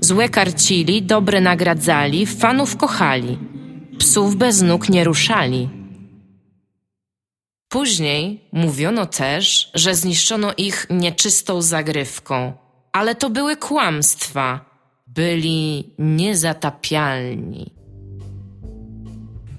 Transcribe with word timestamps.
Złe 0.00 0.28
karcili, 0.28 1.02
dobre 1.02 1.40
nagradzali, 1.40 2.26
fanów 2.26 2.76
kochali. 2.76 3.38
Psów 3.98 4.36
bez 4.36 4.62
nóg 4.62 4.88
nie 4.88 5.04
ruszali. 5.04 5.68
Później 7.68 8.40
mówiono 8.52 9.06
też, 9.06 9.70
że 9.74 9.94
zniszczono 9.94 10.52
ich 10.56 10.86
nieczystą 10.90 11.62
zagrywką, 11.62 12.52
ale 12.92 13.14
to 13.14 13.30
były 13.30 13.56
kłamstwa. 13.56 14.68
Byli 15.06 15.94
niezatapialni. 15.98 17.70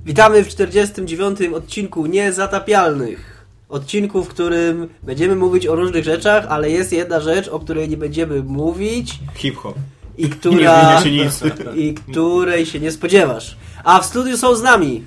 Witamy 0.06 0.44
w 0.44 0.48
49. 0.48 1.40
odcinku 1.42 2.06
Niezatapialnych. 2.06 3.46
Odcinku, 3.70 4.24
w 4.24 4.28
którym 4.28 4.90
będziemy 5.04 5.36
mówić 5.36 5.68
o 5.68 5.76
różnych 5.76 6.04
rzeczach, 6.04 6.46
ale 6.50 6.72
jest 6.72 6.94
jedna 6.94 7.20
rzecz, 7.20 7.48
o 7.48 7.60
której 7.60 7.90
nie 7.90 7.98
będziemy 7.98 8.44
mówić 8.44 9.20
Hip-hop. 9.36 9.76
I 10.20 10.30
która 10.30 11.02
i 11.76 11.94
której 11.94 12.66
się 12.66 12.80
nie 12.80 12.92
spodziewasz. 12.92 13.58
A 13.84 14.00
w 14.00 14.06
studiu 14.06 14.38
są 14.38 14.56
z 14.56 14.62
nami 14.62 15.04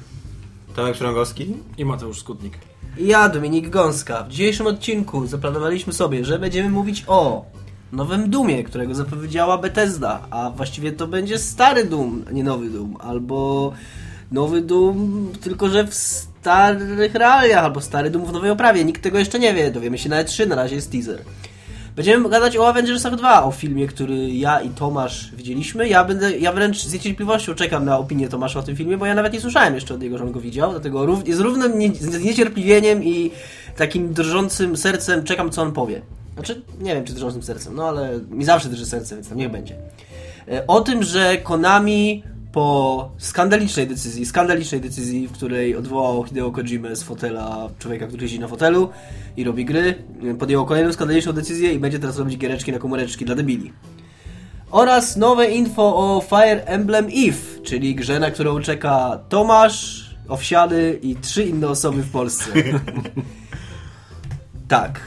Tomek 0.76 0.94
Przyrągowski? 0.94 1.56
I 1.78 1.84
Mateusz 1.84 2.18
Skutnik. 2.18 2.58
i 2.98 3.06
ja, 3.06 3.28
Dominik 3.28 3.68
Gąska. 3.68 4.22
W 4.22 4.28
dzisiejszym 4.28 4.66
odcinku 4.66 5.26
zaplanowaliśmy 5.26 5.92
sobie, 5.92 6.24
że 6.24 6.38
będziemy 6.38 6.70
mówić 6.70 7.04
o 7.06 7.44
nowym 7.92 8.30
Dumie, 8.30 8.64
którego 8.64 8.94
zapowiedziała 8.94 9.58
Bethesda, 9.58 10.20
a 10.30 10.50
właściwie 10.50 10.92
to 10.92 11.06
będzie 11.06 11.38
stary 11.38 11.84
Doom, 11.84 12.24
a 12.28 12.32
nie 12.32 12.44
nowy 12.44 12.70
Doom, 12.70 12.96
albo 13.00 13.72
nowy 14.32 14.60
Doom, 14.60 15.28
tylko 15.40 15.68
że 15.68 15.86
w 15.86 15.94
starych 15.94 17.14
realiach, 17.14 17.64
albo 17.64 17.80
stary 17.80 18.10
Doom 18.10 18.24
w 18.24 18.32
nowej 18.32 18.50
oprawie. 18.50 18.84
Nikt 18.84 19.02
tego 19.02 19.18
jeszcze 19.18 19.38
nie 19.38 19.54
wie, 19.54 19.70
dowiemy 19.70 19.98
się 19.98 20.08
na 20.08 20.24
E3, 20.24 20.48
na 20.48 20.56
razie 20.56 20.74
jest 20.74 20.92
teaser. 20.92 21.22
Będziemy 21.96 22.28
gadać 22.28 22.56
o 22.56 22.68
Avengersach 22.68 23.16
2, 23.16 23.44
o 23.44 23.50
filmie, 23.50 23.86
który 23.86 24.30
ja 24.30 24.60
i 24.60 24.68
Tomasz 24.68 25.30
widzieliśmy. 25.36 25.88
Ja 25.88 26.04
będę, 26.04 26.38
ja 26.38 26.52
wręcz 26.52 26.78
z 26.84 26.92
niecierpliwością 26.92 27.54
czekam 27.54 27.84
na 27.84 27.98
opinię 27.98 28.28
Tomasza 28.28 28.58
o 28.58 28.62
tym 28.62 28.76
filmie, 28.76 28.96
bo 28.96 29.06
ja 29.06 29.14
nawet 29.14 29.32
nie 29.32 29.40
słyszałem 29.40 29.74
jeszcze 29.74 29.94
od 29.94 30.00
niego, 30.00 30.18
że 30.18 30.24
on 30.24 30.32
go 30.32 30.40
widział, 30.40 30.70
dlatego 30.70 31.06
rów, 31.06 31.22
z 31.28 31.40
równym 31.40 31.78
nie, 31.78 31.94
z 31.94 32.24
niecierpliwieniem 32.24 33.04
i 33.04 33.30
takim 33.76 34.12
drżącym 34.12 34.76
sercem 34.76 35.24
czekam, 35.24 35.50
co 35.50 35.62
on 35.62 35.72
powie. 35.72 36.02
Znaczy, 36.34 36.62
nie 36.80 36.94
wiem, 36.94 37.04
czy 37.04 37.12
drżącym 37.12 37.42
sercem, 37.42 37.74
no 37.74 37.88
ale 37.88 38.20
mi 38.30 38.44
zawsze 38.44 38.68
drży 38.68 38.86
serce, 38.86 39.14
więc 39.14 39.28
tam 39.28 39.38
niech 39.38 39.50
będzie. 39.50 39.76
E, 40.48 40.66
O 40.66 40.80
tym, 40.80 41.02
że 41.02 41.36
Konami 41.36 42.22
po 42.52 43.10
skandalicznej 43.18 43.86
decyzji, 43.86 44.26
skandalicznej 44.26 44.80
decyzji, 44.80 45.28
w 45.28 45.32
której 45.32 45.76
odwołał 45.76 46.24
Hideo 46.24 46.50
Kojimę 46.50 46.96
z 46.96 47.02
fotela 47.02 47.68
człowieka, 47.78 48.06
który 48.06 48.28
siedzi 48.28 48.40
na 48.40 48.48
fotelu 48.48 48.90
i 49.36 49.44
robi 49.44 49.64
gry, 49.64 49.94
podjęło 50.38 50.64
kolejną 50.64 50.92
skandaliczną 50.92 51.32
decyzję 51.32 51.72
i 51.72 51.78
będzie 51.78 51.98
teraz 51.98 52.18
robić 52.18 52.38
giereczki 52.38 52.72
na 52.72 52.78
komóreczki 52.78 53.24
dla 53.24 53.34
debili. 53.34 53.72
Oraz 54.70 55.16
nowe 55.16 55.50
info 55.50 55.96
o 55.96 56.20
Fire 56.28 56.64
Emblem 56.64 57.06
Eve, 57.06 57.62
czyli 57.62 57.94
grze, 57.94 58.20
na 58.20 58.30
którą 58.30 58.60
czeka 58.60 59.20
Tomasz, 59.28 60.12
Owsiany 60.28 60.98
i 61.02 61.16
trzy 61.16 61.44
inne 61.44 61.68
osoby 61.68 62.02
w 62.02 62.10
Polsce. 62.10 62.50
tak. 64.68 65.00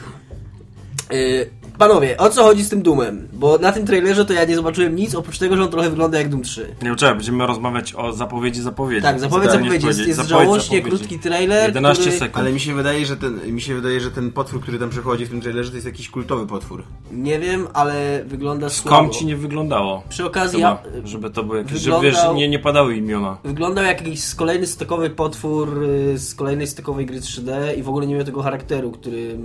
Y, 1.12 1.50
panowie, 1.78 2.16
o 2.16 2.30
co 2.30 2.42
chodzi 2.42 2.64
z 2.64 2.68
tym 2.68 2.82
Doomem? 2.82 3.28
Bo 3.32 3.58
na 3.58 3.72
tym 3.72 3.86
trailerze 3.86 4.24
to 4.24 4.32
ja 4.32 4.44
nie 4.44 4.56
zobaczyłem 4.56 4.96
nic, 4.96 5.14
oprócz 5.14 5.38
tego, 5.38 5.56
że 5.56 5.62
on 5.62 5.70
trochę 5.70 5.90
wygląda 5.90 6.18
jak 6.18 6.28
Doom 6.28 6.42
3. 6.42 6.74
Nie 6.82 6.96
czekaj, 6.96 7.14
będziemy 7.14 7.46
rozmawiać 7.46 7.94
o 7.94 8.12
zapowiedzi 8.12 8.60
zapowiedzi. 8.62 9.02
Tak, 9.02 9.20
zapowiedź, 9.20 9.50
zapowiedź. 9.50 9.72
chciałem 9.78 9.88
Jest, 9.98 10.08
jest 10.08 10.20
powiedzieć? 10.20 10.28
żałośnie 10.46 10.78
zapowiedź. 10.78 10.98
krótki 10.98 11.18
trailer. 11.18 11.66
11 11.68 12.02
który... 12.04 12.16
sekund. 12.18 12.36
Ale 12.36 12.52
mi 12.52 12.60
się 12.60 12.74
wydaje, 12.74 13.06
że 13.06 13.16
ten, 13.16 13.52
mi 13.54 13.60
się 13.60 13.74
wydaje, 13.74 14.00
że 14.00 14.10
ten 14.10 14.32
potwór, 14.32 14.60
który 14.62 14.78
tam 14.78 14.90
przychodzi 14.90 15.26
w 15.26 15.30
tym 15.30 15.40
trailerze, 15.40 15.70
to 15.70 15.76
jest 15.76 15.86
jakiś 15.86 16.10
kultowy 16.10 16.46
potwór. 16.46 16.82
Nie 17.12 17.38
wiem, 17.38 17.66
ale 17.74 18.24
wygląda 18.26 18.68
słabo. 18.68 18.96
Skąd 18.96 19.12
ci 19.16 19.26
nie 19.26 19.36
wyglądało? 19.36 20.02
Przy 20.08 20.24
okazji 20.24 20.60
ja, 20.60 20.78
Chyba, 20.94 21.06
żeby 21.08 21.30
to 21.30 21.42
były 21.44 21.58
jakieś, 21.58 21.72
wyglądał- 21.72 22.02
żeby 22.12 22.16
wiesz, 22.16 22.34
nie, 22.36 22.48
nie 22.48 22.58
padały 22.58 22.96
imiona. 22.96 23.38
wyglądał 23.44 23.84
jak 23.84 24.00
jakiś 24.06 24.34
kolejny 24.34 24.66
stokowy 24.66 25.10
potwór 25.10 25.82
y, 25.82 26.18
z 26.18 26.34
kolejnej 26.34 26.66
stokowej 26.66 27.06
gry 27.06 27.20
3D 27.20 27.78
i 27.78 27.82
w 27.82 27.88
ogóle 27.88 28.06
nie 28.06 28.14
miał 28.14 28.24
tego 28.24 28.42
charakteru, 28.42 28.90
który, 28.90 29.38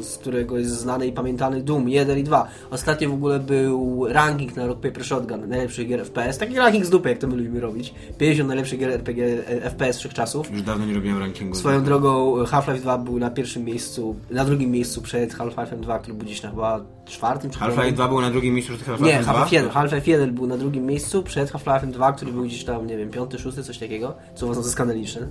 z 0.00 0.16
którego 0.18 0.58
jest 0.58 0.70
znany 0.70 1.06
i 1.06 1.12
pamiętany 1.12 1.62
Doom 1.62 1.71
1 1.80 2.18
i 2.18 2.24
2. 2.24 2.48
Ostatnio 2.70 3.10
w 3.10 3.14
ogóle 3.14 3.40
był 3.40 4.06
ranking 4.08 4.56
na 4.56 4.66
Rock 4.66 4.80
Paper 4.80 5.04
Shotgun 5.04 5.48
najlepszych 5.48 5.88
gier 5.88 6.04
FPS. 6.04 6.38
Taki 6.38 6.56
ranking 6.56 6.84
z 6.84 6.90
dupy, 6.90 7.08
jak 7.08 7.18
to 7.18 7.26
my 7.26 7.36
lubimy 7.36 7.60
robić. 7.60 7.94
50 8.18 8.48
najlepszych 8.48 8.78
gier 8.78 8.90
RPG 8.90 9.24
e, 9.48 9.70
FPS 9.70 9.98
wszechczasów. 9.98 10.50
Już 10.50 10.62
dawno 10.62 10.86
nie 10.86 10.94
robiłem 10.94 11.18
rankingu. 11.18 11.54
Swoją 11.54 11.84
drogą 11.84 12.44
Half-Life 12.44 12.80
2 12.80 12.98
był 12.98 13.18
na 13.18 13.30
pierwszym 13.30 13.64
miejscu, 13.64 14.16
na 14.30 14.44
drugim 14.44 14.70
miejscu 14.70 15.02
przed 15.02 15.34
Half-Life 15.34 15.76
2, 15.76 15.98
który 15.98 16.14
był 16.14 16.26
gdzieś 16.26 16.42
na 16.42 16.50
chyba 16.50 16.84
czwartym 17.06 17.50
czy 17.50 17.58
Half-Life 17.58 17.76
piątym. 17.76 17.94
2 17.94 18.08
był 18.08 18.20
na 18.20 18.30
drugim 18.30 18.54
miejscu 18.54 18.72
przed 18.72 18.86
Half-Life 18.86 19.16
Nie, 19.16 19.22
2? 19.22 19.32
Half-Life 19.32 19.56
1. 19.56 19.70
Half-Life 19.70 20.10
1 20.10 20.34
był 20.34 20.46
na 20.46 20.56
drugim 20.56 20.86
miejscu 20.86 21.22
przed 21.22 21.52
Half-Life 21.52 21.86
2, 21.86 22.12
który 22.12 22.32
był 22.32 22.44
gdzieś 22.44 22.64
tam, 22.64 22.86
nie 22.86 22.96
wiem, 22.96 23.10
piąty, 23.10 23.38
szósty, 23.38 23.64
coś 23.64 23.78
takiego, 23.78 24.14
co 24.34 24.46
uważam 24.46 24.64
za 24.64 24.70
skandaliczne. 24.70 25.28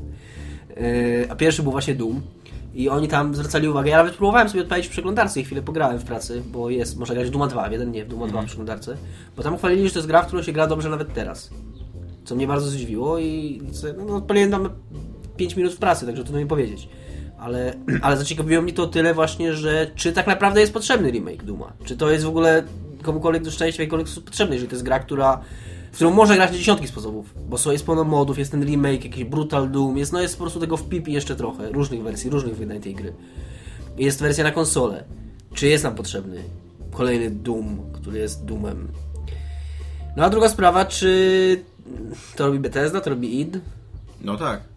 Yy, 0.69 1.27
a 1.29 1.35
pierwszy 1.35 1.63
był 1.63 1.71
właśnie 1.71 1.95
Doom. 1.95 2.21
I 2.73 2.89
oni 2.89 3.07
tam 3.07 3.35
zwracali 3.35 3.67
uwagę. 3.67 3.89
Ja 3.89 3.97
nawet 3.97 4.15
próbowałem 4.15 4.49
sobie 4.49 4.61
odpalić 4.61 4.87
w 4.87 4.89
przeglądarce 4.89 5.39
i 5.39 5.43
chwilę 5.43 5.61
pograłem 5.61 5.99
w 5.99 6.03
pracy, 6.03 6.43
bo 6.45 6.69
jest, 6.69 6.97
można 6.97 7.15
grać 7.15 7.27
w 7.27 7.31
Duma 7.31 7.47
2, 7.47 7.69
w 7.69 7.71
jeden 7.71 7.91
nie, 7.91 8.05
w 8.05 8.07
Duma 8.07 8.27
2 8.27 8.41
w 8.41 8.45
przeglądarce. 8.45 8.97
Bo 9.37 9.43
tam 9.43 9.57
chwalili, 9.57 9.87
że 9.87 9.93
to 9.93 9.99
jest 9.99 10.07
gra, 10.07 10.23
w 10.23 10.27
którą 10.27 10.43
się 10.43 10.51
gra 10.51 10.67
dobrze 10.67 10.89
nawet 10.89 11.13
teraz. 11.13 11.49
Co 12.25 12.35
mnie 12.35 12.47
bardzo 12.47 12.67
zdziwiło 12.67 13.19
i 13.19 13.61
no, 13.97 14.05
no, 14.05 14.15
odpaliłem 14.15 14.51
tam 14.51 14.69
5 15.37 15.55
minut 15.55 15.73
w 15.73 15.77
pracy, 15.77 16.05
także 16.05 16.23
trudno 16.23 16.39
mi 16.39 16.47
powiedzieć. 16.47 16.89
Ale, 17.39 17.73
ale 18.01 18.17
zaciekawiło 18.17 18.61
mnie 18.61 18.73
to 18.73 18.87
tyle 18.87 19.13
właśnie, 19.13 19.53
że 19.53 19.91
czy 19.95 20.13
tak 20.13 20.27
naprawdę 20.27 20.61
jest 20.61 20.73
potrzebny 20.73 21.11
remake 21.11 21.43
Duma? 21.43 21.73
Czy 21.85 21.97
to 21.97 22.11
jest 22.11 22.25
w 22.25 22.27
ogóle 22.27 22.63
komukolwiek 23.01 23.43
do 23.43 23.51
szczęścia 23.51 23.83
sposób 23.85 24.25
potrzebny, 24.25 24.55
jeżeli 24.55 24.69
to 24.69 24.75
jest 24.75 24.85
gra, 24.85 24.99
która 24.99 25.41
w 25.91 25.95
którą 25.95 26.11
można 26.11 26.35
grać 26.35 26.51
na 26.51 26.57
dziesiątki 26.57 26.87
sposobów, 26.87 27.33
bo 27.49 27.57
są, 27.57 27.71
jest 27.71 27.85
pełno 27.85 28.03
modów, 28.03 28.39
jest 28.39 28.51
ten 28.51 28.63
remake, 28.65 29.05
jakiś 29.05 29.23
Brutal 29.23 29.71
Doom, 29.71 29.97
jest, 29.97 30.13
no 30.13 30.21
jest 30.21 30.37
po 30.37 30.43
prostu 30.43 30.59
tego 30.59 30.77
w 30.77 30.89
pipi 30.89 31.13
jeszcze 31.13 31.35
trochę, 31.35 31.71
różnych 31.71 32.03
wersji, 32.03 32.29
różnych 32.29 32.55
wydań 32.55 32.81
tej 32.81 32.95
gry. 32.95 33.13
Jest 33.97 34.21
wersja 34.21 34.43
na 34.43 34.51
konsolę. 34.51 35.03
Czy 35.53 35.67
jest 35.67 35.83
nam 35.83 35.95
potrzebny 35.95 36.43
kolejny 36.91 37.31
Doom, 37.31 37.79
który 37.93 38.19
jest 38.19 38.45
Doomem? 38.45 38.87
No 40.17 40.23
a 40.23 40.29
druga 40.29 40.49
sprawa, 40.49 40.85
czy 40.85 41.63
to 42.35 42.45
robi 42.47 42.59
Bethesda, 42.59 43.01
to 43.01 43.09
robi 43.09 43.39
id? 43.39 43.59
No 44.21 44.37
tak. 44.37 44.70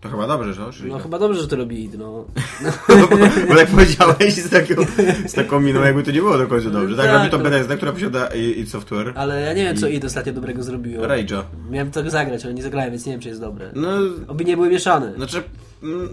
To 0.00 0.08
chyba 0.08 0.26
dobrze, 0.26 0.54
że? 0.54 0.86
No 0.86 0.98
chyba 0.98 1.18
dobrze, 1.18 1.40
że 1.40 1.48
to 1.48 1.56
robi 1.56 1.84
id, 1.84 1.98
no. 1.98 2.24
No, 2.64 2.70
bo, 3.10 3.16
bo 3.48 3.54
jak 3.60 3.68
powiedziałeś 3.68 4.34
z 4.34 4.50
taką, 4.50 4.82
z 5.26 5.32
taką 5.32 5.60
miną, 5.60 5.82
jakby 5.82 6.02
to 6.02 6.10
nie 6.10 6.20
było 6.20 6.38
do 6.38 6.46
końca 6.46 6.70
dobrze. 6.70 6.96
Tak, 6.96 7.06
Tak, 7.06 7.14
robi 7.18 7.30
to 7.30 7.38
no. 7.38 7.44
Bethesda, 7.44 7.76
która 7.76 7.92
posiada 7.92 8.26
id 8.26 8.70
Software. 8.70 9.12
Ale 9.16 9.40
ja 9.40 9.52
nie 9.52 9.64
wiem, 9.64 9.76
co 9.76 9.88
id 9.88 10.04
ostatnio 10.04 10.32
dobrego 10.32 10.62
zrobiło. 10.62 11.04
Rage'a. 11.06 11.42
Miałem 11.70 11.90
to 11.90 12.10
zagrać, 12.10 12.44
ale 12.44 12.54
nie 12.54 12.62
zagrałem, 12.62 12.90
więc 12.90 13.06
nie 13.06 13.12
wiem, 13.12 13.20
czy 13.20 13.28
jest 13.28 13.40
dobre. 13.40 13.70
No, 13.74 13.88
Opinie 14.28 14.56
były 14.56 14.68
mieszane. 14.70 15.14
znaczy... 15.16 15.42
mm, 15.82 16.08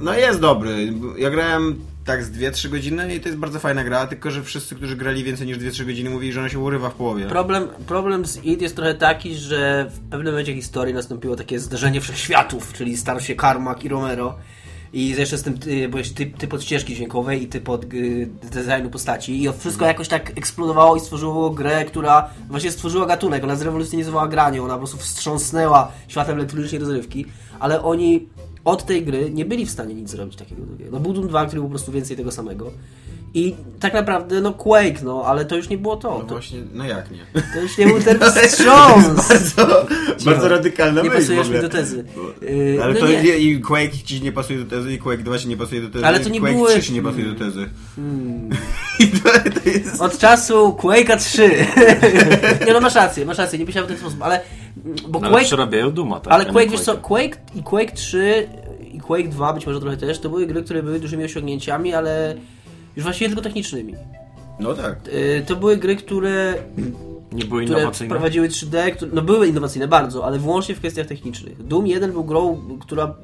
No 0.00 0.14
jest 0.14 0.40
dobry. 0.40 0.92
Ja 1.18 1.30
grałem 1.30 1.76
tak 2.04 2.24
z 2.24 2.30
2-3 2.30 2.68
godziny 2.68 3.14
i 3.14 3.20
to 3.20 3.28
jest 3.28 3.38
bardzo 3.38 3.58
fajna 3.58 3.84
gra, 3.84 4.06
tylko 4.06 4.30
że 4.30 4.42
wszyscy, 4.42 4.74
którzy 4.74 4.96
grali 4.96 5.24
więcej 5.24 5.46
niż 5.46 5.58
2-3 5.58 5.86
godziny 5.86 6.10
mówili, 6.10 6.32
że 6.32 6.40
ona 6.40 6.48
się 6.48 6.58
urywa 6.58 6.90
w 6.90 6.94
połowie. 6.94 7.26
Problem, 7.26 7.68
problem 7.86 8.26
z 8.26 8.44
id 8.44 8.62
jest 8.62 8.76
trochę 8.76 8.94
taki, 8.94 9.34
że 9.34 9.90
w 9.90 10.10
pewnym 10.10 10.32
momencie 10.32 10.54
historii 10.54 10.94
nastąpiło 10.94 11.36
takie 11.36 11.60
zderzenie 11.60 12.00
wszechświatów, 12.00 12.72
czyli 12.72 12.96
starł 12.96 13.20
się 13.20 13.36
Carmack 13.36 13.84
i 13.84 13.88
Romero. 13.88 14.38
I 14.92 15.08
jeszcze 15.08 15.38
z 15.38 15.42
tym 15.42 15.58
ty, 15.58 15.88
byłeś 15.88 16.12
typ, 16.12 16.36
typ 16.38 16.54
od 16.54 16.62
ścieżki 16.62 16.94
dźwiękowej 16.94 17.42
i 17.42 17.46
typ 17.46 17.68
od 17.68 17.84
y, 17.84 18.28
designu 18.42 18.90
postaci. 18.90 19.42
I 19.42 19.48
wszystko 19.58 19.86
jakoś 19.86 20.08
tak 20.08 20.38
eksplodowało 20.38 20.96
i 20.96 21.00
stworzyło 21.00 21.50
grę, 21.50 21.84
która 21.84 22.30
właśnie 22.48 22.70
stworzyła 22.70 23.06
gatunek. 23.06 23.44
Ona 23.44 23.56
zrewolucjonizowała 23.56 24.28
granie, 24.28 24.62
ona 24.62 24.74
po 24.74 24.78
prostu 24.78 24.96
wstrząsnęła 24.96 25.92
światem 26.08 26.36
elektronicznej 26.36 26.80
rozrywki. 26.80 27.26
Ale 27.60 27.82
oni 27.82 28.28
od 28.64 28.84
tej 28.86 29.04
gry 29.04 29.30
nie 29.30 29.44
byli 29.44 29.66
w 29.66 29.70
stanie 29.70 29.94
nic 29.94 30.10
zrobić 30.10 30.36
takiego 30.36 30.62
drugiego. 30.62 31.00
No 31.00 31.12
Doom 31.12 31.28
2, 31.28 31.46
który 31.46 31.60
był 31.60 31.68
po 31.68 31.70
prostu 31.70 31.92
więcej 31.92 32.16
tego 32.16 32.32
samego. 32.32 32.70
I 33.34 33.54
tak 33.80 33.94
naprawdę, 33.94 34.40
no 34.40 34.52
Quake, 34.52 35.02
no, 35.04 35.22
ale 35.26 35.44
to 35.44 35.56
już 35.56 35.68
nie 35.68 35.78
było 35.78 35.96
to. 35.96 36.10
No 36.18 36.20
to, 36.20 36.26
właśnie, 36.34 36.58
no 36.74 36.84
jak 36.84 37.10
nie? 37.10 37.42
to 37.54 37.60
już 37.60 37.78
nie 37.78 37.86
był 37.86 38.00
ten 38.08 38.18
wstrząs. 38.20 39.06
bardzo, 39.28 39.86
bardzo 40.24 40.48
radykalna 40.48 41.02
Nie 41.02 41.08
myśl 41.10 41.20
w 41.22 41.26
pasujesz 41.26 41.48
mi 41.48 41.60
do 41.60 41.68
tezy. 41.68 42.04
Yy, 42.42 42.78
Ale 42.82 42.94
no 42.94 43.00
to 43.00 43.08
nie. 43.08 43.22
nie. 43.22 43.38
i 43.38 43.60
Quake 43.60 43.92
ci 44.04 44.22
nie 44.22 44.32
pasuje 44.32 44.58
do 44.58 44.70
tezy, 44.76 44.92
i 44.92 44.98
Quake 44.98 45.22
2 45.22 45.38
ci 45.38 45.48
nie 45.48 45.56
pasuje 45.56 45.80
do 45.80 45.90
tezy, 45.90 46.06
Ale 46.06 46.20
to 46.20 46.28
i 46.28 46.32
nie 46.32 46.40
Quake 46.40 46.54
były- 46.54 46.70
3 46.70 46.82
ci 46.82 46.92
nie 46.92 47.02
pasuje 47.02 47.24
do 47.24 47.34
tezy. 47.34 47.68
I 49.00 49.06
to, 49.08 49.30
to 49.62 49.70
jest... 49.70 50.00
Od 50.02 50.18
czasu 50.18 50.76
Quake'a 50.82 51.16
3. 51.18 51.50
nie 52.66 52.72
no, 52.72 52.80
masz 52.80 52.94
rację, 52.94 53.26
masz 53.26 53.38
rację, 53.38 53.58
nie 53.58 53.66
pisałem 53.66 53.86
w 53.86 53.90
ten 53.90 53.98
sposób, 53.98 54.22
ale... 54.22 54.40
Bo 55.08 55.20
No, 55.20 55.28
Quake, 55.30 55.44
przerabiają 55.44 55.90
Duma, 55.90 56.20
tak? 56.20 56.32
ale 56.34 56.44
nie 56.44 56.50
Quake, 56.52 56.70
wiesz 56.70 56.80
co. 56.80 56.96
Quake 56.96 57.36
i 57.54 57.62
Quake 57.62 57.92
3 57.94 58.48
i 58.92 59.00
Quake 59.00 59.28
2 59.28 59.52
być 59.52 59.66
może 59.66 59.80
trochę 59.80 59.96
też, 59.96 60.18
to 60.18 60.28
były 60.28 60.46
gry, 60.46 60.62
które 60.62 60.82
były 60.82 61.00
dużymi 61.00 61.24
osiągnięciami, 61.24 61.94
ale 61.94 62.34
już 62.96 63.04
właściwie 63.04 63.28
tylko 63.28 63.42
technicznymi. 63.42 63.94
No 64.60 64.74
tak. 64.74 64.96
Y, 65.08 65.44
To 65.46 65.56
były 65.56 65.76
gry, 65.76 65.96
które, 65.96 66.54
Nie 67.32 67.44
były 67.44 67.64
które 67.64 67.80
innowacyjne? 67.80 68.14
wprowadziły 68.14 68.48
3D, 68.48 68.90
które, 68.90 69.10
no 69.14 69.22
były 69.22 69.48
innowacyjne 69.48 69.88
bardzo, 69.88 70.24
ale 70.24 70.38
wyłącznie 70.38 70.74
w 70.74 70.78
kwestiach 70.78 71.06
technicznych. 71.06 71.66
Doom 71.66 71.86
1 71.86 72.12
był 72.12 72.24
grą, 72.24 72.62
która 72.80 73.14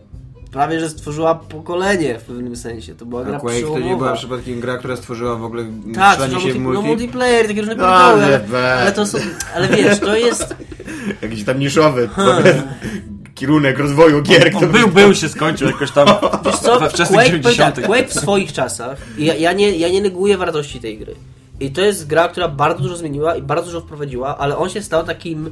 prawie 0.53 0.81
że 0.81 0.91
stworzyła 0.91 1.35
pokolenie 1.35 2.19
w 2.19 2.25
pewnym 2.25 2.57
sensie. 2.57 2.95
To 2.95 3.07
była 3.07 3.25
gra 3.25 3.37
A 3.37 3.41
Quake 3.41 3.61
to 3.63 3.79
nie 3.79 3.97
była 3.97 4.13
przypadkiem 4.13 4.61
gra, 4.61 4.79
która 4.79 4.97
stworzyła 4.97 5.37
w 5.37 5.45
ogóle 5.45 5.65
Tak, 5.95 6.21
się 6.21 6.27
w 6.27 6.33
multi, 6.43 6.61
no, 6.61 6.65
multi? 6.71 6.89
multiplayer, 6.89 7.47
takie 7.47 7.61
różne 7.61 7.75
pierdoły, 7.77 8.25
ale, 8.25 8.41
ale 8.81 8.93
to 8.93 9.07
są, 9.07 9.19
ale 9.55 9.69
wiesz, 9.69 9.99
to 9.99 10.17
jest, 10.17 10.55
Jakiś 11.23 11.45
tam 11.45 11.59
niszowy 11.59 12.09
kierunek 13.39 13.79
rozwoju 13.79 14.23
gier. 14.23 14.51
On 14.55 14.61
kto 14.63 14.73
był, 14.73 14.89
był 14.89 15.15
się 15.15 15.29
skończył 15.29 15.69
jakoś 15.69 15.91
tam 15.91 16.09
wiesz 16.45 16.59
co, 16.59 16.81
we 16.81 16.91
wczesnych 16.91 17.21
Quake, 17.21 17.27
powiem 17.27 17.43
90 17.43 17.75
tak, 17.75 17.85
Quake 17.85 18.09
w 18.09 18.15
swoich 18.15 18.53
czasach, 18.53 18.99
ja, 19.19 19.35
ja, 19.35 19.53
nie, 19.53 19.71
ja 19.71 19.89
nie 19.89 20.01
neguję 20.01 20.37
wartości 20.37 20.81
tej 20.81 20.99
gry. 20.99 21.15
I 21.61 21.71
to 21.71 21.81
jest 21.81 22.07
gra, 22.07 22.29
która 22.29 22.49
bardzo 22.49 22.83
dużo 22.83 22.97
zmieniła 22.97 23.37
i 23.37 23.43
bardzo 23.43 23.67
dużo 23.67 23.81
wprowadziła, 23.81 24.39
ale 24.39 24.57
on 24.57 24.71
się 24.71 24.83
stał 24.83 25.05
takim 25.05 25.51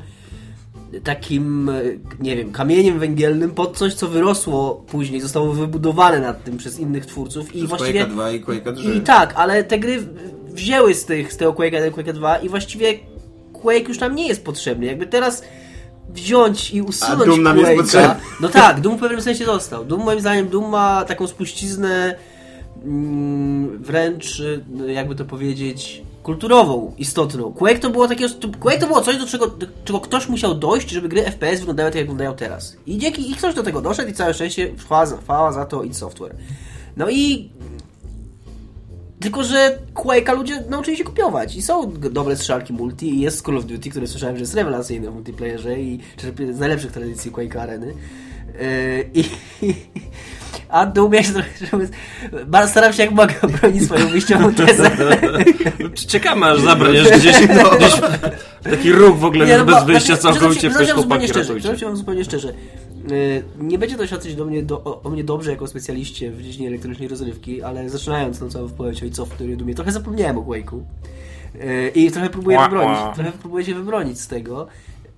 takim, 1.05 1.71
nie 2.21 2.37
wiem, 2.37 2.53
kamieniem 2.53 2.99
węgielnym 2.99 3.51
pod 3.51 3.77
coś, 3.77 3.95
co 3.95 4.09
wyrosło 4.09 4.75
później, 4.75 5.21
zostało 5.21 5.53
wybudowane 5.53 6.21
nad 6.21 6.45
tym 6.45 6.57
przez 6.57 6.79
innych 6.79 7.07
twórców 7.07 7.55
i 7.55 7.59
Przez 7.59 7.69
właściwie... 7.69 8.05
Quake'a 8.05 8.11
2 8.11 8.31
i 8.31 8.45
Quake'a 8.45 8.77
3. 8.77 8.95
I 8.95 9.01
tak, 9.01 9.33
ale 9.37 9.65
te 9.65 9.79
gry 9.79 10.03
wzięły 10.49 10.95
z, 10.95 11.05
tych, 11.05 11.33
z 11.33 11.37
tego 11.37 11.53
Quake'a 11.53 11.75
1 11.75 11.93
Quake'a 11.93 12.13
2 12.13 12.37
i 12.37 12.49
właściwie 12.49 12.99
Quake 13.53 13.89
już 13.89 14.01
nam 14.01 14.15
nie 14.15 14.29
jest 14.29 14.45
potrzebny. 14.45 14.87
Jakby 14.87 15.07
teraz 15.07 15.43
wziąć 16.17 16.71
i 16.71 16.83
usunąć 16.83 17.23
A 17.23 17.27
Doom 17.27 17.43
nam 17.43 17.59
jest 17.59 17.73
potrzebny. 17.77 18.15
No 18.41 18.49
tak, 18.49 18.81
Doom 18.81 18.97
w 18.97 19.01
pewnym 19.01 19.23
sensie 19.23 19.45
został. 19.45 19.85
Doom 19.85 20.05
moim 20.05 20.21
zdaniem 20.21 20.49
Doom 20.49 20.71
ma 20.71 21.05
taką 21.05 21.27
spuściznę 21.27 22.15
mm, 22.85 23.83
wręcz, 23.83 24.41
y, 24.41 24.63
jakby 24.93 25.15
to 25.15 25.25
powiedzieć, 25.25 26.03
kulturową, 26.23 26.95
istotną. 26.99 27.53
Quake 27.53 27.79
to 27.79 27.91
było 27.91 28.09
takie, 28.09 28.27
Quake 28.61 28.81
to 28.81 28.87
było 28.87 29.01
coś, 29.01 29.17
do 29.17 29.27
czego, 29.27 29.47
do 29.47 29.67
czego 29.85 30.01
ktoś 30.01 30.29
musiał 30.29 30.55
dojść, 30.55 30.91
żeby 30.91 31.09
gry 31.09 31.23
FPS 31.23 31.61
wyglądały 31.61 31.91
tak, 31.91 31.97
jak 31.97 32.05
wyglądają 32.05 32.35
teraz. 32.35 32.77
I 32.87 32.99
dzięki, 32.99 33.31
i 33.31 33.35
ktoś 33.35 33.55
do 33.55 33.63
tego 33.63 33.81
doszedł 33.81 34.11
i 34.11 34.15
całe 34.15 34.35
szczęście 34.35 34.75
chwała, 34.77 35.07
za- 35.07 35.17
chwała 35.17 35.53
za 35.53 35.65
to 35.65 35.83
id 35.83 35.97
Software. 35.97 36.35
No 36.97 37.11
i 37.11 37.51
tylko, 39.21 39.45
że 39.45 39.79
Quake'a 39.95 40.35
ludzie 40.37 40.63
nauczyli 40.69 40.97
się 40.97 41.05
kupiować 41.05 41.57
i 41.57 41.63
są 41.63 41.93
dobre 41.93 42.37
strzelki 42.37 42.73
multi 42.73 43.15
i 43.15 43.21
jest 43.21 43.47
Call 43.47 43.59
of 43.59 43.65
Duty, 43.65 43.91
który 43.91 44.07
słyszałem, 44.07 44.37
że 44.37 44.41
jest 44.41 44.55
rewelacyjny 44.55 45.11
w 45.11 45.15
multiplayerze 45.15 45.81
i 45.81 46.01
czerpie 46.17 46.55
z 46.55 46.59
najlepszych 46.59 46.93
tradycji 46.93 47.33
Quake'a 47.33 47.59
areny. 47.59 47.87
Yy, 47.87 49.11
I, 49.15 49.25
a 50.69 50.93
ja 51.13 51.23
się 51.23 51.33
trochę, 51.33 51.49
żeby, 51.73 51.89
staram 52.67 52.93
się 52.93 53.03
jak 53.03 53.13
mogę 53.13 53.35
bronić 53.61 53.85
swoją 53.85 54.09
wyjściową 54.09 54.55
tezę. 54.55 54.91
Czekamy 56.09 56.47
aż 56.47 56.61
zabraniesz 56.61 57.09
gdzieś, 57.11 57.37
gdzieś 57.77 57.93
taki 58.63 58.93
róg 58.93 59.19
w 59.19 59.25
ogóle 59.25 59.47
Nie, 59.47 59.59
no 59.59 59.65
bez 59.65 59.75
bo- 59.75 59.85
wyjścia 59.85 60.17
znaczy, 60.17 60.23
całkowicie 60.23 60.71
przez 60.71 60.91
chłopaki 60.91 61.27
ratujcie. 61.27 61.77
zupełnie 61.97 62.25
szczerze. 62.25 62.53
Yy, 63.11 63.43
Nie 63.59 63.79
będzie 63.79 63.97
to 63.97 64.07
świadczyć 64.07 64.35
do 64.35 64.45
mnie, 64.45 64.63
do, 64.63 64.85
o, 64.85 65.03
o 65.03 65.11
mnie 65.11 65.25
dobrze 65.25 65.51
jako 65.51 65.67
specjaliście 65.67 66.31
w 66.31 66.43
dziedzinie 66.43 66.69
elektronicznej 66.69 67.09
rozrywki, 67.09 67.63
ale 67.63 67.91
zaczynając 67.91 68.39
tą 68.39 68.51
całą 68.51 68.67
wypowiedź 68.67 69.03
o 69.03 69.15
Software 69.15 69.57
Dumie, 69.57 69.75
trochę 69.75 69.93
zapomniałem 69.93 70.39
o 70.39 70.43
Quake'u. 70.43 70.81
Yy, 71.55 71.89
I 71.95 72.11
trochę 72.11 72.31
próbuję 72.31 72.59
wybronić, 72.63 72.99
trochę 73.15 73.33
próbuję 73.41 73.65
się 73.65 73.75
wybronić 73.75 74.21
z 74.21 74.29
tego. 74.29 74.67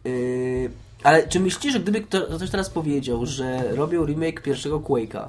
Yy, 0.05 0.71
Ale 1.03 1.29
czy 1.29 1.41
myślicie, 1.41 1.71
że 1.71 1.81
gdyby 1.81 2.01
kto, 2.01 2.27
ktoś 2.37 2.51
teraz 2.51 2.71
powiedział, 2.71 3.27
że 3.27 3.75
robią 3.77 4.07
remake 4.07 4.43
pierwszego 4.43 4.81
Quake'a, 4.81 5.29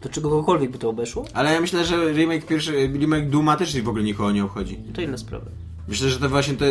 to 0.00 0.08
czy 0.08 0.20
kogokolwiek 0.20 0.70
by 0.70 0.78
to 0.78 0.88
obeszło? 0.88 1.24
Ale 1.34 1.52
ja 1.52 1.60
myślę, 1.60 1.84
że 1.84 2.12
remake 2.12 2.46
pierwszy, 2.46 2.72
remake 2.72 3.28
Duma 3.28 3.56
też 3.56 3.82
w 3.82 3.88
ogóle 3.88 4.04
nikogo 4.04 4.32
nie 4.32 4.44
obchodzi. 4.44 4.78
To 4.94 5.00
inna 5.02 5.16
sprawa. 5.16 5.46
Myślę, 5.90 6.08
że 6.10 6.18
to 6.18 6.28
właśnie 6.28 6.54
to, 6.54 6.64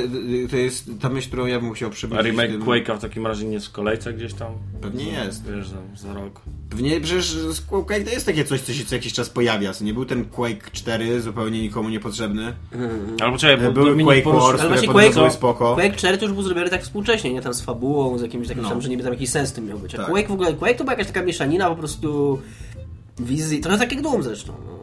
to 0.49 0.57
jest 0.57 0.89
ta 1.01 1.09
myśl, 1.09 1.27
którą 1.27 1.45
ja 1.45 1.59
bym 1.59 1.73
chciał 1.73 1.89
A 1.89 1.91
przybliżyć. 1.91 2.25
remake 2.25 2.51
tym- 2.51 2.61
Quake'a 2.63 2.97
w 2.97 3.01
takim 3.01 3.27
razie 3.27 3.45
nie 3.45 3.53
jest 3.53 3.67
w 3.67 3.71
kolejce 3.71 4.13
gdzieś 4.13 4.33
tam? 4.33 4.51
Pewnie 4.81 5.03
jest. 5.11 5.43
Wiesz, 5.51 5.67
za, 5.69 5.77
za 6.07 6.13
rok. 6.13 6.41
Pewnie 6.69 7.01
przecież 7.01 7.37
Quake 7.67 8.03
to 8.05 8.09
jest 8.11 8.25
takie 8.25 8.45
coś, 8.45 8.61
co 8.61 8.73
się 8.73 8.85
co 8.85 8.95
jakiś 8.95 9.13
czas 9.13 9.29
pojawia. 9.29 9.71
Nie 9.81 9.93
był 9.93 10.05
ten 10.05 10.25
Quake 10.25 10.71
4 10.71 11.21
zupełnie 11.21 11.61
nikomu 11.61 11.89
niepotrzebny. 11.89 12.53
Albo 13.21 13.37
czekaj, 13.37 13.65
bo 13.65 13.71
Były 13.71 13.89
Dominik 13.89 14.05
Quake 14.07 14.23
poruszył- 14.23 14.47
Wars, 14.47 14.61
Ale 14.61 14.77
które 14.77 14.93
Quake, 14.93 15.13
były 15.13 15.31
spoko. 15.31 15.73
Quake 15.75 15.95
4 15.95 16.17
to 16.17 16.25
już 16.25 16.33
był 16.33 16.43
zrobiony 16.43 16.69
tak 16.69 16.83
współcześnie, 16.83 17.33
nie 17.33 17.41
tam 17.41 17.53
z 17.53 17.61
fabułą, 17.61 18.17
z 18.17 18.21
jakimś 18.21 18.47
takim 18.47 18.63
No. 18.63 18.69
tam, 18.69 18.81
że 18.81 18.89
niby 18.89 19.03
tam 19.03 19.13
jakiś 19.13 19.29
sens 19.29 19.53
tym 19.53 19.65
miał 19.67 19.79
być. 19.79 19.95
A 19.95 19.97
Tak. 19.97 20.07
Quake 20.07 20.27
w 20.27 20.31
ogóle, 20.31 20.53
Quake 20.53 20.77
to 20.77 20.83
była 20.83 20.93
jakaś 20.93 21.07
taka 21.07 21.23
mieszanina 21.23 21.69
po 21.69 21.75
prostu 21.75 22.39
wizji, 23.19 23.59
trochę 23.59 23.77
tak 23.77 23.91
jak 23.91 24.01
Doom 24.01 24.23
zresztą. 24.23 24.53
No. 24.65 24.78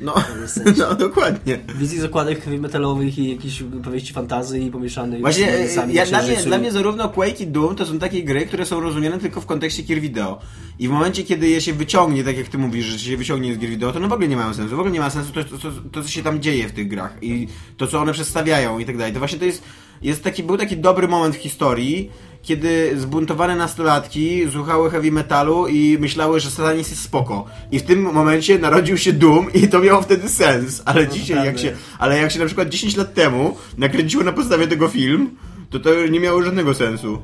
No, 0.00 0.14
sensie. 0.46 0.72
no 0.78 0.94
dokładnie. 0.94 1.58
Wizji 1.74 2.00
zakładek 2.00 2.44
heavy 2.44 2.58
metalowych 2.58 3.18
i 3.18 3.30
jakichś 3.30 3.62
powieści 3.84 4.12
fantazy 4.12 4.58
i 4.58 4.70
pomieszanych 4.70 5.20
Właśnie, 5.20 5.52
ja, 5.88 6.06
dla, 6.06 6.22
mnie, 6.22 6.36
dla 6.36 6.58
mnie 6.58 6.72
zarówno 6.72 7.08
Quake 7.08 7.40
i 7.40 7.46
Doom 7.46 7.76
to 7.76 7.86
są 7.86 7.98
takie 7.98 8.24
gry, 8.24 8.46
które 8.46 8.66
są 8.66 8.80
rozumiane 8.80 9.18
tylko 9.18 9.40
w 9.40 9.46
kontekście 9.46 9.82
gier 9.82 10.00
wideo. 10.00 10.38
I 10.78 10.88
w 10.88 10.90
momencie, 10.90 11.24
kiedy 11.24 11.48
je 11.48 11.60
się 11.60 11.72
wyciągnie, 11.72 12.24
tak 12.24 12.36
jak 12.36 12.48
ty 12.48 12.58
mówisz, 12.58 12.86
że 12.86 12.98
się 12.98 13.16
wyciągnie 13.16 13.54
z 13.54 13.58
gier 13.58 13.70
wideo, 13.70 13.92
to 13.92 13.98
one 13.98 14.08
w 14.08 14.12
ogóle 14.12 14.28
nie 14.28 14.36
mają 14.36 14.54
sensu. 14.54 14.76
W 14.76 14.80
ogóle 14.80 14.92
nie 14.92 15.00
ma 15.00 15.10
sensu 15.10 15.32
to, 15.32 15.44
to, 15.44 15.58
to, 15.58 15.70
to 15.92 16.02
co 16.02 16.08
się 16.08 16.22
tam 16.22 16.40
dzieje 16.40 16.68
w 16.68 16.72
tych 16.72 16.88
grach 16.88 17.16
i 17.22 17.48
to, 17.76 17.86
co 17.86 18.00
one 18.00 18.12
przedstawiają 18.12 18.78
i 18.78 18.84
tak 18.84 18.96
dalej. 18.96 19.12
To 19.12 19.18
właśnie 19.18 19.38
to 19.38 19.44
jest, 19.44 19.62
jest 20.02 20.24
taki, 20.24 20.42
był 20.42 20.56
taki 20.56 20.76
dobry 20.76 21.08
moment 21.08 21.36
w 21.36 21.38
historii, 21.38 22.10
kiedy 22.42 23.00
zbuntowane 23.00 23.56
nastolatki 23.56 24.50
słuchały 24.52 24.90
heavy 24.90 25.12
metalu 25.12 25.66
i 25.66 25.98
myślały, 26.00 26.40
że 26.40 26.50
satanizm 26.50 26.90
jest 26.90 27.02
spoko. 27.02 27.44
I 27.72 27.78
w 27.78 27.82
tym 27.82 28.02
momencie 28.02 28.58
narodził 28.58 28.98
się 28.98 29.12
Doom 29.12 29.52
i 29.52 29.68
to 29.68 29.80
miało 29.80 30.02
wtedy 30.02 30.28
sens. 30.28 30.82
Ale 30.84 31.08
dzisiaj, 31.08 31.46
jak 31.46 31.58
się, 31.58 31.72
ale 31.98 32.18
jak 32.18 32.30
się 32.30 32.38
na 32.38 32.46
przykład 32.46 32.68
10 32.68 32.96
lat 32.96 33.14
temu 33.14 33.56
nakręciło 33.78 34.24
na 34.24 34.32
podstawie 34.32 34.66
tego 34.66 34.88
film, 34.88 35.36
to 35.70 35.80
to 35.80 36.06
nie 36.06 36.20
miało 36.20 36.42
żadnego 36.42 36.74
sensu. 36.74 37.18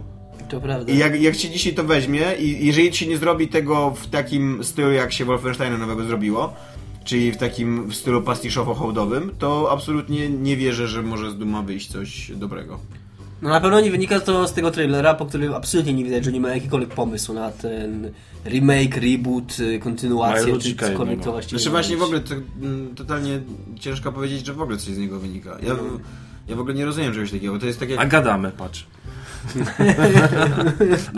To 0.48 0.60
prawda. 0.60 0.92
I 0.92 0.98
jak, 0.98 1.22
jak 1.22 1.34
się 1.34 1.50
dzisiaj 1.50 1.74
to 1.74 1.84
weźmie 1.84 2.24
i 2.38 2.66
jeżeli 2.66 2.94
się 2.94 3.06
nie 3.06 3.18
zrobi 3.18 3.48
tego 3.48 3.90
w 3.90 4.06
takim 4.06 4.64
stylu, 4.64 4.92
jak 4.92 5.12
się 5.12 5.24
Wolfensteina 5.24 5.78
nowego 5.78 6.04
zrobiło, 6.04 6.54
czyli 7.04 7.32
w 7.32 7.36
takim 7.36 7.92
stylu 7.92 8.20
pastiszowo-hołdowym, 8.20 9.30
to 9.38 9.70
absolutnie 9.72 10.28
nie 10.28 10.56
wierzę, 10.56 10.88
że 10.88 11.02
może 11.02 11.30
z 11.30 11.36
Duma 11.36 11.62
wyjść 11.62 11.92
coś 11.92 12.30
dobrego. 12.34 12.80
No 13.42 13.48
na 13.48 13.60
pewno 13.60 13.80
nie 13.80 13.90
wynika 13.90 14.20
to 14.20 14.48
z 14.48 14.52
tego 14.52 14.70
trailera, 14.70 15.14
po 15.14 15.26
którym 15.26 15.54
absolutnie 15.54 15.92
nie 15.92 16.04
widać, 16.04 16.24
że 16.24 16.32
nie 16.32 16.40
ma 16.40 16.48
jakikolwiek 16.48 16.94
pomysł 16.94 17.32
na 17.32 17.50
ten 17.50 18.12
remake, 18.44 18.96
reboot, 18.96 19.58
y, 19.60 19.78
kontynuację, 19.78 20.58
czy 20.58 20.76
cokolwiek 20.76 21.20
to 21.20 21.32
właściwie 21.32 21.58
Znaczy 21.58 21.70
właśnie 21.70 21.96
w 21.96 22.02
ogóle 22.02 22.20
to, 22.20 22.34
mm, 22.34 22.94
totalnie 22.94 23.40
ciężko 23.80 24.12
powiedzieć, 24.12 24.46
że 24.46 24.54
w 24.54 24.60
ogóle 24.60 24.78
coś 24.78 24.94
z 24.94 24.98
niego 24.98 25.20
wynika. 25.20 25.58
Ja, 25.62 25.76
ja 26.48 26.56
w 26.56 26.60
ogóle 26.60 26.74
nie 26.74 26.84
rozumiem 26.84 27.12
czegoś 27.12 27.30
takiego, 27.30 27.52
bo 27.52 27.58
to 27.58 27.66
jest 27.66 27.80
tak 27.80 27.90
jak... 27.90 28.00
A 28.00 28.06
gadamy, 28.06 28.50
patrz. 28.50 28.86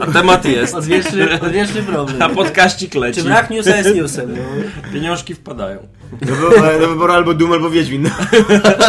A 0.01 0.07
temat 0.07 0.45
jest. 0.45 0.75
Odwieczny, 0.75 1.41
odwieczny 1.41 1.83
problem. 1.83 2.23
A 2.23 2.29
podkaścik 2.29 2.95
leci. 2.95 3.21
Czy 3.21 3.27
brak 3.27 3.51
newsa 3.51 3.77
jest 3.77 3.95
newsem? 3.95 4.35
No. 4.37 4.93
Pieniążki 4.93 5.35
wpadają. 5.35 5.79
Do 6.23 6.35
wyboru, 6.35 6.57
do 6.81 6.89
wyboru 6.89 7.13
albo 7.13 7.35
Doom, 7.35 7.53
albo 7.53 7.71
Wiedźmin. 7.71 8.11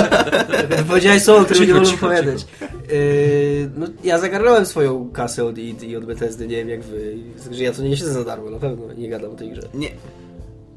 Powiedziałeś 0.87 1.23
słowo, 1.23 1.45
które 1.45 1.59
nie 1.67 1.73
wolno 1.73 1.97
powiedzieć. 1.99 2.45
Yy, 2.91 3.69
no, 3.77 3.87
ja 4.03 4.19
zagarnąłem 4.19 4.65
swoją 4.65 5.09
kasę 5.09 5.45
od 5.45 5.57
id 5.57 5.83
i 5.83 5.95
od 5.95 6.05
Bethesdy, 6.05 6.47
nie 6.47 6.55
wiem 6.55 6.69
jak 6.69 6.83
wy. 6.83 7.15
Że 7.51 7.63
ja 7.63 7.73
to 7.73 7.81
nie 7.81 7.97
siedzę 7.97 8.13
za 8.13 8.23
darmo, 8.23 8.49
na 8.49 8.59
pewno 8.59 8.93
nie 8.93 9.09
gadam 9.09 9.31
o 9.31 9.35
tej 9.35 9.51
grze. 9.51 9.61
Nie. 9.73 9.89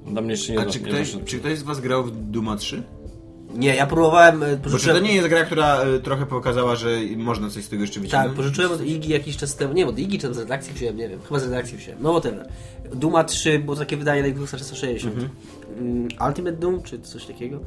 Dla 0.07 0.23
mnie 0.23 0.31
jeszcze 0.31 0.52
nie 0.52 0.61
A 0.61 0.64
do- 0.64 0.71
czy 0.71 0.81
nie 0.81 0.87
ktoś, 0.88 1.16
czy 1.25 1.38
ktoś 1.38 1.59
z 1.59 1.62
was 1.62 1.81
grał 1.81 2.04
w 2.04 2.11
Duma 2.31 2.57
3? 2.57 2.83
Nie, 3.54 3.75
ja 3.75 3.87
próbowałem, 3.87 4.42
e, 4.42 4.47
Bo 4.47 4.56
czy 4.56 4.62
to 4.62 4.71
pożyczyłem, 4.71 5.04
nie 5.04 5.14
jest 5.14 5.28
gra, 5.28 5.44
która 5.44 5.85
y, 5.85 6.00
trochę 6.00 6.26
pokazała, 6.26 6.76
że 6.76 6.88
można 7.16 7.50
coś 7.50 7.64
z 7.64 7.68
tego 7.68 7.82
jeszcze 7.82 8.00
wyciągnąć? 8.00 8.28
tak, 8.28 8.37
pożyczyłem 8.37 8.73
od 8.73 8.82
Igi 8.85 9.09
jakiś 9.12 9.37
czas 9.37 9.56
temu, 9.56 9.75
nie, 9.75 9.87
od 9.87 9.99
Igi 9.99 10.18
czy 10.18 10.35
z 10.35 10.38
redakcji 10.38 10.75
wziąłem, 10.75 10.97
nie 10.97 11.09
wiem, 11.09 11.21
chyba 11.28 11.40
z 11.40 11.44
redakcji 11.44 11.78
wziąłem, 11.78 12.02
no 12.02 12.11
whatever. 12.12 12.49
Duma 12.94 13.25
3 13.25 13.59
było 13.59 13.76
takie 13.76 13.97
wydanie 13.97 14.23
na 14.23 14.28
Xboxa 14.28 14.56
360. 14.56 15.14
Mm, 15.78 16.09
Ultimate 16.28 16.56
Doom 16.56 16.82
czy 16.82 17.00
coś 17.00 17.26
takiego? 17.26 17.61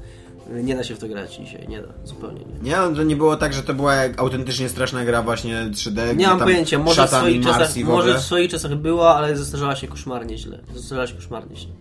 Y, 0.55 0.63
Nie 0.63 0.75
da 0.75 0.83
się 0.83 0.95
w 0.95 0.99
to 0.99 1.07
grać 1.07 1.35
dzisiaj, 1.35 1.67
nie 1.67 1.81
da, 1.81 1.87
zupełnie 2.03 2.39
nie. 2.39 2.69
Nie, 2.69 2.77
no, 2.77 2.91
to 2.91 3.03
nie 3.03 3.15
było 3.15 3.37
tak, 3.37 3.53
że 3.53 3.63
to 3.63 3.73
była 3.73 3.95
jak 3.95 4.19
autentycznie 4.19 4.69
straszna 4.69 5.05
gra 5.05 5.21
właśnie 5.21 5.55
3D. 5.71 6.15
Nie 6.15 6.27
mam 6.27 6.39
pojęcia, 6.39 6.79
może 6.79 7.07
w, 7.07 7.09
swoich 7.09 7.43
czasach, 7.43 7.75
może 7.83 8.17
w 8.17 8.21
swoich 8.21 8.51
czasach 8.51 8.75
była, 8.75 9.15
ale 9.15 9.37
zestarzała 9.37 9.75
się 9.75 9.87
koszmarnie 9.87 10.37
źle. 10.37 10.59
Zestarzała 10.73 11.07
się 11.07 11.15
koszmarnie 11.15 11.55
źle. 11.55 11.71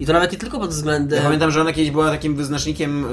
I 0.00 0.06
to 0.06 0.12
nawet 0.12 0.32
nie 0.32 0.38
tylko 0.38 0.58
pod 0.60 0.70
względem... 0.70 1.18
Ja 1.18 1.24
pamiętam, 1.24 1.50
że 1.50 1.60
ona 1.60 1.72
kiedyś 1.72 1.90
była 1.90 2.10
takim 2.10 2.34
wyznacznikiem, 2.36 3.04
y, 3.04 3.08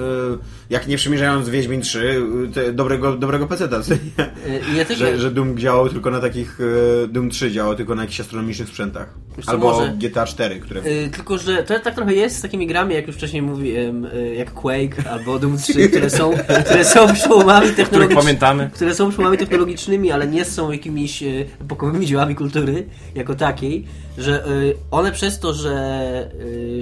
jak 0.70 0.88
nie 0.88 0.98
przymierzając 0.98 1.50
Wiedźmin 1.50 1.82
3, 1.82 2.22
y, 2.58 2.74
dobrego, 2.74 3.16
dobrego 3.16 3.48
peceta. 3.48 3.78
Y, 3.80 4.78
ja 4.78 4.86
też- 4.86 4.98
że, 4.98 5.18
że 5.20 5.32
Doom 5.32 5.58
działał 5.58 5.90
tylko 5.90 6.12
na 6.12 6.20
takich, 6.20 6.60
Doom 7.08 7.30
3 7.30 7.52
działał 7.52 7.76
tylko 7.76 7.96
na 7.96 8.02
jakichś 8.02 8.20
astronomicznych 8.20 8.68
sprzętach. 8.70 9.14
Co, 9.46 9.52
Albo 9.52 9.72
może- 9.72 9.94
GTA 9.98 10.26
4, 10.26 10.60
które... 10.60 10.82
Tylko, 11.12 11.38
że 11.38 11.64
to 11.64 11.80
tak 11.80 11.96
trochę 11.96 12.14
jest 12.14 12.38
z 12.38 12.42
takimi 12.42 12.68
grami, 12.68 12.96
jak 12.96 13.08
już 13.08 13.16
wcześniej 13.16 13.42
mówiłem, 13.42 14.08
jak 14.38 14.52
Quake 14.54 15.10
albo 15.12 15.40
Doom 15.40 15.58
3, 15.58 15.88
które 15.90 16.10
są, 16.10 16.32
które 16.66 16.86
są 16.86 17.14
przełomami 17.14 17.70
technologicznymi. 17.70 18.22
pamiętamy. 18.22 18.70
które 18.74 18.96
są 18.96 19.10
przełomami 19.12 19.38
technologicznymi, 19.38 20.12
ale 20.12 20.28
nie 20.28 20.46
są 20.46 20.72
jakimiś 20.72 21.24
epokowymi 21.62 22.06
dziełami 22.06 22.36
kultury 22.36 22.88
jako 23.16 23.36
takiej, 23.36 23.86
że 24.18 24.46
one 24.92 25.12
przez 25.12 25.40
to, 25.40 25.54
że, 25.54 25.76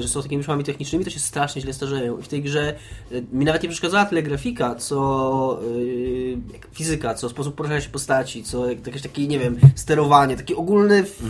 że 0.01 0.07
są 0.07 0.21
takimi 0.21 0.41
przełomami 0.41 0.63
technicznymi, 0.63 1.05
to 1.05 1.11
się 1.11 1.19
strasznie 1.19 1.61
źle 1.61 1.73
starzeją. 1.73 2.17
I 2.19 2.23
w 2.23 2.27
tej 2.27 2.41
grze 2.43 2.73
e, 3.11 3.21
mi 3.33 3.45
nawet 3.45 3.63
nie 3.63 3.69
przeszkadzała 3.69 4.05
tyle 4.05 4.23
grafika, 4.23 4.75
co 4.75 5.59
jak 6.53 6.67
fizyka, 6.71 7.13
co 7.13 7.29
sposób 7.29 7.55
poruszania 7.55 7.81
się 7.81 7.89
postaci, 7.89 8.43
co 8.43 8.69
jak- 8.69 8.87
jakieś 8.87 9.01
takie, 9.01 9.27
nie 9.27 9.39
wiem, 9.39 9.57
sterowanie, 9.75 10.37
taki 10.37 10.55
ogólny 10.55 10.95
f- 10.95 11.21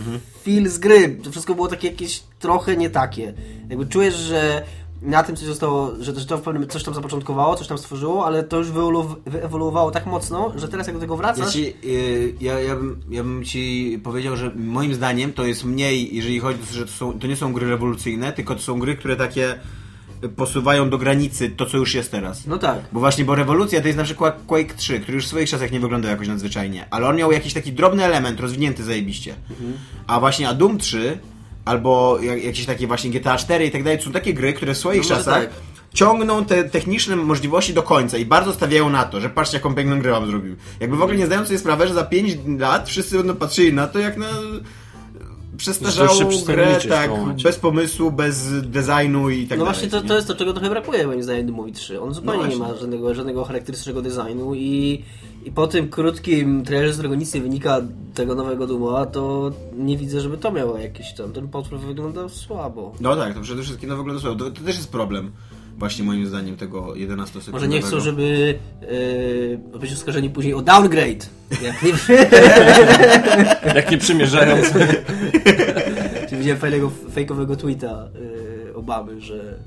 feel 0.44 0.68
z 0.68 0.78
gry. 0.78 1.18
To 1.24 1.30
wszystko 1.30 1.54
było 1.54 1.68
takie 1.68 1.88
jakieś 1.88 2.22
trochę 2.38 2.76
nie 2.76 2.90
takie. 2.90 3.32
Jakby 3.68 3.86
czujesz, 3.86 4.14
że 4.14 4.62
na 5.02 5.22
tym 5.22 5.36
coś 5.36 5.46
zostało, 5.46 5.92
że, 6.00 6.12
to 6.12 6.38
w 6.38 6.42
pewnym 6.42 6.68
coś 6.68 6.82
tam 6.82 6.94
zapoczątkowało, 6.94 7.56
coś 7.56 7.66
tam 7.66 7.78
stworzyło, 7.78 8.26
ale 8.26 8.42
to 8.42 8.58
już 8.58 8.68
wyewolu- 8.68 9.16
wyewoluowało 9.26 9.90
tak 9.90 10.06
mocno, 10.06 10.52
że 10.56 10.68
teraz 10.68 10.86
jak 10.86 10.96
do 10.96 11.00
tego 11.00 11.14
Ja, 11.14 11.18
wracasz, 11.18 11.52
ci, 11.52 11.74
y, 11.84 12.34
ja, 12.40 12.60
ja, 12.60 12.76
bym, 12.76 13.00
ja 13.10 13.22
bym 13.22 13.44
ci 13.44 14.00
powiedział, 14.04 14.36
że 14.36 14.52
moim 14.56 14.94
zdaniem 14.94 15.32
to 15.32 15.46
jest 15.46 15.64
mniej, 15.64 16.16
jeżeli 16.16 16.40
chodzi 16.40 16.60
o 16.62 16.66
to, 16.66 16.72
że 16.72 16.86
to, 16.86 16.92
są, 16.92 17.18
to 17.18 17.26
nie 17.26 17.36
są 17.36 17.52
gry 17.52 17.68
rewolucyjne, 17.68 18.32
tylko 18.32 18.54
to 18.54 18.60
są 18.62 18.78
gry, 18.78 18.96
które 18.96 19.16
takie 19.16 19.58
posuwają 20.36 20.90
do 20.90 20.98
granicy 20.98 21.50
to, 21.50 21.66
co 21.66 21.76
już 21.76 21.94
jest 21.94 22.10
teraz. 22.10 22.46
no 22.46 22.58
tak. 22.58 22.78
Bo 22.92 23.00
właśnie, 23.00 23.24
bo 23.24 23.34
rewolucja 23.34 23.80
to 23.80 23.86
jest 23.86 23.98
na 23.98 24.04
przykład 24.04 24.40
Quake 24.46 24.74
3, 24.76 25.00
który 25.00 25.14
już 25.14 25.24
w 25.24 25.28
swoich 25.28 25.48
czasach 25.50 25.72
nie 25.72 25.80
wyglądał 25.80 26.10
jakoś 26.10 26.28
nadzwyczajnie, 26.28 26.86
ale 26.90 27.08
on 27.08 27.16
miał 27.16 27.32
jakiś 27.32 27.54
taki 27.54 27.72
drobny 27.72 28.04
element 28.04 28.40
rozwinięty 28.40 28.84
zajebiście. 28.84 29.34
A 30.06 30.20
właśnie 30.20 30.48
a 30.48 30.54
Doom 30.54 30.78
3 30.78 31.18
albo 31.64 32.18
jak, 32.22 32.44
jakieś 32.44 32.66
takie 32.66 32.86
właśnie 32.86 33.10
GTA 33.10 33.36
4 33.36 33.66
i 33.66 33.70
tak 33.70 33.82
dalej, 33.82 33.98
to 33.98 34.04
są 34.04 34.12
takie 34.12 34.34
gry, 34.34 34.52
które 34.52 34.74
w 34.74 34.78
swoich 34.78 35.02
No 35.02 35.08
może 35.08 35.16
czasach 35.16 35.44
tak. 35.44 35.50
ciągną 35.94 36.44
te 36.44 36.64
techniczne 36.64 37.16
możliwości 37.16 37.74
do 37.74 37.82
końca 37.82 38.18
i 38.18 38.24
bardzo 38.24 38.52
stawiają 38.52 38.90
na 38.90 39.04
to, 39.04 39.20
że 39.20 39.30
patrzcie 39.30 39.56
jaką 39.56 39.74
piękną 39.74 40.00
grę 40.00 40.10
wam 40.10 40.26
zrobił. 40.26 40.56
Jakby 40.80 40.96
w 40.96 41.02
ogóle 41.02 41.18
nie 41.18 41.26
zdając 41.26 41.48
sobie 41.48 41.58
sprawy, 41.58 41.88
że 41.88 41.94
za 41.94 42.04
5 42.04 42.36
lat 42.58 42.88
wszyscy 42.88 43.16
będą 43.16 43.34
patrzyli 43.36 43.72
na 43.72 43.86
to 43.86 43.98
jak 43.98 44.16
na 44.16 44.26
przestarzałą 45.56 46.30
grę, 46.46 46.78
tak, 46.88 47.10
bez 47.42 47.56
pomysłu, 47.56 48.10
bez 48.10 48.60
designu 48.62 49.30
i 49.30 49.46
tak 49.46 49.58
no 49.58 49.64
dalej. 49.64 49.80
właśnie 49.80 50.00
to, 50.00 50.08
to 50.08 50.16
jest 50.16 50.28
to, 50.28 50.34
czego 50.34 50.52
trochę 50.52 50.70
brakuje 50.70 51.06
moim 51.06 51.22
zdaniem 51.22 51.46
Doomowi 51.46 51.72
3. 51.72 52.00
On 52.00 52.14
zupełnie 52.14 52.42
No 52.42 52.46
nie 52.46 52.56
ma 52.56 52.74
żadnego, 52.74 53.14
żadnego 53.14 53.44
charakterystycznego 53.44 54.02
designu 54.02 54.54
i, 54.54 55.04
i 55.44 55.50
po 55.50 55.66
tym 55.66 55.88
krótkim 55.88 56.64
trailerze, 56.64 56.92
z 56.92 56.96
którego 56.96 57.14
nic 57.14 57.34
nie 57.34 57.40
wynika 57.40 57.80
tego 58.14 58.34
nowego 58.34 58.66
Dooma, 58.66 59.06
to 59.06 59.52
nie 59.76 59.96
widzę, 59.96 60.20
żeby 60.20 60.38
to 60.38 60.52
miało 60.52 60.78
jakieś 60.78 61.14
tam, 61.14 61.32
ten 61.32 61.48
potwór 61.48 61.78
wygląda 61.78 62.28
słabo. 62.28 62.92
No 63.00 63.16
tak, 63.16 63.34
to 63.34 63.40
przede 63.40 63.62
wszystkim 63.62 63.88
no 63.88 63.96
wygląda 63.96 64.22
słabo. 64.22 64.44
To, 64.44 64.50
to 64.50 64.60
też 64.60 64.76
jest 64.76 64.92
problem, 64.92 65.32
właśnie 65.78 66.04
moim 66.04 66.26
zdaniem, 66.26 66.56
tego 66.56 66.94
11 66.94 67.40
sekundowego. 67.40 67.56
Może 67.56 67.68
nie 67.68 67.82
chcą, 67.82 68.00
żeby 68.00 68.58
yy, 69.72 69.78
być 69.78 69.92
oskarżeni 69.92 70.30
później 70.30 70.54
o 70.54 70.62
downgrade. 70.62 71.26
Jak 71.62 71.82
nie 71.82 71.92
Jak 73.76 73.90
nie 73.90 73.98
przymierzając. 73.98 74.66
Czy 76.28 76.36
widziałem 76.36 76.58
fajnego, 76.58 76.90
fejkowego 77.12 77.56
tweeta 77.56 78.08
y, 78.70 78.74
Obamy, 78.74 79.20
że 79.20 79.58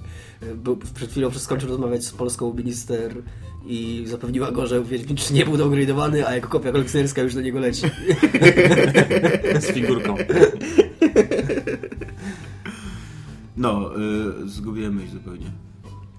y, 0.44 0.56
był, 0.56 0.78
przed 0.96 1.12
chwilą 1.12 1.32
skończył 1.32 1.70
rozmawiać 1.70 2.06
z 2.06 2.12
polską 2.12 2.54
minister 2.54 3.16
i 3.66 4.04
zapewniła 4.08 4.52
go, 4.52 4.68
że 4.68 4.84
Wiedźmin 4.84 5.16
3 5.16 5.34
nie 5.34 5.46
był 5.46 5.58
dowgradowany, 5.58 6.28
a 6.28 6.36
jako 6.36 6.48
kopia 6.48 6.72
kolekcjonerska 6.72 7.22
już 7.22 7.36
do 7.36 7.42
niego 7.42 7.60
leci. 7.60 7.82
Z 9.60 9.66
figurką. 9.66 10.16
No, 13.58 13.92
y, 14.46 14.50
zgubiłem 14.50 14.96
myśl 14.96 15.12
zupełnie. 15.12 15.67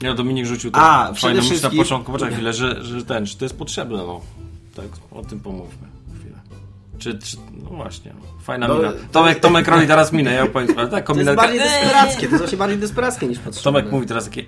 Ja 0.02 0.14
Dominik 0.14 0.46
rzucił 0.46 0.70
A, 0.74 1.04
tak 1.06 1.14
przede 1.14 1.34
fajną 1.34 1.50
myśl 1.50 1.62
na 1.62 1.70
początku, 1.82 2.12
poczekaj 2.12 2.34
chwilę, 2.34 2.52
że, 2.52 2.84
że 2.84 3.04
ten, 3.04 3.26
czy 3.26 3.38
to 3.38 3.44
jest 3.44 3.58
potrzebne, 3.58 3.96
no. 3.96 4.20
Tak, 4.76 4.86
o 5.10 5.22
tym 5.22 5.40
pomówmy 5.40 5.88
chwilę. 6.20 6.38
Czy, 6.98 7.18
czy 7.18 7.36
no 7.62 7.70
właśnie, 7.76 8.14
fajna 8.42 8.68
No, 8.68 8.74
mina. 8.76 8.92
to- 8.92 8.98
Tomek, 9.12 9.40
Tomek 9.40 9.68
robi 9.68 9.86
teraz 9.86 10.12
minę, 10.12 10.32
ja 10.32 10.42
opowiem, 10.44 10.78
ale 10.78 10.88
tak, 10.88 11.06
To 11.06 11.14
jest 11.14 11.34
bardziej 11.34 11.58
desperackie, 11.58 12.20
to 12.20 12.26
jest 12.26 12.38
właśnie 12.38 12.58
bardziej 12.58 12.78
desperackie 12.78 13.26
niż 13.26 13.38
potrzebne. 13.38 13.64
Tomek 13.64 13.92
mówi 13.92 14.06
teraz 14.06 14.24
takie... 14.24 14.44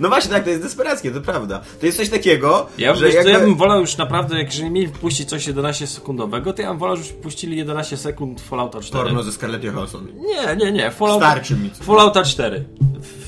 No 0.00 0.08
właśnie, 0.08 0.30
tak, 0.30 0.44
to 0.44 0.50
jest 0.50 0.62
desperackie, 0.62 1.10
to 1.10 1.20
prawda. 1.20 1.60
To 1.80 1.86
jest 1.86 1.98
coś 1.98 2.08
takiego, 2.08 2.66
Ja, 2.78 2.94
że 2.94 3.04
wiesz, 3.06 3.14
jakby... 3.14 3.30
co, 3.32 3.38
ja 3.38 3.44
bym 3.44 3.56
wolał 3.56 3.80
już 3.80 3.96
naprawdę, 3.96 4.38
jak 4.38 4.46
jeżeli 4.46 4.70
mieli 4.70 4.88
puścić 4.88 5.28
coś 5.28 5.46
11 5.46 5.86
sekundowego, 5.86 6.52
to 6.52 6.62
ja 6.62 6.68
bym 6.68 6.78
wolał, 6.78 6.96
żebyśmy 6.96 7.18
puścili 7.18 7.56
11 7.56 7.96
sekund 7.96 8.40
Fallouta 8.40 8.80
4. 8.80 9.04
Porno 9.04 9.22
ze 9.22 9.32
Scarlett 9.32 9.64
Johansson. 9.64 10.06
Nie, 10.16 10.56
nie, 10.56 10.72
nie, 10.72 10.90
Fallout, 10.90 11.20
Starczy 11.20 11.56
mi. 11.56 11.70
Fallouta 11.70 12.24
4. 12.24 12.64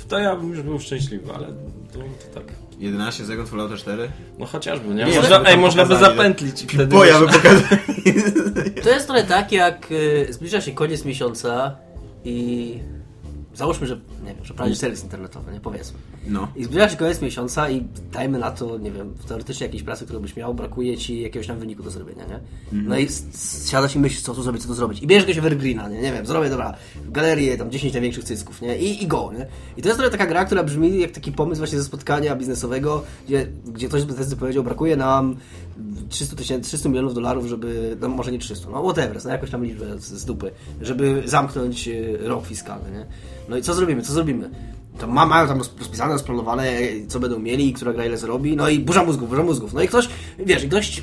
To 0.08 0.18
ja 0.18 0.36
bym 0.36 0.50
już 0.50 0.62
był 0.62 0.80
szczęśliwy, 0.80 1.32
ale 1.34 1.46
to, 1.92 1.98
to 1.98 2.34
tak. 2.40 2.44
11 2.78 3.24
sekund 3.26 3.48
Fallouta 3.48 3.76
4? 3.76 4.10
No 4.38 4.46
chociażby, 4.46 4.94
nie? 4.94 5.04
Nie, 5.04 5.16
można, 5.16 5.44
ej, 5.44 5.58
można 5.58 5.82
by 5.82 5.88
pokazali, 5.88 6.16
zapętlić 6.16 6.62
i 6.62 6.66
wtedy... 6.66 6.86
Bo 6.86 7.04
ja 7.04 7.20
by 7.20 7.26
pokazał. 7.26 7.62
To 8.82 8.90
jest 8.90 9.06
trochę 9.06 9.24
tak, 9.24 9.52
jak 9.52 9.92
y, 9.92 10.26
zbliża 10.30 10.60
się 10.60 10.72
koniec 10.72 11.04
miesiąca 11.04 11.76
i 12.24 12.78
załóżmy, 13.54 13.86
że 13.86 14.00
nie 14.24 14.34
wiem, 14.34 14.44
że 14.44 14.54
prowadzisz 14.54 14.78
serwis 14.78 15.02
internetowy, 15.02 15.52
nie 15.52 15.60
powiedzmy. 15.60 15.98
No. 16.26 16.48
I 16.56 16.64
zbliża 16.64 16.88
się 16.88 16.96
koniec 16.96 17.22
miesiąca 17.22 17.70
i 17.70 17.84
dajmy 18.12 18.38
na 18.38 18.50
to, 18.50 18.78
nie 18.78 18.90
wiem, 18.90 19.14
teoretycznie 19.28 19.66
jakiejś 19.66 19.82
pracy, 19.82 20.04
którą 20.04 20.20
byś 20.20 20.36
miał, 20.36 20.54
brakuje 20.54 20.98
ci 20.98 21.20
jakiegoś 21.20 21.46
tam 21.46 21.58
wyniku 21.58 21.82
do 21.82 21.90
zrobienia, 21.90 22.24
nie? 22.26 22.40
No 22.72 22.98
i 22.98 23.08
siadasz 23.70 23.96
i 23.96 23.98
myślisz, 23.98 24.22
co 24.22 24.34
tu 24.34 24.42
zrobić, 24.42 24.62
co 24.62 24.68
tu 24.68 24.74
zrobić. 24.74 25.02
I 25.02 25.06
bierzesz 25.06 25.28
jakiegoś 25.28 25.46
Evergreena, 25.46 25.88
nie? 25.88 26.00
Nie 26.00 26.12
wiem, 26.12 26.26
zrobię, 26.26 26.50
dobra, 26.50 26.74
galerię, 27.08 27.58
tam 27.58 27.70
10 27.70 27.92
największych 27.92 28.24
cysków, 28.24 28.62
nie? 28.62 28.78
I, 28.78 29.02
i 29.04 29.06
go, 29.06 29.32
nie? 29.38 29.46
I 29.76 29.82
to 29.82 29.88
jest 29.88 30.00
trochę 30.00 30.18
taka 30.18 30.26
gra, 30.26 30.44
która 30.44 30.62
brzmi 30.62 31.00
jak 31.00 31.10
taki 31.10 31.32
pomysł 31.32 31.58
właśnie 31.58 31.78
ze 31.78 31.84
spotkania 31.84 32.36
biznesowego, 32.36 33.02
gdzie, 33.26 33.46
gdzie 33.66 33.88
ktoś 33.88 34.02
z 34.02 34.04
Bethesdy 34.04 34.36
powiedział, 34.36 34.64
brakuje 34.64 34.96
nam 34.96 35.36
300 36.08 36.36
tysięcy, 36.36 36.68
300 36.68 36.88
milionów 36.88 37.14
dolarów, 37.14 37.46
żeby, 37.46 37.96
no 38.00 38.08
może 38.08 38.32
nie 38.32 38.38
300, 38.38 38.70
no 38.70 38.82
whatever, 38.82 39.24
no 39.24 39.30
jakoś 39.30 39.50
tam 39.50 39.64
liczbę 39.64 39.98
z, 39.98 40.04
z 40.04 40.24
dupy, 40.24 40.50
żeby 40.80 41.22
zamknąć 41.24 41.88
e, 41.88 41.92
rok 42.28 42.46
fiskalny, 42.46 42.90
nie? 42.90 43.06
No 43.48 43.56
i 43.56 43.62
co 43.62 43.74
zrobimy, 43.74 44.02
co 44.02 44.09
zrobimy? 44.12 44.50
To 44.98 45.06
ma, 45.06 45.26
mają 45.26 45.48
tam 45.48 45.58
roz- 45.58 45.78
rozpisane, 45.78 46.12
rozplanowane, 46.12 46.66
co 47.08 47.20
będą 47.20 47.38
mieli 47.38 47.72
która 47.72 47.92
gra 47.92 48.06
ile 48.06 48.16
zrobi, 48.18 48.56
no 48.56 48.68
i 48.68 48.78
burza 48.78 49.04
mózgów, 49.04 49.28
burza 49.28 49.42
mózgów. 49.42 49.72
No 49.72 49.82
i 49.82 49.88
ktoś, 49.88 50.08
wiesz, 50.38 50.64
i 50.64 50.68
ktoś, 50.68 51.02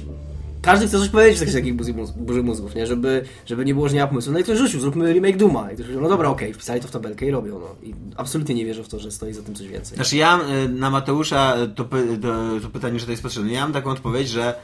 każdy 0.61 0.87
chce 0.87 0.99
coś 0.99 1.09
powiedzieć 1.09 1.49
w 1.49 1.53
takich 1.53 1.75
burzy, 1.75 1.93
burzy 2.17 2.43
mózgów, 2.43 2.75
nie? 2.75 2.87
Żeby, 2.87 3.23
żeby 3.45 3.65
nie 3.65 3.73
było, 3.73 3.89
że 3.89 3.95
nie 3.95 4.01
ma 4.01 4.07
pomysłu. 4.07 4.33
No 4.33 4.39
i 4.39 4.43
ktoś 4.43 4.57
rzucił, 4.57 4.79
zróbmy 4.79 5.13
remake 5.13 5.37
Duma. 5.37 5.61
I 5.71 5.73
ktoś 5.73 5.85
powiedział, 5.85 6.01
no 6.03 6.09
dobra, 6.09 6.29
okej, 6.29 6.53
wpisali 6.53 6.81
to 6.81 6.87
w 6.87 6.91
tabelkę 6.91 7.25
i 7.25 7.31
robią, 7.31 7.59
no. 7.59 7.87
I 7.89 7.93
absolutnie 8.17 8.55
nie 8.55 8.65
wierzę 8.65 8.83
w 8.83 8.87
to, 8.87 8.99
że 8.99 9.11
stoi 9.11 9.33
za 9.33 9.41
tym 9.41 9.55
coś 9.55 9.67
więcej. 9.67 9.95
Znaczy 9.95 10.17
ja 10.17 10.39
y, 10.65 10.69
na 10.69 10.89
Mateusza 10.89 11.55
y, 11.63 11.67
to, 11.67 11.83
py- 11.83 12.17
to, 12.21 12.59
to 12.61 12.69
pytanie, 12.69 12.99
że 12.99 13.05
to 13.05 13.11
jest 13.11 13.23
potrzebne. 13.23 13.51
Ja 13.51 13.61
mam 13.61 13.73
taką 13.73 13.89
odpowiedź, 13.89 14.29
że 14.29 14.55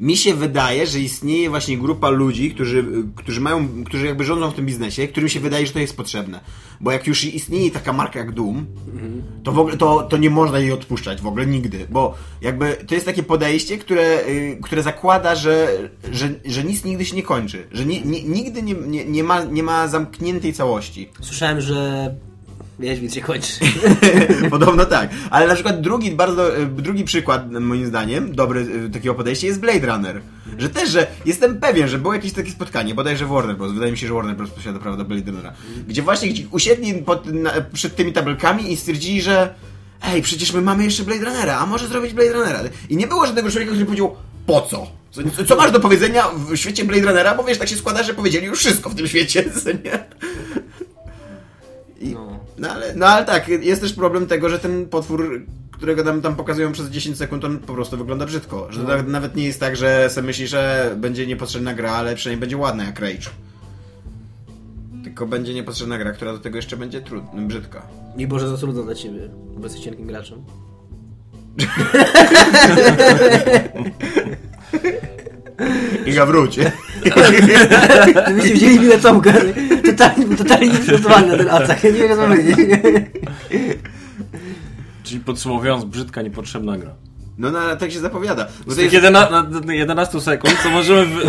mi 0.00 0.16
się 0.16 0.34
wydaje, 0.34 0.86
że 0.86 1.00
istnieje 1.00 1.50
właśnie 1.50 1.78
grupa 1.78 2.08
ludzi, 2.08 2.50
którzy, 2.50 2.84
którzy 3.16 3.40
mają, 3.40 3.84
którzy 3.84 4.06
jakby 4.06 4.24
rządzą 4.24 4.50
w 4.50 4.54
tym 4.54 4.66
biznesie, 4.66 5.08
którym 5.08 5.28
się 5.28 5.40
wydaje, 5.40 5.66
że 5.66 5.72
to 5.72 5.78
jest 5.78 5.96
potrzebne. 5.96 6.40
Bo 6.80 6.92
jak 6.92 7.06
już 7.06 7.24
istnieje 7.24 7.70
taka 7.70 7.92
marka 7.92 8.18
jak 8.18 8.32
Doom, 8.32 8.66
to 9.42 9.52
w 9.52 9.58
ogóle 9.58 9.76
to, 9.76 10.02
to 10.02 10.16
nie 10.16 10.30
można 10.30 10.58
jej 10.58 10.72
odpuszczać 10.72 11.20
w 11.20 11.26
ogóle 11.26 11.46
nigdy. 11.46 11.86
Bo 11.90 12.14
jakby 12.40 12.76
to 12.86 12.94
jest 12.94 13.06
takie 13.06 13.22
podejście, 13.22 13.78
które, 13.78 14.20
y, 14.28 14.58
które 14.62 14.82
zakłada, 14.82 15.34
że, 15.34 15.68
że, 16.12 16.28
że 16.44 16.64
nic 16.64 16.84
nigdy 16.84 17.04
się 17.04 17.16
nie 17.16 17.22
kończy. 17.22 17.68
Że 17.72 17.86
ni, 17.86 18.02
ni, 18.06 18.24
nigdy 18.24 18.62
nie, 18.62 18.74
nie, 18.74 19.04
nie, 19.04 19.24
ma, 19.24 19.44
nie 19.44 19.62
ma 19.62 19.88
zamkniętej 19.88 20.52
całości. 20.52 21.08
Słyszałem, 21.20 21.60
że 21.60 22.14
Wiedźmin 22.78 23.10
się 23.10 23.20
kończy. 23.20 23.52
Podobno 24.50 24.84
tak. 24.84 25.10
Ale 25.30 25.46
na 25.46 25.54
przykład 25.54 25.80
drugi 25.80 26.10
bardzo, 26.10 26.56
e, 26.56 26.66
drugi 26.66 27.04
przykład, 27.04 27.52
moim 27.52 27.86
zdaniem, 27.86 28.34
dobry 28.34 28.66
e, 28.86 28.90
takiego 28.90 29.14
podejścia 29.14 29.46
jest 29.46 29.60
Blade 29.60 29.86
Runner. 29.86 30.20
Że 30.58 30.68
też, 30.68 30.90
że 30.90 31.06
jestem 31.26 31.60
pewien, 31.60 31.88
że 31.88 31.98
było 31.98 32.14
jakieś 32.14 32.32
takie 32.32 32.50
spotkanie, 32.50 32.94
bodajże 32.94 33.26
w 33.26 33.28
Warner 33.28 33.56
Bros. 33.56 33.72
Wydaje 33.72 33.92
mi 33.92 33.98
się, 33.98 34.06
że 34.06 34.14
Warner 34.14 34.36
Bros. 34.36 34.50
posiada 34.50 34.78
prawo 34.78 34.96
do 34.96 35.04
Blade 35.04 35.30
Runnera. 35.30 35.52
Gdzie 35.88 36.02
właśnie 36.02 36.28
gdzie 36.28 36.42
usiedli 36.50 36.94
pod, 36.94 37.32
na, 37.32 37.52
przed 37.72 37.96
tymi 37.96 38.12
tabelkami 38.12 38.72
i 38.72 38.76
stwierdzili, 38.76 39.22
że 39.22 39.54
ej, 40.02 40.22
przecież 40.22 40.52
my 40.52 40.60
mamy 40.60 40.84
jeszcze 40.84 41.02
Blade 41.02 41.24
Runnera, 41.24 41.58
a 41.58 41.66
może 41.66 41.88
zrobić 41.88 42.12
Blade 42.12 42.32
Runnera. 42.32 42.60
I 42.88 42.96
nie 42.96 43.06
było 43.06 43.26
żadnego 43.26 43.50
człowieka, 43.50 43.70
który 43.72 43.86
powiedział, 43.86 44.16
po 44.46 44.60
co? 44.60 44.86
Co, 45.10 45.44
co 45.44 45.56
masz 45.56 45.72
do 45.72 45.80
powiedzenia 45.80 46.24
w 46.28 46.56
świecie 46.56 46.84
Blade 46.84 47.06
Runnera? 47.06 47.34
Bo 47.34 47.44
wiesz, 47.44 47.58
tak 47.58 47.68
się 47.68 47.76
składa, 47.76 48.02
że 48.02 48.14
powiedzieli 48.14 48.46
już 48.46 48.58
wszystko 48.58 48.90
w 48.90 48.94
tym 48.94 49.08
świecie, 49.08 49.44
co 49.64 49.70
nie? 49.70 50.04
I, 52.00 52.08
No. 52.08 52.27
No. 52.58 52.70
ale, 52.70 52.94
no 52.94 53.06
ale 53.06 53.26
tak, 53.26 53.48
jest 53.48 53.80
też 53.80 53.92
problem 53.92 54.26
tego, 54.26 54.48
że 54.48 54.58
ten 54.58 54.88
potwór, 54.88 55.42
którego 55.70 56.04
tam, 56.04 56.22
tam 56.22 56.36
pokazują 56.36 56.72
przez 56.72 56.88
10 56.88 57.18
sekund, 57.18 57.44
on 57.44 57.58
po 57.58 57.74
prostu 57.74 57.96
wygląda 57.96 58.26
brzydko. 58.26 58.72
Że 58.72 58.84
to 58.84 59.02
nawet- 59.02 59.36
nie 59.36 59.44
jest 59.44 59.60
tak, 59.60 59.76
że 59.76 60.10
sobie 60.10 60.26
myśli, 60.26 60.46
że 60.46 60.94
będzie 60.96 61.26
niepotrzebna 61.26 61.74
gra, 61.74 61.92
ale 61.92 62.14
przynajmniej 62.14 62.40
będzie 62.40 62.56
ładna 62.56 62.84
jak 62.84 63.00
Rage. 63.00 63.30
Tylko 65.04 65.26
będzie 65.26 65.54
niepotrzebna 65.54 65.98
gra, 65.98 66.12
która 66.12 66.32
do 66.32 66.38
tego 66.38 66.56
jeszcze 66.56 66.76
będzie 66.76 67.00
trudna, 67.00 67.42
brzydka. 67.42 67.82
I 68.16 68.26
Boże, 68.26 68.48
za 68.48 68.56
trudno 68.56 68.82
dla 68.82 68.94
ciebie, 68.94 69.20
bo 69.56 69.64
jesteś 69.64 69.84
cienkim 69.84 70.06
graczem. 70.06 70.38
Iga, 76.08 76.26
wróć. 76.26 76.58
Gdybyście 78.26 78.52
widzieli 78.54 78.80
minę 78.80 78.98
Tomka, 78.98 79.32
totalnie, 79.84 80.36
totalnie 80.36 80.68
nieprzygotowany 80.68 81.26
na 81.26 81.36
ten 81.36 81.48
atak, 81.50 81.84
ja 81.84 81.90
nie 81.90 81.98
wiem 81.98 82.16
co 82.16 82.26
powiedzieć. 82.26 82.56
Czyli 85.04 85.20
podsumowując, 85.20 85.84
brzydka, 85.84 86.22
niepotrzebna 86.22 86.78
gra. 86.78 86.90
No, 87.38 87.50
no 87.50 87.58
ale 87.58 87.76
tak 87.76 87.92
się 87.92 88.00
zapowiada. 88.00 88.44
Bo 88.66 88.72
Z 88.72 88.74
to 88.76 88.82
tych 88.82 88.92
jest, 88.92 88.94
11, 88.94 89.30
na- 89.32 89.42
na 89.42 89.74
11 89.74 90.20
sekund, 90.20 90.54
co 90.62 90.70
możemy 90.70 91.06
w, 91.06 91.20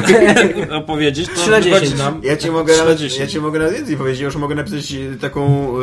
opowiedzieć, 0.81 1.27
to 1.29 1.35
Trzy 1.35 1.51
na 1.51 1.59
wychodzi 1.59 1.81
dziesięć. 1.81 1.99
nam... 1.99 2.21
ja 2.23 2.37
ci 2.37 2.51
mogę 2.51 2.73
na 2.73 2.79
nawet, 2.83 3.17
ja 3.19 3.27
ci 3.27 3.39
mogę 3.41 3.59
nawet 3.59 3.73
więcej 3.73 3.97
powiedzieć. 3.97 4.19
Ja 4.19 4.25
już 4.25 4.35
mogę 4.35 4.55
napisać 4.55 4.91
y, 4.91 5.17
taką 5.21 5.73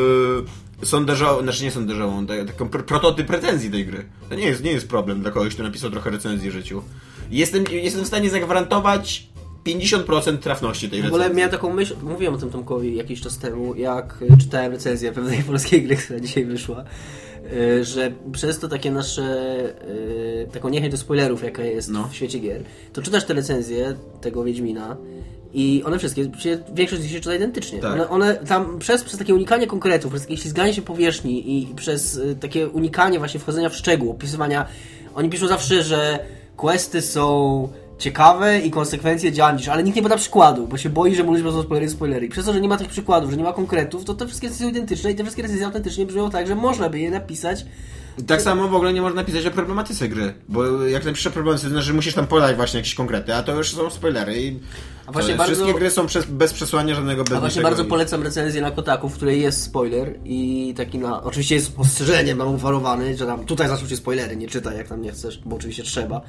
y, 0.83 0.87
sondażową, 0.87 1.43
znaczy 1.43 1.65
nie 1.65 1.71
sondażową, 1.71 2.26
ta- 2.26 2.45
taką 2.45 2.69
pr 2.69 2.85
prototyp 2.85 3.31
recenzji 3.31 3.71
tej 3.71 3.87
gry. 3.87 4.05
To 4.29 4.35
nie 4.35 4.47
jest, 4.47 4.65
nie 4.65 4.73
jest 4.73 4.88
problem 4.88 5.21
dla 5.23 5.31
kogoś, 5.31 5.55
kto 5.55 5.62
napisał 5.62 5.91
trochę 5.91 6.11
recenzji 6.11 6.50
w 6.50 6.53
życiu. 6.53 6.83
Jestem, 7.30 7.64
jestem 7.71 8.04
w 8.04 8.06
stanie 8.06 8.30
zagwarantować 8.30 9.26
50% 9.66 10.38
trafności 10.38 10.90
tej 10.90 11.02
W 11.02 11.06
ogóle 11.06 11.18
recenzji. 11.23 11.38
miałem 11.38 11.50
taką 11.52 11.75
myśl, 11.75 11.95
mówiłem 12.02 12.35
o 12.35 12.38
tym 12.38 12.50
Tomkowi 12.50 12.97
jakiś 12.97 13.21
czas 13.21 13.38
temu, 13.38 13.75
jak 13.75 14.18
y, 14.23 14.38
czytałem 14.38 14.73
recenzję 14.73 15.12
pewnej 15.12 15.42
polskiej 15.52 15.83
gry, 15.83 15.97
która 15.97 16.21
dzisiaj 16.21 16.45
wyszła, 16.45 16.85
y, 17.52 17.85
że 17.85 18.12
przez 18.33 18.59
to 18.59 18.68
takie 18.68 18.90
nasze, 18.90 19.23
y, 19.88 20.49
taką 20.52 20.68
niechęć 20.68 20.92
do 20.92 20.99
spoilerów, 20.99 21.42
jaka 21.45 21.62
jest 21.64 21.90
No. 21.90 22.09
w 22.09 22.14
świecie 22.14 22.38
gier, 22.38 22.62
to 22.92 23.02
czytasz 23.02 23.25
te 23.25 23.35
recenzje 23.35 23.95
tego 24.21 24.45
Wiedźmina 24.45 24.97
i 25.54 25.83
one 25.87 25.99
wszystkie, 25.99 26.30
większość 26.75 27.02
z 27.02 27.04
nich 27.04 27.12
się 27.12 27.21
czyta 27.21 27.35
identycznie. 27.35 27.78
Tak. 27.80 27.92
One, 27.92 28.09
one 28.09 28.35
tam 28.35 28.78
przez, 28.78 29.04
przez 29.04 29.18
takie 29.18 29.35
unikanie 29.35 29.66
konkretów, 29.66 30.11
przez 30.12 30.23
takie 30.23 30.37
ślizganie 30.37 30.75
się 30.75 30.83
powierzchni 30.83 31.62
i 31.62 31.75
przez 31.75 32.16
y, 32.16 32.37
takie 32.40 32.68
unikanie 32.68 33.18
właśnie 33.18 33.40
wchodzenia 33.40 33.68
w 33.68 33.76
szczegół, 33.76 34.11
opisywania, 34.11 34.66
oni 35.14 35.30
piszą 35.30 35.49
zawsze, 35.49 35.83
że 35.83 36.18
questy 36.57 37.03
są 37.03 37.69
ciekawe 37.99 38.59
i 38.59 38.71
konsekwencje 38.71 39.33
działań, 39.33 39.59
ale 39.73 39.83
nikt 39.83 39.97
nie 39.97 40.03
poda 40.03 40.17
przykładu, 40.17 40.67
bo 40.67 40.77
się 40.77 40.91
boi, 40.91 41.15
że 41.15 41.25
mówisz, 41.25 41.43
że 41.43 41.53
są 41.53 41.63
spoilery, 41.63 41.91
spoilery. 41.91 42.27
I 42.27 42.29
przez 42.29 42.47
to, 42.47 42.53
że 42.53 42.61
nie 42.61 42.69
ma 42.69 42.77
tych 42.77 42.89
przykładów, 42.89 43.31
że 43.31 43.37
nie 43.37 43.45
ma 43.45 43.53
konkretów, 43.53 44.05
to 44.05 44.15
te 44.15 44.27
wszystkie 44.27 44.51
są 44.51 44.69
identyczne 44.69 45.11
i 45.11 45.15
te 45.15 45.23
wszystkie 45.23 45.43
recenzje 45.43 45.67
autentycznie 45.67 46.07
brzmią 46.07 46.31
tak, 46.31 46.47
że 46.47 46.55
można 46.55 46.89
by 46.89 46.99
je 46.99 47.11
napisać 47.11 47.67
Tak 48.27 48.43
samo 48.43 48.69
w 48.69 48.75
ogóle 48.75 48.93
nie 48.93 49.03
można 49.03 49.21
napisać 49.21 49.47
o 49.47 49.51
problematyce 49.51 50.09
gry, 50.09 50.35
bo 50.49 50.87
jak 50.87 51.05
napiszesz 51.05 51.27
o 51.27 51.31
problematyce, 51.31 51.67
to 51.67 51.71
znaczy, 51.73 51.87
że 51.87 51.93
musisz 51.93 52.15
tam 52.15 52.27
podać 52.27 52.57
właśnie 52.57 52.79
jakieś 52.81 52.95
konkrety, 52.95 53.35
a 53.35 53.43
to 53.43 53.55
już 53.57 53.71
są 53.75 53.91
spoilery 53.91 54.43
i 54.43 54.59
A 55.07 55.13
właśnie 55.13 55.35
bardzo- 55.35 55.55
wszystkie 55.55 55.75
gry 55.79 55.91
są 55.91 56.07
przez, 56.07 56.25
bez 56.25 56.53
przesłania 56.53 56.95
żadnego 56.95 57.25
bez 57.25 57.33
A 57.33 57.41
właśnie 57.41 57.63
bardzo 57.63 57.83
i- 57.83 57.87
polecam 57.87 58.23
recenzję 58.23 58.63
na 58.63 58.71
Kotaku, 58.71 59.09
w 59.09 59.15
której 59.15 59.41
jest 59.41 59.63
spoiler 59.63 60.19
i 60.25 60.75
taki 60.77 60.99
na... 60.99 61.23
Oczywiście 61.23 61.55
jest 61.55 61.73
ostrzeżeniem 61.79 62.39
nam 62.39 62.49
oferowany, 62.55 63.17
że 63.17 63.27
tam 63.27 63.45
tutaj 63.45 63.69
zaczną 63.69 63.89
się 63.89 63.97
spoilery, 63.97 64.37
nie 64.37 64.49
czytaj 64.49 64.77
jak 64.77 64.89
tam 64.89 65.03
nie 65.03 65.13
chcesz, 65.13 65.41
bo 65.45 65.57
oczywiście 65.57 65.83
trzeba. 65.83 66.21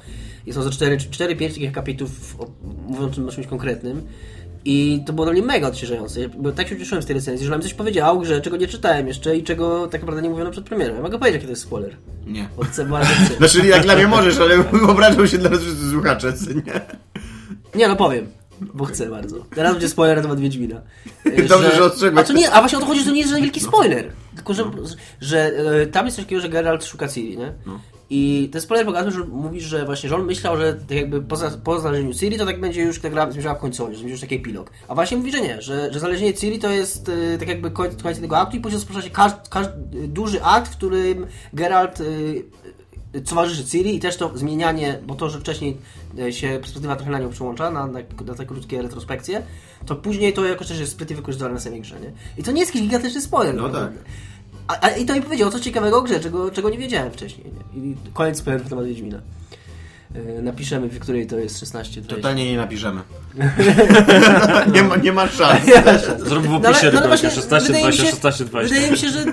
I 0.46 0.52
są 0.52 0.62
ze 0.62 0.70
4-5 0.70 1.48
takich 1.48 1.68
akapitów 1.70 2.36
mówiącym 2.86 3.28
o 3.28 3.32
czymś 3.32 3.46
konkretnym. 3.46 4.02
I 4.64 5.02
to 5.06 5.12
było 5.12 5.24
dla 5.24 5.32
mnie 5.32 5.42
mega 5.42 5.68
odświeżające, 5.68 6.28
bo 6.28 6.52
tak 6.52 6.68
się 6.68 6.78
cieszyłem 6.78 7.02
z 7.02 7.06
tej 7.06 7.16
recenzji, 7.16 7.44
że 7.44 7.50
nam 7.50 7.62
coś 7.62 7.74
powiedział, 7.74 8.24
że 8.24 8.40
czego 8.40 8.56
nie 8.56 8.66
czytałem 8.66 9.08
jeszcze 9.08 9.36
i 9.36 9.42
czego 9.44 9.86
tak 9.86 10.00
naprawdę 10.00 10.22
nie 10.22 10.30
mówiono 10.30 10.50
przed 10.50 10.64
premierą. 10.64 10.94
Ja 10.94 11.02
mogę 11.02 11.18
powiedzieć, 11.18 11.34
jaki 11.34 11.46
to 11.46 11.52
jest 11.52 11.62
spoiler. 11.62 11.96
Nie. 12.26 12.48
Od 12.56 12.68
C. 12.68 12.88
Znaczy 13.38 13.66
jak 13.66 13.82
dla 13.82 13.94
mnie 13.94 14.06
możesz, 14.06 14.38
ale 14.38 14.58
wyobrażam 14.86 15.28
się 15.28 15.38
dla 15.38 15.50
nas 15.50 15.60
wszyscy 15.60 15.90
słuchacze, 15.90 16.32
co 16.32 16.52
nie? 16.52 16.80
Nie 17.74 17.88
no 17.88 17.96
powiem, 17.96 18.26
bo 18.60 18.84
chcę 18.84 19.08
bardzo. 19.08 19.44
Teraz 19.54 19.72
będzie 19.72 19.88
spoiler 19.88 20.16
na 20.16 20.22
temat 20.22 20.40
Wiedźmina. 20.40 20.80
Dobrze, 21.48 21.76
że 21.76 21.84
ostrzegłeś. 21.84 22.24
A, 22.24 22.26
to 22.26 22.32
nie, 22.32 22.50
a 22.50 22.60
właśnie 22.60 22.78
o 22.78 22.80
to 22.80 22.86
chodzi, 22.86 23.00
że 23.00 23.06
to 23.06 23.12
nie 23.12 23.18
jest 23.18 23.30
żaden 23.30 23.44
wielki 23.44 23.60
spoiler. 23.60 24.12
Tylko, 24.34 24.54
że, 24.54 24.64
że 25.20 25.38
e, 25.38 25.86
tam 25.86 26.06
jest 26.06 26.16
coś 26.16 26.24
takiego, 26.24 26.42
że 26.42 26.48
Geralt 26.48 26.84
szuka 26.84 27.08
Ciri, 27.08 27.38
nie? 27.38 27.52
I 28.10 28.48
ten 28.52 28.60
spoiler 28.60 28.86
pokazuje, 28.86 29.12
że 29.12 29.24
mówisz, 29.24 29.64
że 29.64 29.84
właśnie, 29.84 30.08
że 30.08 30.16
on 30.16 30.26
myślał, 30.26 30.56
że 30.56 30.74
tak 30.74 30.90
jakby 30.96 31.22
po, 31.22 31.36
po 31.64 31.80
znalezieniu 31.80 32.14
Ciri 32.14 32.38
to 32.38 32.46
tak 32.46 32.60
będzie 32.60 32.82
już 32.82 33.00
ta 33.00 33.10
gra 33.10 33.30
zmierzała 33.30 33.54
w 33.54 33.60
końcowie, 33.60 33.94
że 33.94 33.98
będzie 33.98 34.12
już 34.12 34.20
taki 34.20 34.34
epilog. 34.34 34.70
A 34.88 34.94
właśnie 34.94 35.16
mówi, 35.16 35.32
że 35.32 35.40
nie, 35.40 35.62
że, 35.62 35.92
że 35.92 36.00
znalezienie 36.00 36.34
Ciri 36.34 36.58
to 36.58 36.70
jest 36.70 37.08
e, 37.08 37.38
tak 37.38 37.48
jakby 37.48 37.70
koń- 37.70 38.02
koniec 38.02 38.20
tego 38.20 38.38
aktu 38.38 38.56
i 38.56 38.60
później 38.60 38.76
rozpoczyna 38.76 39.04
się 39.04 39.10
każdy, 39.50 40.08
duży 40.08 40.42
akt, 40.42 40.72
w 40.72 40.76
którym 40.76 41.26
Geralt 41.52 42.00
e, 42.00 43.20
towarzyszy 43.20 43.64
Ciri 43.64 43.96
i 43.96 44.00
też 44.00 44.16
to 44.16 44.38
zmienianie, 44.38 44.98
bo 45.06 45.14
to, 45.14 45.30
że 45.30 45.40
wcześniej 45.40 45.76
e, 46.18 46.32
się 46.32 46.48
perspektywa 46.48 46.96
trochę 46.96 47.10
na 47.10 47.18
nią 47.18 47.30
przełącza, 47.30 47.70
na, 47.70 47.86
na, 47.86 47.98
na 48.26 48.34
te 48.34 48.46
krótkie 48.46 48.82
retrospekcje, 48.82 49.42
to 49.86 49.96
później 49.96 50.32
to 50.32 50.44
jakoś 50.44 50.68
też 50.68 50.80
jest 50.80 50.92
sprytnie 50.92 51.16
wykorzystywane 51.16 51.54
na 51.54 51.60
samej 51.60 51.80
grze, 51.80 52.00
nie? 52.00 52.12
I 52.38 52.42
to 52.42 52.52
nie 52.52 52.60
jest 52.60 52.74
jakiś 52.74 52.82
gigantyczny 52.88 53.20
spoiler. 53.20 53.54
No 53.54 53.62
naprawdę. 53.62 53.98
A, 54.68 54.80
a, 54.80 54.88
I 54.90 55.06
to 55.06 55.14
mi 55.14 55.22
powiedział 55.22 55.50
coś 55.50 55.60
ciekawego 55.60 55.98
o 55.98 56.02
grze, 56.02 56.20
czego, 56.20 56.50
czego 56.50 56.70
nie 56.70 56.78
wiedziałem 56.78 57.12
wcześniej. 57.12 57.46
Nie? 57.74 57.82
I 57.82 57.96
koniec 58.12 58.46
na 58.46 58.58
temat 58.58 58.84
Wiedźmina. 58.86 59.20
E, 60.14 60.42
Napiszemy, 60.42 60.88
w 60.88 60.98
której 60.98 61.26
to 61.26 61.38
jest 61.38 61.60
16 61.60 62.00
20. 62.00 62.16
Totalnie 62.16 62.50
nie 62.50 62.56
napiszemy. 62.56 63.00
nie, 64.74 64.82
ma, 64.82 64.96
nie 64.96 65.12
ma 65.12 65.28
szans. 65.28 65.62
Zrób 66.28 66.44
w 66.44 66.50
No 66.50 66.56
opisie 66.56 66.90
no 66.94 67.00
no, 67.00 67.08
właśnie 67.08 67.30
16, 67.30 67.66
wydaje 67.66 67.84
mi 67.86 67.92
20, 67.92 68.04
się- 68.04 68.10
16, 68.10 68.44
20. 68.44 68.74
Wydaje 68.74 68.92
mi 68.92 68.98
się, 68.98 69.08
że 69.08 69.24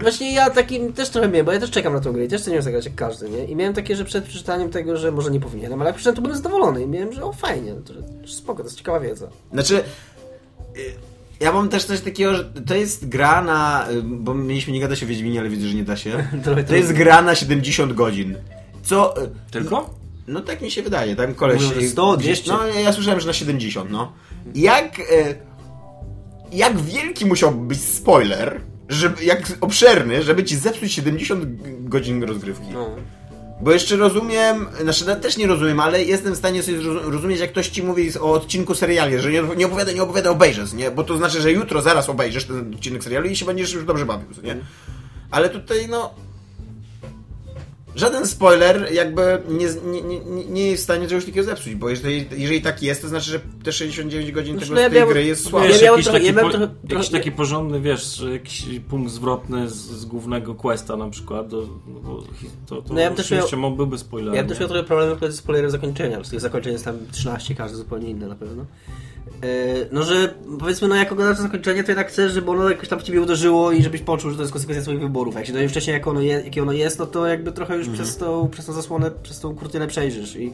właśnie 0.00 0.34
ja 0.34 0.50
takim 0.50 0.92
też 0.92 1.08
trochę 1.08 1.28
miałem, 1.28 1.46
bo 1.46 1.52
ja 1.52 1.60
też 1.60 1.70
czekam 1.70 1.92
na 1.92 2.00
tą 2.00 2.12
grę 2.12 2.24
i 2.24 2.28
też 2.28 2.42
chcę 2.42 2.50
nią 2.50 2.62
zagrać 2.62 2.84
jak 2.84 2.94
każdy, 2.94 3.30
nie? 3.30 3.44
I 3.44 3.56
miałem 3.56 3.74
takie, 3.74 3.96
że 3.96 4.04
przed 4.04 4.24
przeczytaniem 4.24 4.70
tego, 4.70 4.96
że 4.96 5.12
może 5.12 5.30
nie 5.30 5.40
powinienem, 5.40 5.80
ale 5.80 5.88
jak 5.88 5.96
przeczytałem, 5.96 6.16
to 6.16 6.22
byłem 6.22 6.36
zadowolony 6.36 6.82
i 6.82 6.86
miałem, 6.86 7.12
że 7.12 7.24
o 7.24 7.32
fajnie, 7.32 7.74
to, 7.74 7.94
że 7.94 8.00
spoko, 8.34 8.62
to 8.62 8.64
jest 8.68 8.78
ciekawa 8.78 9.00
wiedza. 9.00 9.28
Znaczy, 9.52 9.76
y, 10.76 10.94
ja 11.40 11.52
mam 11.52 11.68
też 11.68 11.84
coś 11.84 12.00
takiego, 12.00 12.34
że 12.34 12.44
to 12.44 12.74
jest 12.74 13.08
gra 13.08 13.42
na, 13.42 13.86
y, 13.90 14.02
bo 14.02 14.34
mieliśmy 14.34 14.72
nie 14.72 14.80
gadać 14.80 15.02
o 15.02 15.06
Wiedźminie, 15.06 15.40
ale 15.40 15.48
widzę, 15.48 15.68
że 15.68 15.74
nie 15.74 15.84
da 15.84 15.96
się. 15.96 16.24
To 16.68 16.74
jest 16.76 16.92
gra 16.92 17.22
na 17.22 17.34
70 17.34 17.92
godzin. 17.92 18.36
Co... 18.82 19.22
y, 19.24 19.30
Tylko? 19.50 19.94
No 20.28 20.40
tak 20.40 20.60
mi 20.62 20.70
się 20.70 20.82
wydaje, 20.82 21.16
tam 21.16 21.34
koleś... 21.34 21.62
Mówią, 21.62 21.80
że 21.80 21.86
100, 21.88 22.16
200. 22.16 22.50
No 22.52 22.66
ja 22.66 22.92
słyszałem, 22.92 23.20
że 23.20 23.26
na 23.26 23.32
70, 23.32 23.90
no. 23.90 24.12
Jak... 24.54 24.98
y, 24.98 25.02
Jak 26.52 26.80
wielki 26.80 27.26
musiał 27.26 27.52
być 27.52 27.80
spoiler, 27.84 28.60
żeby, 28.88 29.24
jak 29.24 29.52
obszerny, 29.60 30.22
żeby 30.22 30.44
ci 30.44 30.56
zepsuć 30.56 30.92
70 30.92 31.44
godzin 31.88 32.22
rozgrywki. 32.24 32.66
No. 32.72 32.96
Bo 33.62 33.72
jeszcze 33.72 33.96
rozumiem, 33.96 34.66
znaczy 34.82 35.04
no, 35.06 35.16
też 35.16 35.36
nie 35.36 35.46
rozumiem, 35.46 35.80
ale 35.80 36.04
jestem 36.04 36.34
w 36.34 36.36
stanie 36.36 36.62
sobie 36.62 36.78
rozumieć, 37.04 37.40
jak 37.40 37.50
ktoś 37.50 37.68
ci 37.68 37.82
mówi 37.82 38.18
o 38.18 38.32
odcinku 38.32 38.74
seriali, 38.74 39.18
że 39.18 39.30
nie, 39.30 39.42
nie 39.56 39.66
opowiada, 39.66 39.92
nie 39.92 40.02
opowiada, 40.02 40.30
obejrzysz, 40.30 40.72
nie? 40.72 40.90
Bo 40.90 41.04
to 41.04 41.16
znaczy, 41.16 41.40
że 41.40 41.52
jutro 41.52 41.82
zaraz 41.82 42.08
obejrzysz 42.08 42.44
ten 42.44 42.74
odcinek 42.74 43.04
serialu 43.04 43.26
i 43.28 43.36
się 43.36 43.46
będziesz 43.46 43.72
już 43.72 43.84
dobrze 43.84 44.06
bawił, 44.06 44.28
nie? 44.42 44.56
Ale 45.30 45.50
tutaj, 45.50 45.88
no... 45.88 46.14
Żaden 47.94 48.26
spoiler 48.26 48.92
jakby 48.92 49.42
nie, 49.48 49.66
nie, 49.92 50.02
nie, 50.02 50.44
nie 50.44 50.66
jest 50.70 50.82
w 50.82 50.84
stanie 50.84 51.08
czegoś 51.08 51.24
takiego 51.24 51.46
zepsuć, 51.46 51.74
bo 51.74 51.88
jeżeli, 51.88 52.26
jeżeli 52.36 52.62
tak 52.62 52.82
jest, 52.82 53.02
to 53.02 53.08
znaczy, 53.08 53.30
że 53.30 53.40
te 53.64 53.72
69 53.72 54.32
godzin 54.32 54.52
Znaczy, 54.58 54.66
tego, 54.68 54.74
no 54.74 54.80
ja 54.80 54.88
z 54.88 54.90
tej 54.90 54.98
miałem- 55.00 55.12
gry 55.14 55.24
jest 55.24 55.44
Ja 55.44 55.50
słabe. 55.50 55.68
Wiesz, 55.68 55.82
miałem 55.82 56.00
jakiś, 56.00 56.04
trochę- 56.04 56.18
taki, 56.20 56.36
ja 56.36 56.42
po, 56.42 56.50
trochę- 56.50 56.74
jakiś 56.88 57.08
trochę- 57.08 57.24
taki 57.24 57.32
porządny, 57.32 57.80
wiesz, 57.80 58.24
jakiś 58.32 58.66
punkt 58.88 59.12
zwrotny 59.12 59.68
z, 59.68 59.74
z 59.74 60.04
głównego 60.04 60.54
questa 60.54 60.96
na 60.96 61.10
przykład, 61.10 61.48
do, 61.48 61.60
no, 61.86 62.00
bo 62.00 62.22
to, 62.66 62.82
to 62.82 62.94
No 62.94 63.00
ja 63.00 63.08
bym 63.08 63.16
też 63.16 63.30
miał- 63.30 63.76
byłby 63.76 63.98
spoiler. 63.98 64.34
Ja 64.34 64.44
też 64.44 64.60
miał 64.60 64.68
trochę 64.68 64.84
problem 64.84 65.18
ze 65.20 65.32
spoilerem 65.36 65.70
zakończenia, 65.70 66.24
z 66.24 66.30
tych 66.30 66.40
zakończeń 66.40 66.72
jest 66.72 66.84
tam 66.84 66.96
13, 67.12 67.54
każde 67.54 67.76
zupełnie 67.76 68.10
inne 68.10 68.26
na 68.28 68.34
pewno. 68.34 68.64
E, 69.42 69.46
No, 69.92 70.02
że 70.02 70.34
powiedzmy, 70.58 70.88
no 70.88 70.94
jak 70.94 71.12
oglądasz 71.12 71.36
to 71.36 71.42
zakończenie, 71.42 71.84
to 71.84 71.90
jednak 71.90 72.08
chcesz, 72.08 72.32
żeby 72.32 72.50
ono 72.50 72.70
jakoś 72.70 72.88
tam 72.88 72.98
w 72.98 73.02
ciebie 73.02 73.20
uderzyło 73.20 73.72
i 73.72 73.82
żebyś 73.82 74.00
poczuł, 74.00 74.30
że 74.30 74.36
to 74.36 74.42
jest 74.42 74.52
konsekwencja 74.52 74.82
swoich 74.82 75.00
wyborów. 75.00 75.34
Jak 75.34 75.46
się 75.46 75.52
dowiesz 75.52 75.70
wcześniej, 75.70 75.94
jak 75.94 76.06
ono 76.06 76.20
je, 76.20 76.42
jakie 76.44 76.62
ono 76.62 76.72
jest, 76.72 76.98
no 76.98 77.06
to 77.06 77.26
jakby 77.26 77.52
trochę 77.52 77.76
już 77.76 77.88
przez, 77.88 78.16
tą, 78.16 78.48
przez 78.48 78.66
tą 78.66 78.72
zasłonę, 78.72 79.10
przez 79.22 79.40
tą 79.40 79.56
kurtynę 79.56 79.86
przejrzysz. 79.86 80.36
I, 80.36 80.52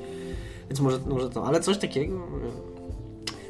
więc 0.70 0.81
może, 0.81 0.98
może 1.07 1.31
to, 1.31 1.46
ale 1.46 1.61
coś 1.61 1.79
takiego... 1.79 2.29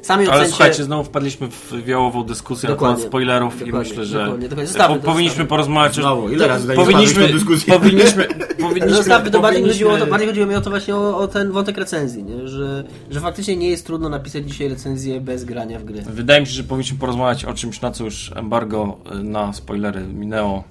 Sami 0.01 0.27
Ale 0.27 0.33
ocencie- 0.35 0.49
słuchajcie, 0.49 0.83
znowu 0.83 1.03
wpadliśmy 1.03 1.47
w 1.47 1.73
wiałową 1.85 2.23
dyskusję 2.23 2.69
na 2.69 2.75
Dokładnie. 2.75 2.97
temat 2.97 3.09
spoilerów 3.09 3.67
i 3.67 3.71
myślę, 3.71 4.05
że 4.05 4.19
dokładnie, 4.19 4.43
dokładnie. 4.49 4.67
Zostawmy 4.67 4.95
po, 4.97 5.01
powinniśmy 5.03 5.29
zostawmy. 5.29 5.49
porozmawiać 5.49 5.95
Znowu, 5.95 6.29
ile 6.29 6.47
razy 6.47 6.73
powinniśmy, 6.75 7.27
dyskusję? 7.27 7.73
powinniśmy, 7.73 8.27
powinniśmy, 8.59 8.89
Zostawmy 8.97 9.31
to 9.31 9.39
bardziej 9.39 9.61
powinniśmy- 9.61 9.87
chodziło, 9.87 10.05
to 10.05 10.11
bardziej 10.11 10.27
chodziło 10.29 10.45
mi 10.45 10.55
o 10.55 10.61
to 10.61 10.69
właśnie 10.69 10.95
o, 10.95 11.17
o 11.17 11.27
ten 11.27 11.51
wątek 11.51 11.77
recenzji, 11.77 12.23
nie? 12.23 12.47
Że, 12.47 12.83
że 13.11 13.19
faktycznie 13.19 13.57
nie 13.57 13.69
jest 13.69 13.85
trudno 13.85 14.09
napisać 14.09 14.45
dzisiaj 14.47 14.69
recenzję 14.69 15.21
bez 15.21 15.43
grania 15.45 15.79
w 15.79 15.83
gry. 15.83 16.01
Wydaje 16.01 16.41
mi 16.41 16.47
się, 16.47 16.53
że 16.53 16.63
powinniśmy 16.63 16.97
porozmawiać 16.99 17.45
o 17.45 17.53
czymś, 17.53 17.81
na 17.81 17.91
co 17.91 18.03
już 18.03 18.31
embargo 18.35 18.97
y, 19.19 19.23
na 19.23 19.53
spoilery 19.53 20.01
minęło. 20.01 20.63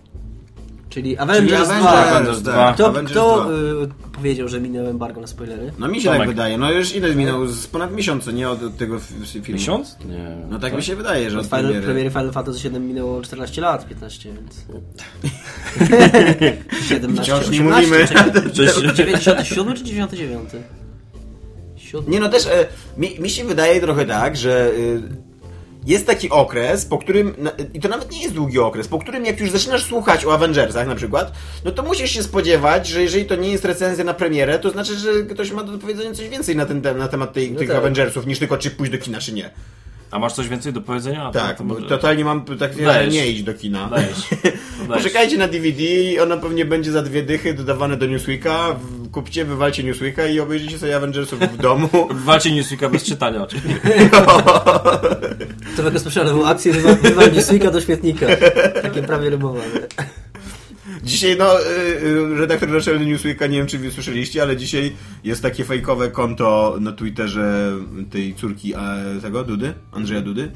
Czyli 0.89 1.19
Avengers, 1.19 1.69
Czyli 1.69 1.81
2. 1.81 1.91
Avengers 1.91 2.43
tak, 2.43 2.55
2. 2.55 2.73
Kto, 2.73 2.87
Avengers 2.87 3.13
kto 3.13 3.45
2. 3.45 3.51
y, 3.85 4.13
powiedział, 4.13 4.49
że 4.49 4.61
minęło 4.61 4.89
embargo 4.89 5.21
na 5.21 5.27
spoilery? 5.27 5.73
No 5.79 5.89
mi 5.89 6.01
się 6.01 6.05
Tomek. 6.05 6.21
tak 6.21 6.29
wydaje, 6.29 6.59
no 6.59 6.73
już 6.73 6.95
ile 6.95 7.15
minął? 7.15 7.47
Z 7.47 7.67
ponad 7.67 7.93
miesiąca, 7.95 8.31
nie 8.33 8.49
od 8.51 8.63
od 8.63 8.77
tego 8.77 8.99
filmu. 9.01 9.25
Miesiąc? 9.49 9.97
Nie. 10.09 10.37
No 10.51 10.59
tak 10.59 10.77
mi 10.77 10.83
się 10.83 10.97
wydaje, 10.97 11.31
że 11.31 11.39
Od 11.39 11.45
od 11.45 11.51
Final, 11.51 11.65
premiery. 11.65 11.87
premiery 11.87 12.11
Final 12.11 12.33
Fantasy 12.33 12.71
VII 12.71 12.81
minęło 12.81 13.23
14 13.23 13.61
lat, 13.61 13.89
15, 13.89 14.33
więc... 14.33 14.65
17, 16.89 17.23
Wciąż 17.23 17.51
nie 17.51 17.61
18, 17.61 17.89
mówimy. 17.89 18.09
czekaj, 18.09 18.43
Wcześniej. 18.53 18.93
97 18.95 19.75
czy 19.77 19.85
99? 19.85 20.51
7. 21.77 22.11
Nie 22.11 22.21
no 22.21 22.29
też, 22.29 22.47
e, 22.47 22.67
mi, 22.97 23.21
mi 23.21 23.31
się 23.31 23.45
wydaje 23.45 23.81
trochę 23.81 24.07
tak, 24.07 24.37
że 24.37 24.71
y, 24.79 25.03
jest 25.87 26.07
taki 26.07 26.31
okres, 26.31 26.85
po 26.85 26.99
którym, 26.99 27.35
i 27.75 27.81
to 27.81 27.89
nawet 27.89 28.13
nie 28.13 28.23
jest 28.23 28.35
długi 28.35 28.59
okres, 28.59 28.89
po 28.89 28.99
którym 28.99 29.25
jak 29.25 29.41
już 29.41 29.51
zaczynasz 29.51 29.85
słuchać 29.85 30.25
o 30.25 30.35
Avengersach 30.35 30.87
na 30.87 30.95
przykład, 30.95 31.33
no 31.65 31.71
to 31.71 31.83
musisz 31.83 32.11
się 32.11 32.23
spodziewać, 32.23 32.89
że 32.89 33.03
jeżeli 33.03 33.25
to 33.25 33.37
nie 33.37 33.51
jest 33.53 33.65
recenzja 33.65 34.05
na 34.05 34.15
premierę, 34.15 34.59
to 34.59 34.71
znaczy, 34.71 34.97
że 34.99 35.09
ktoś 35.23 35.51
ma 35.51 35.63
do 35.63 35.79
powiedzenia 35.79 36.13
coś 36.15 36.29
więcej 36.29 36.57
na, 36.57 36.67
ten, 36.67 36.83
na 36.99 37.09
temat 37.09 37.33
tej, 37.33 37.55
tych 37.57 37.69
tak. 37.69 37.77
Avengersów, 37.77 38.27
niż 38.27 38.39
tylko 38.39 38.59
czy 38.59 38.71
pójść 38.71 38.93
do 38.93 38.99
kina, 38.99 39.19
czy 39.21 39.33
nie. 39.33 39.51
A 40.11 40.19
masz 40.19 40.33
coś 40.33 40.49
więcej 40.49 40.73
do 40.73 40.81
powiedzenia? 40.81 41.25
na 41.25 41.31
Tak, 41.31 41.63
bo 41.63 41.75
Avengers- 41.75 41.89
totalnie 41.89 42.25
mam 42.25 42.45
takie, 42.45 42.77
że 42.77 42.85
Dajesz. 42.85 43.15
nie 43.15 43.27
idź 43.29 43.43
do 43.43 43.55
kina. 43.55 43.89
Dajesz. 43.89 44.17
No 44.79 44.87
dajesz. 44.89 45.03
Poczekajcie 45.05 45.39
na 45.39 45.49
DVD, 45.49 45.83
ono 46.23 46.37
pewnie 46.39 46.65
będzie 46.65 46.93
za 46.93 47.03
dwie 47.03 47.23
dychy 47.23 47.55
dodawane 47.55 47.97
do 47.97 48.07
Newsweeka, 48.07 48.73
w- 48.73 48.96
kupcie, 49.17 49.45
wywalcie 49.45 49.85
Newsweeka 49.85 50.27
i 50.27 50.41
obejrzyjcie 50.41 50.79
sobie 50.79 50.97
Avengersów 50.97 51.41
w 51.41 51.57
domu. 51.57 51.89
Walcie 52.27 52.55
Newsweeka 52.55 52.89
bez 52.89 53.05
czytania 53.05 53.43
oczywiście. 53.43 53.81
To 55.77 55.83
taka 55.83 55.99
specjalną 55.99 56.47
akcję 56.47 56.73
wywa- 56.73 56.95
wywalnie 57.03 57.43
Swika 57.43 57.71
do 57.71 57.81
śmietnika. 57.81 58.27
Takie 58.83 59.03
prawie 59.03 59.31
rymowane. 59.31 59.65
Dzisiaj, 61.03 61.37
no, 61.39 61.61
y, 61.61 61.65
y, 62.03 62.39
redaktor 62.39 62.69
naczelny 62.69 63.07
Newsweeka, 63.07 63.47
nie 63.47 63.59
wiem 63.59 63.67
czy 63.67 63.79
wy 63.79 63.91
słyszeliście, 63.91 64.43
ale 64.43 64.57
dzisiaj 64.57 64.93
jest 65.25 65.43
takie 65.43 65.65
fejkowe 65.65 66.11
konto 66.11 66.77
na 66.81 66.93
Twitterze 66.93 67.73
tej 68.11 68.35
córki 68.35 68.75
tego, 69.23 69.45
Dudy, 69.45 69.75
Andrzeja 69.93 70.21
Dudy. 70.21 70.51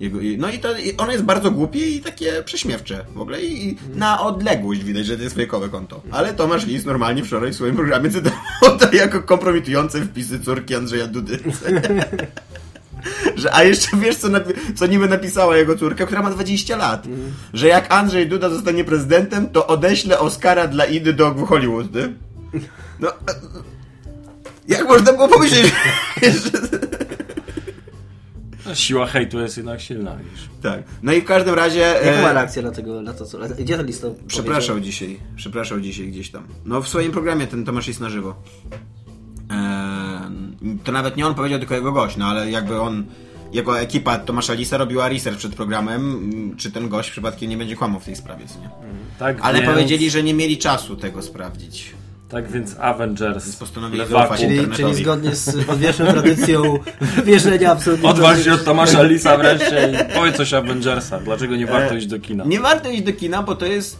Jego, 0.00 0.18
no 0.38 0.50
i 0.50 0.58
to, 0.58 0.78
i 0.78 0.96
ono 0.96 1.12
jest 1.12 1.24
bardzo 1.24 1.50
głupie 1.50 1.86
i 1.86 2.00
takie 2.00 2.42
prześmiewcze 2.42 3.04
w 3.14 3.20
ogóle 3.20 3.42
i, 3.42 3.68
i 3.68 3.76
na 3.94 4.20
odległość 4.20 4.84
widać, 4.84 5.06
że 5.06 5.16
to 5.16 5.22
jest 5.22 5.34
fejkowe 5.34 5.68
konto. 5.68 6.02
Ale 6.10 6.34
Tomasz 6.34 6.66
Lis 6.66 6.84
normalnie 6.84 7.24
wczoraj 7.24 7.52
w 7.52 7.54
swoim 7.54 7.76
programie 7.76 8.10
cytował 8.10 8.78
to 8.78 8.96
jako 8.96 9.22
kompromitujące 9.22 10.00
wpisy 10.00 10.40
córki 10.40 10.74
Andrzeja 10.74 11.06
Dudy. 11.06 11.38
Że, 13.36 13.54
a 13.54 13.62
jeszcze 13.62 13.96
wiesz, 13.96 14.16
co, 14.16 14.28
co 14.74 14.86
niby 14.86 15.08
napisała 15.08 15.56
jego 15.56 15.76
córka, 15.76 16.06
która 16.06 16.22
ma 16.22 16.30
20 16.30 16.76
lat. 16.76 17.06
Że 17.54 17.68
jak 17.68 17.92
Andrzej 17.92 18.28
Duda 18.28 18.48
zostanie 18.48 18.84
prezydentem, 18.84 19.50
to 19.50 19.66
odeślę 19.66 20.18
Oscara 20.18 20.68
dla 20.68 20.84
Idy 20.84 21.12
do 21.12 21.34
Hollywood. 21.34 21.94
Nie? 21.94 22.12
No, 23.00 23.08
e, 23.08 23.12
jak 24.68 24.88
można 24.88 25.12
było 25.12 25.28
pomyśleć, 25.28 25.72
że... 26.22 26.50
Siła 28.74 29.06
hejtu 29.06 29.40
jest 29.40 29.56
jednak 29.56 29.80
silna, 29.80 30.16
widzisz. 30.16 30.48
Tak. 30.62 30.82
No 31.02 31.12
i 31.12 31.20
w 31.20 31.24
każdym 31.24 31.54
razie... 31.54 31.80
Jaka 31.80 32.18
e, 32.18 32.22
ma 32.22 32.32
reakcja 32.32 32.62
na, 32.62 32.70
tego, 32.70 33.02
na 33.02 33.12
to, 33.12 33.26
co... 33.26 33.38
Gdzie 33.58 33.76
ten 33.76 33.86
list 33.86 34.02
to 34.02 34.14
Przepraszał 34.26 34.76
powiedział? 34.76 34.80
dzisiaj. 34.80 35.20
Przepraszał 35.36 35.80
dzisiaj 35.80 36.06
gdzieś 36.08 36.30
tam. 36.30 36.46
No 36.64 36.82
w 36.82 36.88
swoim 36.88 37.12
programie 37.12 37.46
ten 37.46 37.64
Tomasz 37.64 37.88
jest 37.88 38.00
na 38.00 38.10
żywo. 38.10 38.34
Eee, 39.50 40.76
to 40.84 40.92
nawet 40.92 41.16
nie 41.16 41.26
on 41.26 41.34
powiedział, 41.34 41.58
tylko 41.58 41.74
jego 41.74 41.92
gość, 41.92 42.16
no 42.16 42.26
ale 42.26 42.50
jakby 42.50 42.80
on, 42.80 43.04
jego 43.52 43.80
ekipa 43.80 44.18
Tomasza 44.18 44.54
Lisa 44.54 44.76
robiła 44.76 45.08
research 45.08 45.38
przed 45.38 45.54
programem, 45.54 46.00
m, 46.34 46.56
czy 46.56 46.70
ten 46.70 46.88
gość 46.88 47.10
przypadkiem 47.10 47.50
nie 47.50 47.56
będzie 47.56 47.76
kłamał 47.76 48.00
w 48.00 48.04
tej 48.04 48.16
sprawie, 48.16 48.46
co 48.46 48.60
nie? 48.60 48.70
Tak 49.18 49.38
Ale 49.40 49.58
więc, 49.62 49.70
powiedzieli, 49.72 50.10
że 50.10 50.22
nie 50.22 50.34
mieli 50.34 50.58
czasu 50.58 50.96
tego 50.96 51.22
sprawdzić. 51.22 51.94
Tak 52.32 52.50
więc 52.50 52.76
Avengers. 52.80 53.56
postanowili 53.56 54.06
zaufać 54.06 54.40
Czyli, 54.40 54.68
czyli 54.76 54.94
zgodnie 54.94 55.34
z 55.36 55.68
odwieczną 55.68 56.06
tradycją 56.06 56.62
wierzenia 57.24 57.72
absolutnie... 57.72 58.08
Odważ 58.08 58.44
się 58.44 58.52
od 58.52 58.64
Tomasza 58.64 59.02
Lisa 59.02 59.36
wreszcie 59.36 59.92
i 59.92 60.14
powiedz 60.14 60.36
coś 60.36 60.54
o 60.54 60.58
Avengersach. 60.58 61.24
Dlaczego 61.24 61.56
nie 61.56 61.66
warto 61.66 61.94
iść 61.94 62.06
do 62.06 62.20
kina? 62.20 62.44
Nie 62.44 62.60
warto 62.60 62.90
iść 62.90 63.02
do 63.02 63.12
kina, 63.12 63.42
bo 63.42 63.54
to 63.54 63.66
jest... 63.66 63.98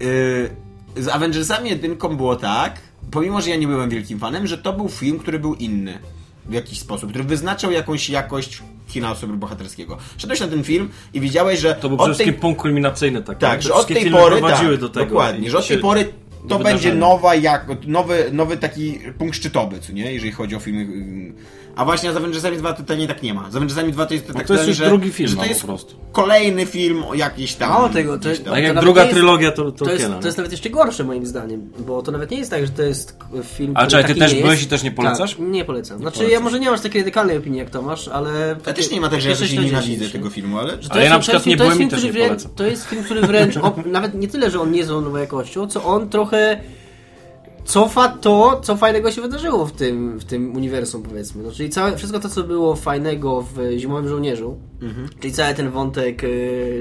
Yy, 0.00 1.02
z 1.02 1.08
Avengersami 1.08 1.70
jedynką 1.70 2.16
było 2.16 2.36
tak, 2.36 2.80
pomimo, 3.10 3.40
że 3.40 3.50
ja 3.50 3.56
nie 3.56 3.66
byłem 3.66 3.90
wielkim 3.90 4.18
fanem, 4.18 4.46
że 4.46 4.58
to 4.58 4.72
był 4.72 4.88
film, 4.88 5.18
który 5.18 5.38
był 5.38 5.54
inny 5.54 5.98
w 6.46 6.52
jakiś 6.52 6.78
sposób, 6.78 7.10
który 7.10 7.24
wyznaczał 7.24 7.70
jakąś 7.72 8.10
jakość 8.10 8.62
kina 8.88 9.14
superbohaterskiego. 9.14 9.96
Szedłeś 10.18 10.40
na 10.40 10.48
ten 10.48 10.64
film 10.64 10.88
i 11.14 11.20
widziałeś, 11.20 11.60
że 11.60 11.74
To 11.74 11.88
był 11.88 11.98
przede 11.98 12.14
wszystkim 12.14 12.34
tej, 12.34 12.40
punkt 12.40 12.60
kulminacyjny 12.60 13.22
tak, 13.22 13.38
Te 13.38 13.62
że 13.62 13.74
od 13.74 13.86
wszystkie 13.86 13.94
tej 13.94 14.10
pory 14.10 14.36
prowadziły 14.36 14.72
tak, 14.72 14.80
do 14.80 14.88
tego. 14.88 15.06
dokładnie, 15.06 15.50
że 15.50 15.58
od 15.58 15.68
tej 15.68 15.78
pory 15.78 16.12
to 16.48 16.58
będzie 16.58 16.94
nowa 16.94 17.34
jak, 17.34 17.66
nowy, 17.86 18.24
nowy 18.32 18.56
taki 18.56 18.98
punkt 19.18 19.36
szczytowy, 19.36 19.80
co 19.80 19.92
nie, 19.92 20.12
jeżeli 20.12 20.32
chodzi 20.32 20.56
o 20.56 20.60
filmy. 20.60 20.86
A 21.76 21.84
właśnie 21.84 22.12
z 22.12 22.16
Avengersami 22.16 22.56
2 22.56 22.72
totalnie 22.72 23.08
tak 23.08 23.22
nie 23.22 23.34
ma. 23.34 23.50
Z 23.50 23.56
Avengersami 23.56 23.92
2 23.92 24.06
to 24.06 24.14
jest 24.14 24.26
tak 24.32 24.46
to 24.46 24.54
jest 24.54 24.68
już 24.68 24.76
że, 24.76 24.86
drugi 24.88 25.10
film, 25.10 25.28
że 25.28 25.36
to 25.36 25.42
no, 25.42 25.48
jest 25.48 25.60
po 25.60 25.66
prostu. 25.66 25.96
kolejny 26.12 26.66
film 26.66 27.04
jakiś 27.14 27.54
tam. 27.54 27.68
Mało 27.70 27.88
tego, 27.88 28.18
to, 28.18 28.28
to, 28.30 28.36
tam. 28.44 28.54
Tak 28.54 28.62
jak 28.64 28.80
druga 28.80 29.00
nie 29.00 29.06
jest- 29.06 29.16
trylogia 29.18 29.50
to, 29.52 29.56
To 29.56 29.68
jest, 29.68 29.78
Tolkiena. 29.78 30.18
to 30.20 30.28
jest 30.28 30.38
nawet 30.38 30.52
jeszcze 30.52 30.70
gorsze 30.70 31.04
moim 31.04 31.26
zdaniem, 31.26 31.70
bo 31.86 32.02
to 32.02 32.12
nawet 32.12 32.30
nie 32.30 32.38
jest 32.38 32.50
tak, 32.50 32.66
że 32.66 32.72
to 32.72 32.82
jest 32.82 33.18
film, 33.44 33.72
A 33.76 33.86
czekaj, 33.86 34.14
ty 34.14 34.20
też 34.20 34.34
nie 34.34 34.40
byłeś 34.40 34.54
jest. 34.58 34.66
i 34.66 34.70
też 34.70 34.82
nie 34.82 34.90
polecasz? 34.90 35.34
Tak, 35.34 35.46
nie 35.48 35.64
polecam. 35.64 35.98
Znaczy 35.98 36.16
polecasz. 36.16 36.32
ja 36.32 36.40
może 36.40 36.60
nie 36.60 36.70
masz 36.70 36.80
takiej 36.80 37.00
radykalnej 37.00 37.36
opinii 37.36 37.58
jak 37.58 37.70
Tomasz, 37.70 38.08
ale... 38.08 38.56
Ja 38.66 38.72
też 38.72 38.90
nie 38.90 39.00
ma 39.00 39.08
tak, 39.08 39.20
że 39.20 39.28
ja 39.28 39.36
coś 39.36 39.48
40, 39.48 39.74
nienawidzę 39.74 40.10
tego 40.10 40.30
filmu, 40.30 40.58
ale... 40.58 40.82
Że 40.82 40.88
to 40.88 40.94
Ale 40.94 41.04
ja 41.04 41.04
jest- 41.04 41.10
na 41.10 41.16
to 41.16 41.20
przykład 41.22 41.34
jest- 41.34 41.46
nie 41.46 41.56
to 41.56 41.64
jest 41.64 41.76
byłem 41.76 41.88
i 41.88 41.90
film, 41.90 41.90
też 41.90 42.04
nie 42.04 42.10
który 42.10 42.24
wręcz- 42.24 42.28
polecam. 42.42 42.52
To 42.56 42.66
jest 42.66 42.86
film, 42.86 43.04
który 43.04 43.20
wręcz, 43.20 43.54
nawet 43.86 44.14
nie 44.14 44.28
tyle, 44.28 44.50
że 44.50 44.60
on 44.60 44.70
nie 44.72 44.78
jest 44.78 44.90
nową 44.90 45.16
jakością, 45.16 45.66
co 45.68 45.84
on 45.84 46.08
trochę 46.08 46.35
cofa 47.66 48.08
to, 48.08 48.60
co 48.64 48.76
fajnego 48.76 49.10
się 49.10 49.22
wydarzyło 49.22 49.66
w 49.66 49.72
tym, 49.72 50.18
w 50.18 50.24
tym 50.24 50.56
uniwersum, 50.56 51.02
powiedzmy. 51.02 51.42
No, 51.42 51.52
czyli 51.52 51.70
całe, 51.70 51.96
wszystko 51.96 52.20
to, 52.20 52.28
co 52.28 52.42
było 52.42 52.76
fajnego 52.76 53.42
w 53.42 53.78
Zimowym 53.78 54.08
Żołnierzu, 54.08 54.56
czyli 55.20 55.32
cały 55.32 55.54
ten 55.54 55.70
wątek 55.70 56.24
e, 56.24 56.28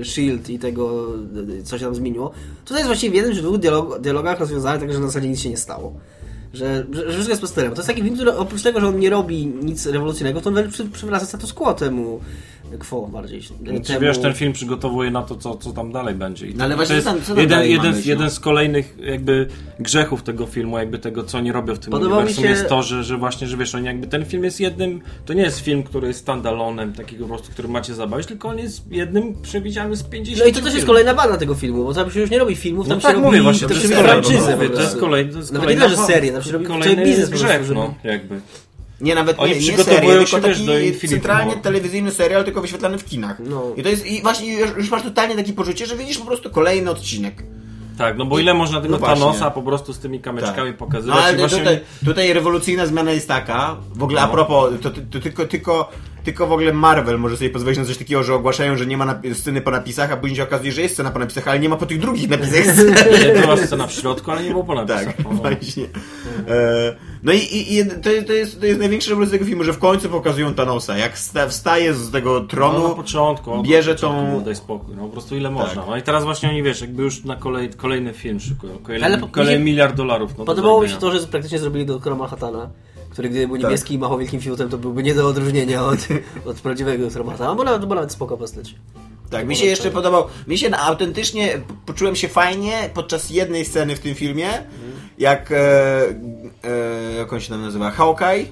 S.H.I.E.L.D. 0.02 0.54
i 0.54 0.60
tego, 0.60 1.14
e, 1.60 1.64
co 1.64 1.78
się 1.78 1.86
tam 1.86 1.96
zmieniło, 1.96 2.32
to 2.66 2.74
jest 2.74 2.88
właściwie 2.88 3.12
w 3.12 3.16
jednym 3.16 3.36
czy 3.36 3.42
dwóch 3.42 3.58
dialog, 3.58 4.00
dialogach 4.00 4.40
rozwiązane 4.40 4.80
tak, 4.80 4.94
że 4.94 5.00
na 5.00 5.06
zasadzie 5.06 5.28
nic 5.28 5.40
się 5.40 5.50
nie 5.50 5.58
stało. 5.58 5.94
Że, 6.54 6.86
że, 6.92 7.02
że 7.02 7.12
wszystko 7.12 7.32
jest 7.32 7.42
posterem. 7.42 7.72
To 7.72 7.78
jest 7.78 7.88
taki 7.88 8.02
film, 8.02 8.16
który 8.16 8.34
oprócz 8.34 8.64
tego, 8.64 8.80
że 8.80 8.88
on 8.88 9.00
nie 9.00 9.10
robi 9.10 9.46
nic 9.48 9.86
rewolucyjnego, 9.86 10.42
to 10.42 10.50
on 10.50 10.54
wręcz 10.54 10.74
przy, 10.74 10.86
przywraca 10.86 11.26
status 11.26 11.54
quo 11.54 11.74
temu 11.74 12.20
quo 12.78 13.08
bardziej. 13.08 13.42
Czy 13.42 13.54
temu- 13.54 14.00
wiesz, 14.00 14.18
ten 14.18 14.34
film 14.34 14.54
przygotowuje 14.54 15.12
na 15.12 15.22
to, 15.22 15.36
co, 15.36 15.56
co 15.56 15.72
tam 15.72 15.92
dalej 15.92 16.16
będzie. 16.16 16.48
I 16.48 16.56
No 16.56 16.64
ale 16.64 16.72
to 16.74 16.78
właśnie 16.78 16.96
jest 16.96 17.08
tam- 17.08 17.22
co 17.22 17.40
jeden, 17.42 17.66
jeden, 17.66 17.94
być, 17.94 18.06
jeden 18.06 18.26
no? 18.26 18.32
z 18.32 18.40
kolejnych 18.40 18.98
jakby 19.00 19.48
grzechów 19.80 20.24
tego 20.24 20.46
filmu, 20.46 20.78
jakby 20.78 21.00
tego, 21.00 21.24
co 21.24 21.38
oni 21.38 21.52
robią 21.52 21.76
w 21.76 21.80
tym 21.80 21.92
Podobał 21.92 22.12
mi 22.12 22.16
uniwersum, 22.24 22.44
się- 22.44 22.50
jest 22.50 22.68
to, 22.68 22.84
że, 22.84 23.04
że 23.04 23.18
właśnie, 23.18 23.48
że 23.48 23.58
wiesz, 23.58 23.76
oni 23.76 23.86
jakby 23.86 24.08
ten 24.08 24.26
film 24.26 24.44
jest 24.44 24.60
jednym, 24.60 25.02
to 25.26 25.34
nie 25.34 25.42
jest 25.42 25.60
film, 25.60 25.84
który 25.84 26.08
jest 26.08 26.20
standalonem, 26.20 26.94
takiego 26.94 27.24
po 27.26 27.30
prostu, 27.30 27.52
który 27.52 27.68
macie 27.68 27.94
zabawić, 27.94 28.28
tylko 28.28 28.50
on 28.50 28.58
jest 28.60 28.92
jednym 28.92 29.42
przewidziany 29.42 29.96
z 29.96 30.04
50 30.04 30.40
No 30.40 30.46
i 30.46 30.54
to 30.54 30.62
też 30.66 30.74
jest 30.74 30.86
kolejna 30.86 31.14
wada 31.14 31.38
tego 31.38 31.56
filmu, 31.56 31.84
bo 31.84 31.94
tam 31.94 32.12
się 32.12 32.20
już 32.20 32.30
nie 32.30 32.40
robi 32.40 32.56
filmów, 32.56 32.88
tam 32.88 32.98
No 32.98 33.02
się 33.02 33.08
tak 33.08 33.16
robi, 33.16 33.26
mówię 33.26 33.42
właśnie, 33.42 33.68
to 33.68 33.74
się 33.74 33.80
jest 33.82 33.94
robi 33.94 34.06
kolejny, 34.06 34.24
franczyzę 34.24 34.56
mówię, 34.56 34.70
po 34.70 34.76
to 34.76 34.82
jest 34.82 34.98
kolejny, 35.00 35.32
to 35.32 35.38
jest 35.38 35.52
Nawet 35.52 35.70
nie 35.70 35.76
kolejna, 35.76 36.08
tyle, 36.08 36.42
że 36.42 36.52
robi 36.52 36.66
kolejny 36.66 36.96
cały 36.96 37.08
biznes 37.08 37.30
grzech, 37.30 37.70
no, 37.74 37.94
jakby. 38.04 38.42
Nie, 39.02 39.16
nawet 39.16 39.40
Oni 39.40 39.52
nie, 39.52 39.60
nie 39.60 39.84
serial, 39.84 40.02
tylko 40.02 40.20
wiesz, 40.20 40.32
taki 40.32 40.66
do 40.66 40.80
Infinity 40.80 41.08
centralnie 41.08 41.56
telewizyjny 41.56 42.12
serial, 42.12 42.44
tylko 42.44 42.62
wyświetlany 42.62 42.98
w 42.98 43.06
kinach. 43.06 43.38
No. 43.40 43.64
I 43.78 43.84
to 43.84 43.90
jest, 43.90 44.06
i 44.06 44.22
właśnie 44.22 44.54
już, 44.60 44.70
już 44.78 44.92
masz 44.92 45.04
totalnie 45.04 45.36
takie 45.36 45.54
poczucie, 45.54 45.86
że 45.86 45.96
widzisz 45.96 46.18
po 46.18 46.26
prostu 46.26 46.50
kolejny 46.50 46.92
odcinek. 46.92 47.44
Tak, 47.98 48.18
no 48.18 48.26
bo 48.26 48.40
ile 48.40 48.54
można 48.54 48.82
tego 48.82 48.92
No 48.92 49.00
właśnie. 49.00 49.20
Thanosa 49.20 49.52
po 49.52 49.62
prostu 49.62 49.94
z 49.94 50.00
tymi 50.00 50.20
kamyczkami 50.20 50.70
Tak. 50.70 50.78
pokazywać 50.78 51.18
No, 51.18 51.24
ale 51.24 51.38
właśnie... 51.38 51.60
tutaj, 51.60 51.80
tutaj 52.06 52.34
rewolucyjna 52.34 52.86
zmiana 52.86 53.12
jest 53.12 53.28
taka, 53.28 53.78
w 53.96 54.04
ogóle 54.04 54.22
a 54.22 54.26
No. 54.28 54.32
propos, 54.34 54.74
to, 54.82 54.90
to, 54.90 55.02
to 55.12 55.20
tylko, 55.20 55.46
tylko, 55.46 55.92
tylko 56.26 56.48
w 56.48 56.52
ogóle 56.52 56.74
Marvel 56.74 57.20
może 57.20 57.38
sobie 57.38 57.50
pozwolić 57.50 57.80
na 57.80 57.86
coś 57.86 57.98
takiego, 57.98 58.24
że 58.24 58.34
ogłaszają, 58.34 58.78
że 58.78 58.86
nie 58.86 58.98
ma 58.98 59.20
sceny 59.34 59.62
po 59.62 59.72
napisach, 59.72 60.12
a 60.12 60.18
później 60.18 60.38
się 60.38 60.44
okazuje, 60.44 60.72
że 60.72 60.82
jest 60.82 60.94
scena 60.94 61.12
po 61.12 61.20
napisach, 61.20 61.48
ale 61.48 61.60
nie 61.60 61.70
ma 61.70 61.76
po 61.78 61.86
tych 61.86 62.00
drugich 62.00 62.30
napisach 62.30 62.76
była 63.42 63.58
scena 63.58 63.88
w 63.88 63.92
środku, 63.94 64.32
ale 64.32 64.44
nie 64.44 64.52
było 64.52 64.64
po 64.64 64.76
napisach. 64.76 65.06
Tak, 65.06 65.24
No. 65.24 65.30
właśnie. 65.30 65.84
E, 66.48 66.96
no 67.24 67.32
i, 67.34 67.38
i, 67.38 67.78
i 67.78 67.86
to, 67.86 68.10
to, 68.28 68.34
jest, 68.34 68.60
to 68.60 68.66
jest 68.66 68.80
największa 68.80 69.10
rewolucja 69.10 69.32
tego 69.38 69.46
filmu, 69.46 69.64
że 69.64 69.74
w 69.74 69.80
końcu 69.80 70.10
pokazują 70.10 70.54
Thanosa, 70.54 70.98
jak 70.98 71.18
sta, 71.18 71.48
wstaje 71.48 71.94
z 71.94 72.12
tego 72.12 72.34
No, 72.40 72.48
tronu, 72.48 72.88
na 72.90 72.96
początku, 72.96 73.56
no, 73.56 73.64
bierze 73.64 73.92
na 73.92 73.96
początku 73.96 74.38
tą- 74.40 74.44
daj 74.46 74.56
spokój, 74.56 74.96
no 74.96 75.04
po 75.04 75.10
prostu 75.10 75.36
ile 75.36 75.50
Tak. 75.50 75.58
można. 75.58 75.86
No 75.86 75.98
i 75.98 76.02
teraz 76.02 76.24
właśnie 76.24 76.50
oni, 76.50 76.64
wiesz, 76.64 76.82
jakby 76.82 77.04
już 77.04 77.24
na 77.24 77.36
kolej, 77.36 77.70
kolejny 77.70 78.14
film 78.14 78.40
szykują, 78.40 78.78
kolejny, 78.78 79.06
Ale 79.06 79.18
po- 79.18 79.28
kolejny 79.28 79.64
miliard 79.64 79.96
dolarów. 79.96 80.32
No 80.32 80.38
do 80.38 80.46
Podobało 80.46 80.82
mi 80.82 80.90
się 80.90 80.98
to, 80.98 81.12
że 81.20 81.28
praktycznie 81.28 81.60
zrobili 81.60 81.86
doktora 81.86 82.16
Manhattana, 82.16 82.70
który 83.16 83.30
gdyby 83.30 83.48
był 83.48 83.58
Tak. 83.58 83.64
niebieski 83.64 83.94
i 83.94 83.98
machał 83.98 84.18
wielkim 84.18 84.42
fiutem, 84.42 84.70
to 84.70 84.78
byłby 84.78 85.04
nie 85.04 85.14
do 85.16 85.28
odróżnienia 85.28 85.86
od, 85.86 86.00
od 86.46 86.62
prawdziwego 86.62 87.04
doktora 87.04 87.26
Manhattana, 87.26 87.56
bo 87.56 87.64
nawet, 87.64 87.86
bo 87.86 87.96
nawet 87.96 88.12
spoko 88.12 88.38
postać. 88.38 88.76
Tak, 89.30 89.48
mi 89.48 89.56
się 89.56 89.66
jeszcze 89.66 89.92
podobał. 89.92 90.28
Mi 90.48 90.58
się 90.58 90.72
autentycznie 90.78 91.62
poczułem 91.86 92.16
się 92.16 92.28
fajnie 92.28 92.90
podczas 92.94 93.30
jednej 93.30 93.66
sceny 93.66 93.96
w 93.96 94.00
tym 94.00 94.16
filmie, 94.16 94.50
jak 95.18 95.52
e, 95.52 95.56
e, 96.64 97.14
jak 97.18 97.34
on 97.34 97.40
się 97.40 97.50
tam 97.50 97.62
nazywa? 97.62 97.92
Hawkeye 97.92 98.46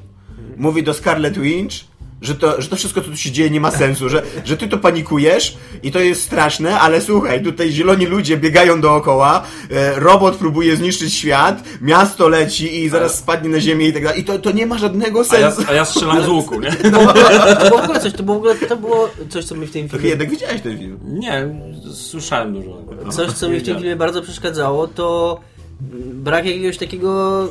mówi 0.57 0.83
do 0.83 0.93
Scarlet 0.93 1.39
Witch, 1.39 1.75
że 2.23 2.35
to, 2.35 2.61
że 2.61 2.67
to 2.67 2.75
wszystko, 2.75 3.01
co 3.01 3.09
tu 3.09 3.17
się 3.17 3.31
dzieje, 3.31 3.49
nie 3.49 3.61
ma 3.61 3.71
sensu, 3.71 4.09
że, 4.09 4.23
że 4.45 4.57
ty 4.57 4.67
to 4.67 4.77
panikujesz 4.77 5.57
i 5.83 5.91
to 5.91 5.99
jest 5.99 6.21
straszne, 6.21 6.79
ale 6.79 7.01
słuchaj, 7.01 7.43
tutaj 7.43 7.71
zieloni 7.71 8.05
ludzie 8.05 8.37
biegają 8.37 8.81
dookoła, 8.81 9.43
e, 9.71 9.99
robot 9.99 10.35
próbuje 10.35 10.75
zniszczyć 10.75 11.13
świat, 11.13 11.63
miasto 11.81 12.27
leci 12.27 12.83
i 12.83 12.89
zaraz 12.89 13.17
spadnie 13.17 13.49
na 13.49 13.59
ziemię 13.59 13.87
i 13.87 13.93
tak 13.93 14.03
dalej. 14.03 14.21
I 14.21 14.23
to, 14.23 14.39
to 14.39 14.51
nie 14.51 14.65
ma 14.65 14.77
żadnego 14.77 15.19
A 15.29 15.37
ja, 15.37 15.51
sensu. 15.51 15.71
a 15.71 15.73
ja 15.73 15.85
strzelam 15.85 16.23
z 16.23 16.27
łuku, 16.27 16.59
nie? 16.59 16.71
To 16.71 16.89
było, 16.89 17.13
to 17.55 17.69
było 17.69 17.81
w 17.81 17.83
ogóle 17.83 17.99
coś, 17.99 18.13
to 18.13 18.23
było, 18.23 18.35
w 18.35 18.39
ogóle, 18.39 18.55
to 18.55 18.77
było 18.77 19.09
coś, 19.29 19.45
co 19.45 19.55
mi 19.55 19.67
w 19.67 19.71
tym 19.71 19.89
filmie 19.89 20.09
jednak 20.09 20.29
widziałeś 20.29 20.61
ten 20.61 20.77
film. 20.77 20.99
Nie, 21.03 21.55
słyszałem 21.93 22.53
dużo. 22.53 22.83
Coś, 23.11 23.31
co 23.31 23.49
mi 23.49 23.59
w 23.59 23.63
tym 23.63 23.75
filmie 23.77 23.95
bardzo 23.95 24.21
przeszkadzało, 24.21 24.87
to 24.87 25.39
brak 26.13 26.45
jakiegoś 26.45 26.77
takiego 26.77 27.49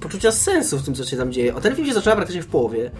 poczucia 0.00 0.32
sensu 0.32 0.78
w 0.78 0.82
tym, 0.84 0.94
co 0.94 1.04
się 1.04 1.16
tam 1.16 1.32
dzieje. 1.32 1.54
O 1.54 1.60
ten 1.60 1.76
film 1.76 1.88
się 1.88 1.94
zaczyna 1.94 2.16
praktycznie 2.16 2.42
w 2.42 2.46
połowie. 2.46 2.90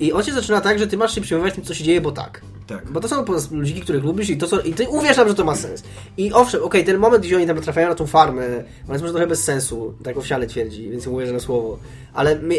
I 0.00 0.12
on 0.12 0.22
się 0.22 0.32
zaczyna 0.32 0.60
tak, 0.60 0.78
że 0.78 0.86
ty 0.86 0.96
masz 0.96 1.14
się 1.14 1.20
przejmować 1.20 1.54
tym, 1.54 1.64
co 1.64 1.74
się 1.74 1.84
dzieje, 1.84 2.00
bo 2.00 2.12
tak. 2.12 2.40
Tak. 2.66 2.90
Bo 2.90 3.00
to 3.00 3.08
są 3.08 3.16
po 3.16 3.32
prostu 3.32 3.56
ludziki, 3.56 3.80
których 3.80 4.04
lubisz 4.04 4.30
i, 4.30 4.36
to 4.36 4.48
są, 4.48 4.58
i 4.58 4.72
ty 4.72 4.88
uwierz 4.88 5.16
nam, 5.16 5.28
że 5.28 5.34
to 5.34 5.44
ma 5.44 5.56
sens. 5.56 5.82
I 6.16 6.32
owszem, 6.32 6.62
okej, 6.62 6.84
ten 6.84 6.98
moment, 6.98 7.24
gdzie 7.24 7.36
oni 7.36 7.46
tam 7.46 7.60
trafiają 7.60 7.88
na 7.88 7.94
tą 7.94 8.06
farmę, 8.06 8.46
on 8.86 8.92
jest 8.92 9.02
może 9.02 9.12
trochę 9.12 9.26
bez 9.26 9.44
sensu, 9.44 9.94
tak 10.04 10.16
owsiale 10.16 10.46
twierdzi, 10.46 10.90
więc 10.90 11.06
uwierzę 11.06 11.32
na 11.32 11.40
słowo. 11.40 11.78
Ale 12.12 12.38
mnie, 12.38 12.56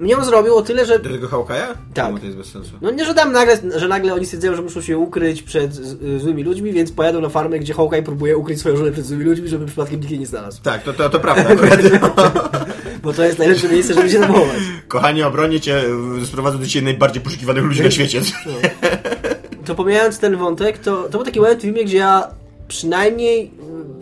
mnie 0.00 0.16
on 0.16 0.24
zrobił 0.24 0.56
o 0.56 0.62
tyle, 0.62 0.86
że 0.86 0.98
Do 0.98 1.10
tego 1.10 1.28
Hawkeye'a? 1.28 1.66
Tak. 1.94 2.06
Czemu 2.06 2.18
to 2.18 2.24
jest 2.24 2.36
bez 2.36 2.46
sensu? 2.46 2.70
No 2.80 2.90
nie, 2.90 3.04
że 3.04 3.14
tam 3.14 3.32
nagle, 3.32 3.58
że 3.76 3.88
nagle 3.88 4.14
oni 4.14 4.24
stwierdzają, 4.26 4.56
że 4.56 4.62
muszą 4.62 4.80
się 4.80 4.98
ukryć 4.98 5.42
przed 5.42 5.74
z, 5.74 6.22
złymi 6.22 6.44
ludźmi, 6.44 6.72
więc 6.72 6.92
pojadą 6.92 7.20
na 7.20 7.28
farmę, 7.28 7.58
gdzie 7.58 7.74
Hawkeye 7.74 8.02
próbuje 8.02 8.36
ukryć 8.36 8.60
swoją 8.60 8.76
żonę 8.76 8.92
przed 8.92 9.06
złymi 9.06 9.24
ludźmi, 9.24 9.48
żeby 9.48 9.66
przypadkiem 9.66 10.00
nikt 10.00 10.10
jej 10.10 10.20
nie 10.20 10.26
znalazł. 10.26 10.62
Tak, 10.62 10.82
to, 10.82 10.92
to, 10.92 11.10
to 11.10 11.20
prawda. 11.20 11.48
akurat. 11.52 11.80
Bo 13.02 13.12
to 13.12 13.24
jest 13.24 13.38
najlepsze 13.38 13.68
miejsce, 13.68 13.94
żeby 13.94 14.10
się 14.10 14.18
zachować. 14.18 14.60
Kochanie, 14.88 15.26
obronię 15.26 15.60
cię, 15.60 15.82
y, 16.22 16.26
sprowadzę 16.26 16.58
do 16.58 16.66
ciebie 16.66 16.84
najbardziej 16.84 17.22
poszukiwanych 17.22 17.64
ludzi 17.64 17.82
na 17.82 17.90
świecie. 17.90 18.20
To 19.64 19.74
pomijając 19.74 20.18
ten 20.18 20.36
wątek, 20.36 20.78
to, 20.78 21.02
to 21.02 21.10
był 21.10 21.24
taki 21.24 21.40
moment 21.40 21.58
w 21.58 21.62
filmie, 21.62 21.84
gdzie 21.84 21.96
ja 21.96 22.28
przynajmniej 22.68 23.44
y, 23.44 23.50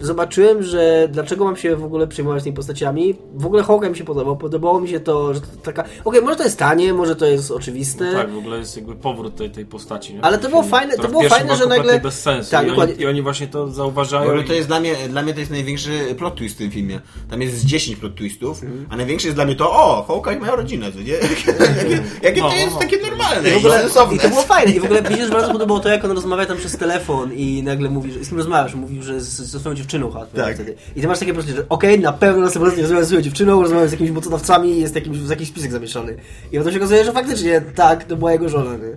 zobaczyłem, 0.01 0.63
że 0.63 1.09
dlaczego 1.13 1.45
mam 1.45 1.57
się 1.57 1.77
w 1.77 1.85
ogóle 1.85 2.07
przejmować 2.07 2.43
tymi 2.45 2.57
postaciami. 2.57 3.15
W 3.35 3.47
ogóle 3.47 3.63
Hawkeye 3.63 3.91
mi 3.91 3.97
się 3.97 4.05
podobał. 4.05 4.37
Podobało 4.37 4.81
mi 4.81 4.89
się 4.89 5.01
to, 5.01 5.35
że 5.35 5.41
to 5.41 5.47
taka... 5.63 5.85
Okej, 6.05 6.23
może 6.23 6.37
to 6.37 6.45
jest 6.45 6.59
tanie, 6.59 6.93
może 6.95 7.17
to 7.17 7.27
jest 7.27 7.51
oczywiste. 7.51 8.13
Tak, 8.13 8.31
w 8.31 8.39
ogóle 8.39 8.59
jest 8.59 8.77
jakby 8.77 8.95
powrót 8.95 9.37
tej, 9.37 9.51
tej 9.51 9.67
postaci. 9.67 10.15
Nie? 10.15 10.25
Ale 10.25 10.39
to 10.39 10.49
było 10.49 10.63
fajne- 10.63 10.97
to 11.03 11.09
było 11.09 11.23
fajne, 11.23 11.57
że 11.57 11.67
nagle- 11.67 12.01
bez 12.01 12.21
sensu. 12.23 12.51
Tak, 12.51 12.67
I, 12.69 12.71
oni, 12.71 13.01
I 13.01 13.07
oni 13.07 13.23
właśnie 13.23 13.47
to 13.49 13.69
zauważają. 13.69 14.37
i- 14.41 14.45
to 14.45 14.53
jest 14.53 14.69
dla 14.69 14.81
mnie, 14.81 14.95
dla 15.09 15.23
mnie 15.23 15.35
to 15.35 15.41
jest 15.41 15.51
największy 15.53 15.91
plot 16.19 16.35
twist 16.37 16.55
w 16.55 16.59
tym 16.59 16.71
filmie. 16.71 17.01
Tam 17.31 17.43
jest 17.43 17.55
z 17.59 17.65
10 17.65 17.97
plot 17.99 18.15
twistów, 18.15 18.61
a 18.91 18.97
największy 18.97 19.27
jest 19.27 19.37
dla 19.37 19.45
mnie 19.45 19.55
to, 19.57 19.71
o, 19.73 20.05
Hawkeye 20.09 20.39
ma 20.41 20.57
rodzinę, 20.57 20.93
co 20.93 20.99
nie? 20.99 21.09
Jakie, 21.13 22.03
jakie 22.23 22.41
No, 22.41 22.51
to 22.51 22.57
jest 22.57 22.73
no. 22.75 22.79
takie 22.81 22.97
normalne 23.11 23.49
I, 23.51 23.53
w 23.53 23.57
ogóle, 23.57 23.81
sensowne. 23.81 24.17
I 24.17 24.19
to 24.19 24.29
było 24.29 24.43
fajne. 24.43 24.73
I 24.73 24.81
w 24.81 24.85
ogóle 24.85 25.03
mi 25.03 25.17
się 25.17 25.29
bardzo 25.29 25.53
podobało 25.53 25.81
to, 25.81 25.89
jak 25.89 26.05
on 26.05 26.11
rozmawia 26.11 26.47
tam 26.47 26.57
przez 26.57 26.77
telefon 26.77 27.33
i 27.35 27.63
nagle 27.63 27.91
mówi, 27.91 28.13
że 28.13 28.25
z 28.25 28.29
kim 28.29 28.39
rozmawiasz? 28.39 28.75
Mówił, 28.75 29.03
że 29.03 29.21
z, 29.21 29.27
ze 29.41 29.61
swoją 29.69 29.77
dziewczyną 29.77 30.11
Tak. 30.35 30.55
wtedy. 30.55 30.75
I 30.97 31.01
ty 31.01 31.07
masz 31.07 31.19
takie 31.19 31.35
poczucie, 31.35 31.55
że 31.55 31.69
okej, 31.69 32.01
na 32.01 32.13
pewno 32.13 32.43
następnym 32.43 32.65
razem 32.65 32.77
nie 32.77 32.83
rozmawiam 32.83 33.05
ze 33.05 33.09
swoją 33.09 33.23
dziewczyną, 33.23 33.63
rozmawiam 33.63 33.89
z 33.89 33.93
jakimiś 33.93 34.13
mocodawcami 34.13 34.71
i 34.71 34.81
jest 34.81 34.95
jakimś, 34.95 35.19
w 35.19 35.31
jakiś 35.31 35.49
spisek 35.49 35.73
zamieszany. 35.73 36.17
I 36.53 36.59
potem 36.59 36.73
się 36.73 36.79
okazuje, 36.79 37.05
że 37.05 37.13
faktycznie 37.13 37.61
tak, 37.75 38.05
to 38.05 38.17
była 38.17 38.33
jego 38.33 38.49
żona. 38.49 38.71
Nie? 38.77 38.97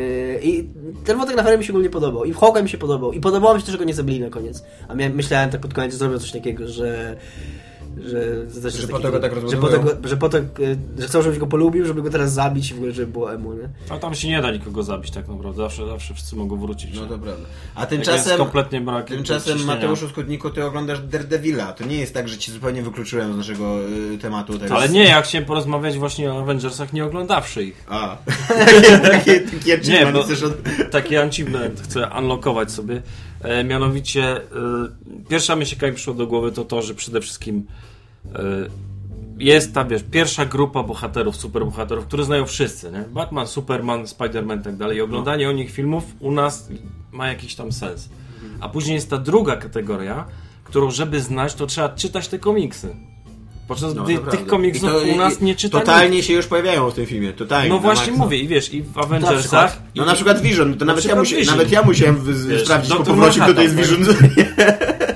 Yy, 0.00 0.40
I 0.42 0.68
ten 1.04 1.18
wątek 1.18 1.36
na 1.36 1.56
mi 1.56 1.64
się 1.64 1.72
ogólnie 1.72 1.90
podobał. 1.90 2.24
I 2.24 2.32
w 2.32 2.36
Hawkeye 2.36 2.62
mi 2.62 2.68
się 2.68 2.78
podobał. 2.78 3.12
I 3.12 3.20
podobało 3.20 3.54
mi 3.54 3.60
się 3.60 3.66
też, 3.66 3.72
że 3.72 3.78
go 3.78 3.84
nie 3.84 3.94
zabili 3.94 4.20
na 4.20 4.30
koniec. 4.30 4.64
A 4.88 4.94
miałem, 4.94 5.14
myślałem 5.14 5.50
tak 5.50 5.60
pod 5.60 5.74
koniec, 5.74 5.92
że 5.92 5.98
zrobią 5.98 6.18
coś 6.18 6.32
takiego, 6.32 6.68
że... 6.68 7.16
Że, 8.06 8.50
że, 8.60 8.70
Że 8.70 8.86
go 8.86 9.20
tak 9.20 9.34
że 9.34 9.40
po 9.40 9.40
rozbudują. 9.40 9.78
to, 9.78 9.96
go- 9.96 10.08
że 10.08 10.16
po 10.16 10.28
to, 10.28 10.38
y, 10.38 10.44
że 10.98 11.06
chcą, 11.06 11.22
żebyś 11.22 11.38
go 11.38 11.46
polubił, 11.46 11.86
żeby 11.86 12.02
go 12.02 12.10
teraz 12.10 12.32
zabić 12.32 12.70
i 12.70 12.74
w 12.74 12.76
ogóle, 12.76 12.92
żeby 12.92 13.12
było 13.12 13.34
emu, 13.34 13.52
nie? 13.52 13.68
A 13.88 13.98
tam 13.98 14.14
się 14.14 14.28
nie 14.28 14.42
da 14.42 14.50
nikogo 14.50 14.82
zabić 14.82 15.10
tak 15.10 15.28
naprawdę. 15.28 15.62
Zawsze, 15.62 15.86
zawsze 15.86 16.14
wszyscy 16.14 16.36
mogą 16.36 16.56
wrócić. 16.56 16.94
No 16.94 17.06
to 17.06 17.18
prawda. 17.18 17.46
A 17.74 17.80
Jak 17.80 17.88
tymczasem, 17.88 18.38
kompletnie 18.38 18.80
brak 18.80 19.08
tymczasem. 19.08 19.64
Mateuszu 19.64 20.08
Skutniku, 20.08 20.50
ty 20.50 20.64
oglądasz 20.64 21.00
Daredevila. 21.00 21.72
To 21.72 21.84
nie 21.84 21.96
jest 21.96 22.14
tak, 22.14 22.28
że 22.28 22.38
ci 22.38 22.52
zupełnie 22.52 22.82
wykluczyłem 22.82 23.34
z 23.34 23.36
naszego 23.36 23.88
y, 24.14 24.18
tematu. 24.18 24.58
Teraz. 24.58 24.72
Ale 24.72 24.88
nie, 24.88 25.04
ja 25.04 25.22
chciałem 25.22 25.46
porozmawiać 25.46 25.98
właśnie 25.98 26.32
o 26.32 26.40
Avengersach, 26.40 26.92
nie 26.92 27.04
oglądawszy 27.04 27.64
ich. 27.64 27.84
A. 27.88 28.16
takie, 28.70 28.98
takie, 28.98 29.40
takie 29.40 29.66
Nie, 29.66 29.74
achievement 29.74 30.12
bo 30.16 30.22
chcesz 30.22 30.42
od... 30.42 30.52
taki 30.90 31.16
achievement 31.16 31.80
chcę 31.80 32.08
unlockować 32.18 32.72
sobie. 32.72 33.02
E, 33.40 33.64
mianowicie, 33.64 34.36
e, 34.36 34.40
pierwsza 35.28 35.56
myśl, 35.56 35.74
jaka 35.74 35.86
mi 35.86 35.92
przyszła 35.92 36.14
do 36.14 36.26
głowy, 36.26 36.52
to 36.52 36.64
to, 36.64 36.82
że 36.82 36.94
przede 36.94 37.20
wszystkim 37.20 37.66
e, 37.66 37.89
jest 39.38 39.74
ta, 39.74 39.84
wiesz, 39.84 40.02
pierwsza 40.10 40.46
grupa 40.46 40.82
bohaterów, 40.82 41.36
superbohaterów, 41.36 42.06
które 42.06 42.24
znają 42.24 42.46
wszyscy, 42.46 42.92
nie? 42.92 43.04
Batman, 43.10 43.46
Superman, 43.46 44.04
Spider-Man 44.04 44.60
i 44.60 44.64
tak 44.64 44.76
dalej. 44.76 44.96
I 44.96 45.00
oglądanie 45.00 45.48
o 45.48 45.52
nich 45.52 45.70
filmów 45.70 46.04
u 46.20 46.32
nas 46.32 46.68
ma 47.12 47.28
jakiś 47.28 47.54
tam 47.54 47.72
sens. 47.72 48.08
A 48.60 48.68
później 48.68 48.94
jest 48.94 49.10
ta 49.10 49.18
druga 49.18 49.56
kategoria, 49.56 50.24
którą 50.64 50.90
żeby 50.90 51.20
znać, 51.20 51.54
to 51.54 51.66
trzeba 51.66 51.88
czytać 51.88 52.28
te 52.28 52.38
komiksy. 52.38 52.96
Podczas 53.68 53.94
No, 53.94 54.04
gdy 54.04 54.18
tych 54.18 54.46
komiksów 54.46 54.90
I 54.90 55.08
to- 55.08 55.14
u 55.14 55.16
nas 55.16 55.40
i- 55.40 55.44
nie 55.44 55.54
czyta 55.54 55.78
Totalnie 55.80 56.16
nikt. 56.16 56.26
się 56.28 56.32
już 56.34 56.46
pojawiają 56.46 56.90
w 56.90 56.94
tym 56.94 57.06
filmie. 57.06 57.32
Totalnie. 57.32 57.68
No 57.68 57.74
na 57.74 57.80
właśnie 57.80 58.12
mówię, 58.12 58.38
i 58.38 58.48
wiesz, 58.48 58.74
i 58.74 58.82
w 58.82 58.96
Na 58.96 59.02
Avengersach... 59.02 59.40
przykład? 59.40 59.82
No 59.96 60.04
na 60.04 60.14
przykład 60.14 60.40
Vision, 60.42 60.74
to 60.78 60.84
nawet 60.84 61.04
ja, 61.04 61.22
Vision. 61.22 61.44
nawet 61.46 61.70
ja 61.72 61.82
musiałem 61.82 62.20
Wiesz, 62.48 62.62
sprawdzić 62.64 62.90
po 62.92 62.96
Doktor 62.98 63.14
powrocie, 63.14 63.40
kto 63.40 63.54
to 63.54 63.62
jest 63.62 63.76
Manhattan, 63.76 64.06
Vision. 64.06 64.46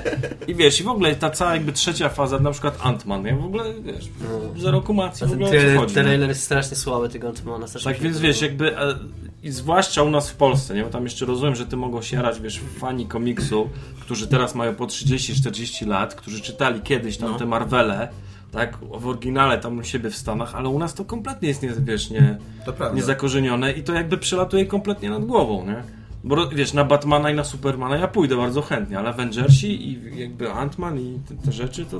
I 0.47 0.55
wiesz, 0.55 0.79
i 0.81 0.83
w 0.83 0.87
ogóle 0.87 1.15
ta 1.15 1.29
cała 1.29 1.53
jakby 1.53 1.71
trzecia 1.71 2.09
faza, 2.09 2.39
na 2.39 2.51
przykład 2.51 2.77
Ant-Man, 2.79 3.25
ja 3.25 3.35
w 3.35 3.45
ogóle, 3.45 3.63
wiesz, 3.83 4.09
zero 4.57 4.81
kumacji 4.81 5.27
w 5.27 5.29
Ten 5.29 5.37
ogóle 5.43 5.49
trailer, 5.59 5.77
chodzi. 5.77 5.95
nie? 5.95 6.03
trailer 6.03 6.29
jest 6.29 6.43
strasznie 6.43 6.77
słaby 6.77 7.09
tego 7.09 7.27
Antmana. 7.27 7.67
strasznie 7.67 7.93
Tak 7.93 8.01
więc 8.01 8.19
wiesz, 8.19 8.41
jakby 8.41 8.77
e, 8.79 8.95
i 9.43 9.51
zwłaszcza 9.51 10.03
u 10.03 10.09
nas 10.09 10.29
w 10.29 10.35
Polsce, 10.35 10.73
nie? 10.75 10.83
Bo 10.83 10.89
tam 10.89 11.03
jeszcze 11.03 11.25
rozumiem, 11.25 11.55
że 11.55 11.65
ty 11.65 11.77
mogą 11.77 12.01
się 12.01 12.15
jarać, 12.15 12.39
wiesz, 12.39 12.59
fani 12.79 13.05
komiksu, 13.05 13.69
którzy 14.01 14.27
teraz 14.27 14.55
mają 14.55 14.75
po 14.75 14.85
30-40 14.85 15.87
lat, 15.87 16.15
którzy 16.15 16.41
czytali 16.41 16.81
kiedyś 16.81 17.17
tam 17.17 17.31
No. 17.31 17.37
te 17.37 17.45
Marvele, 17.45 18.07
tak, 18.51 18.77
w 18.99 19.07
oryginale 19.07 19.57
tam 19.57 19.77
u 19.77 19.83
siebie 19.83 20.09
w 20.09 20.15
Stanach, 20.15 20.55
ale 20.55 20.69
u 20.69 20.79
nas 20.79 20.93
to 20.93 21.05
kompletnie 21.05 21.47
jest, 21.47 21.63
nie, 21.63 21.69
wiesz, 21.79 22.09
nie, 22.09 22.37
niezakorzenione 22.93 23.71
i 23.71 23.83
to 23.83 23.93
jakby 23.93 24.17
przelatuje 24.17 24.65
kompletnie 24.65 25.09
nad 25.09 25.25
głową, 25.25 25.65
nie? 25.65 25.83
Bo 26.25 26.47
wiesz, 26.47 26.73
na 26.73 26.83
Batmana 26.83 27.31
i 27.31 27.35
na 27.35 27.43
Supermana 27.43 27.97
ja 27.97 28.07
pójdę 28.07 28.35
bardzo 28.37 28.61
chętnie, 28.61 28.99
ale 28.99 29.09
Avengersi 29.09 29.89
i 29.89 30.19
jakby 30.19 30.45
Ant-Man 30.47 30.99
i 30.99 31.19
te, 31.29 31.45
te 31.45 31.51
rzeczy 31.51 31.85
to... 31.85 31.99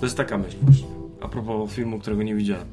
To 0.00 0.06
jest 0.06 0.16
taka 0.16 0.38
myśl 0.38 0.56
właśnie. 0.62 0.86
A 1.20 1.28
propos 1.28 1.72
filmu, 1.72 1.98
którego 1.98 2.22
nie 2.22 2.34
widziałem. 2.34 2.66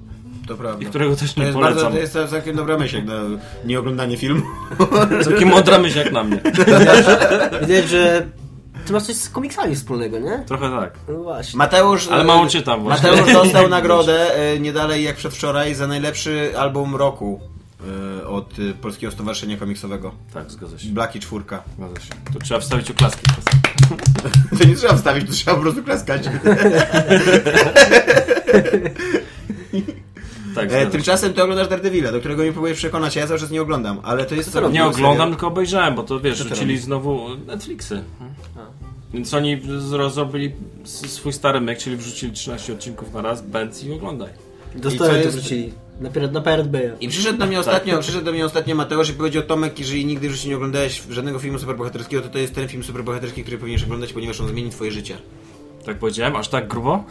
To 0.47 0.55
prawda. 0.55 0.83
I 0.83 0.85
którego 0.85 1.15
też 1.15 1.33
To 1.33 1.39
nie 1.39 1.45
jest, 1.45 1.57
polecam. 1.57 1.83
bardzo, 1.83 2.09
to 2.11 2.19
jest 2.19 2.31
całkiem 2.31 2.55
dobra 2.55 2.77
myśl 2.77 2.95
jak 2.95 3.05
na 3.05 3.21
nieoglądanie 3.65 4.17
filmu. 4.17 4.41
Całkiem 5.25 5.49
mądra 5.49 5.79
myśl 5.79 5.97
jak 5.97 6.11
na 6.11 6.23
mnie. 6.23 6.41
Widać, 7.67 7.89
że 7.89 8.27
ty 8.85 8.93
masz 8.93 9.03
coś 9.03 9.15
z 9.15 9.29
komiksami 9.29 9.75
wspólnego, 9.75 10.19
nie? 10.19 10.43
Trochę 10.47 10.69
tak. 10.69 10.93
No 11.07 11.23
właśnie. 11.23 11.57
Mateusz... 11.57 12.07
Ale 12.07 12.21
e, 12.21 12.25
mało 12.25 12.47
czytam 12.47 12.83
właśnie. 12.83 13.11
Mateusz 13.11 13.33
dostał 13.33 13.69
nagrodę 13.79 14.35
e, 14.35 14.59
nie 14.59 14.73
dalej 14.73 15.03
jak 15.03 15.15
przedwczoraj 15.15 15.75
za 15.75 15.87
najlepszy 15.87 16.53
album 16.57 16.95
roku 16.95 17.39
e, 17.43 17.54
od 18.51 18.59
e, 18.59 18.73
Polskiego 18.73 19.11
Stowarzyszenia 19.11 19.57
Komiksowego. 19.57 20.11
Tak, 20.33 20.51
zgadza 20.51 20.79
się. 20.79 20.89
Blaki 20.89 21.19
czwórka. 21.19 21.63
Zgadza 21.77 21.99
się. 21.99 22.13
To 22.33 22.39
trzeba 22.39 22.59
wstawić 22.59 22.91
oklaski. 22.91 23.21
To 24.59 24.67
nie 24.67 24.75
trzeba 24.75 24.95
wstawić, 24.95 25.27
to 25.27 25.33
trzeba 25.33 25.55
po 25.55 25.61
prostu 25.61 25.83
klaskać. 25.83 26.23
Tak, 30.55 30.71
E, 30.71 30.85
tymczasem 30.87 31.33
ty 31.33 31.43
oglądasz 31.43 31.67
Daredevila, 31.67 32.11
do 32.11 32.19
którego 32.19 32.43
nie 32.43 32.51
próbujesz 32.51 32.77
przekonać, 32.77 33.17
a 33.17 33.19
ja 33.19 33.27
cały 33.27 33.39
czas 33.39 33.51
nie 33.51 33.61
oglądam, 33.61 33.99
ale 34.03 34.25
to 34.25 34.35
jest... 34.35 34.49
Co 34.49 34.53
ty 34.53 34.59
robisz? 34.59 34.73
Nie 34.75 34.85
oglądam, 34.85 35.29
tylko 35.29 35.47
obejrzałem, 35.47 35.95
bo 35.95 36.03
to 36.03 36.19
wiesz, 36.19 36.37
Co 36.37 36.43
rzucili 36.49 36.77
znowu 36.77 37.27
Netflixy. 37.47 38.03
Więc 39.13 39.33
oni 39.33 39.61
z- 39.79 39.83
zrobili 40.13 40.51
swój 40.83 41.33
stary 41.33 41.61
myk, 41.61 41.77
czyli 41.79 41.97
wrzucili 41.97 42.31
13 42.33 42.73
odcinków 42.73 43.13
na 43.13 43.21
raz, 43.21 43.41
bęc 43.41 43.83
i 43.83 43.91
oglądaj. 43.93 44.29
Dostałem 44.75 45.13
to 45.13 45.19
jest- 45.19 45.37
wrzucili. 45.37 45.73
Na, 45.99 46.09
na 46.31 46.41
PRB. 46.41 46.77
I 47.01 47.07
przyszedł 47.07 47.39
do 47.39 47.45
mnie 47.45 47.59
ostatnio, 47.65 47.99
przyszedł 47.99 48.25
do 48.25 48.31
mnie 48.31 48.45
ostatnio 48.45 48.75
Mateusz 48.75 49.09
i 49.09 49.13
powiedział 49.13 49.43
Tomek, 49.43 49.79
jeżeli 49.79 50.05
nigdy 50.05 50.29
w 50.29 50.31
życiu 50.31 50.49
nie 50.49 50.55
oglądałeś 50.55 51.03
żadnego 51.09 51.39
filmu 51.39 51.59
superbohaterskiego, 51.59 52.21
to 52.21 52.29
to 52.29 52.39
jest 52.39 52.55
ten 52.55 52.67
film 52.67 52.83
superbohaterski, 52.83 53.41
który 53.41 53.57
powinieneś 53.57 53.83
oglądać, 53.83 54.13
ponieważ 54.13 54.41
on 54.41 54.47
zmieni 54.47 54.69
twoje 54.69 54.91
życie. 54.91 55.17
Tak 55.85 55.97
powiedziałem? 55.97 56.35
Aż 56.35 56.47
tak 56.47 56.67
grubo? 56.67 57.03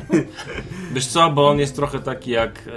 Wiesz 0.94 1.06
co, 1.06 1.30
bo 1.30 1.48
on 1.48 1.58
jest 1.58 1.76
trochę 1.76 1.98
taki 1.98 2.30
jak 2.30 2.68
e, 2.68 2.70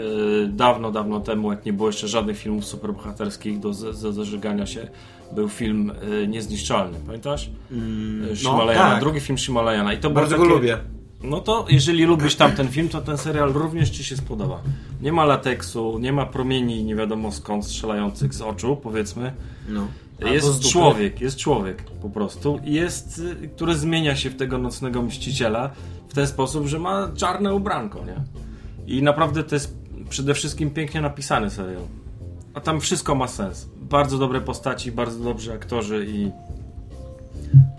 dawno, 0.48 0.92
dawno 0.92 1.20
temu, 1.20 1.52
jak 1.52 1.66
nie 1.66 1.74
było 1.74 1.90
jeszcze 1.90 2.08
żadnych 2.08 2.38
filmów 2.38 2.66
superbohaterskich 2.66 3.60
do 3.60 3.74
zażegania 4.14 4.66
się, 4.66 4.88
był 5.32 5.50
film 5.50 5.92
e, 6.24 6.28
Niezniszczalny, 6.28 6.98
pamiętasz? 7.06 7.50
Mm, 7.72 8.36
Shimalajana, 8.36 8.92
tak. 8.92 9.00
drugi 9.00 9.20
film 9.20 9.38
Shimalajana. 9.38 9.94
I 9.94 9.98
to 9.98 10.10
Bardzo 10.10 10.36
takie, 10.36 10.48
go 10.48 10.56
lubię. 10.56 10.78
No 11.26 11.40
to 11.42 11.66
jeżeli 11.70 12.04
lubisz 12.04 12.36
tamten 12.36 12.68
film, 12.68 12.90
to 12.90 13.02
ten 13.02 13.18
serial 13.18 13.54
również 13.54 13.90
Ci 13.90 14.04
się 14.04 14.18
spodoba. 14.18 14.62
Nie 15.02 15.12
ma 15.12 15.26
lateksu, 15.26 16.00
nie 16.00 16.14
ma 16.14 16.26
promieni 16.26 16.84
nie 16.84 16.96
wiadomo 16.96 17.32
skąd 17.32 17.66
strzelających 17.66 18.34
z 18.34 18.42
oczu, 18.42 18.78
powiedzmy. 18.84 19.34
No. 19.70 19.88
Jest 20.20 20.70
człowiek, 20.70 21.22
jest 21.22 21.38
człowiek 21.38 21.84
po 22.02 22.10
prostu. 22.10 22.60
Jest, 22.64 23.22
y, 23.44 23.50
który 23.56 23.76
zmienia 23.76 24.16
się 24.16 24.30
w 24.30 24.36
tego 24.36 24.58
nocnego 24.58 25.02
mściciela 25.02 25.70
w 26.08 26.14
ten 26.14 26.28
sposób, 26.28 26.68
że 26.68 26.80
ma 26.80 27.12
czarne 27.16 27.54
ubranko, 27.54 28.06
nie? 28.06 28.24
I 28.96 29.04
naprawdę 29.04 29.44
to 29.44 29.56
jest 29.56 29.78
przede 30.10 30.34
wszystkim 30.34 30.70
pięknie 30.70 31.02
napisany 31.02 31.50
serial. 31.50 31.82
A 32.54 32.62
tam 32.62 32.82
wszystko 32.82 33.16
ma 33.16 33.28
sens. 33.28 33.70
Bardzo 33.82 34.18
dobre 34.18 34.42
postaci, 34.42 34.92
bardzo 34.92 35.24
dobrzy 35.24 35.54
aktorzy 35.54 36.06
i 36.10 36.32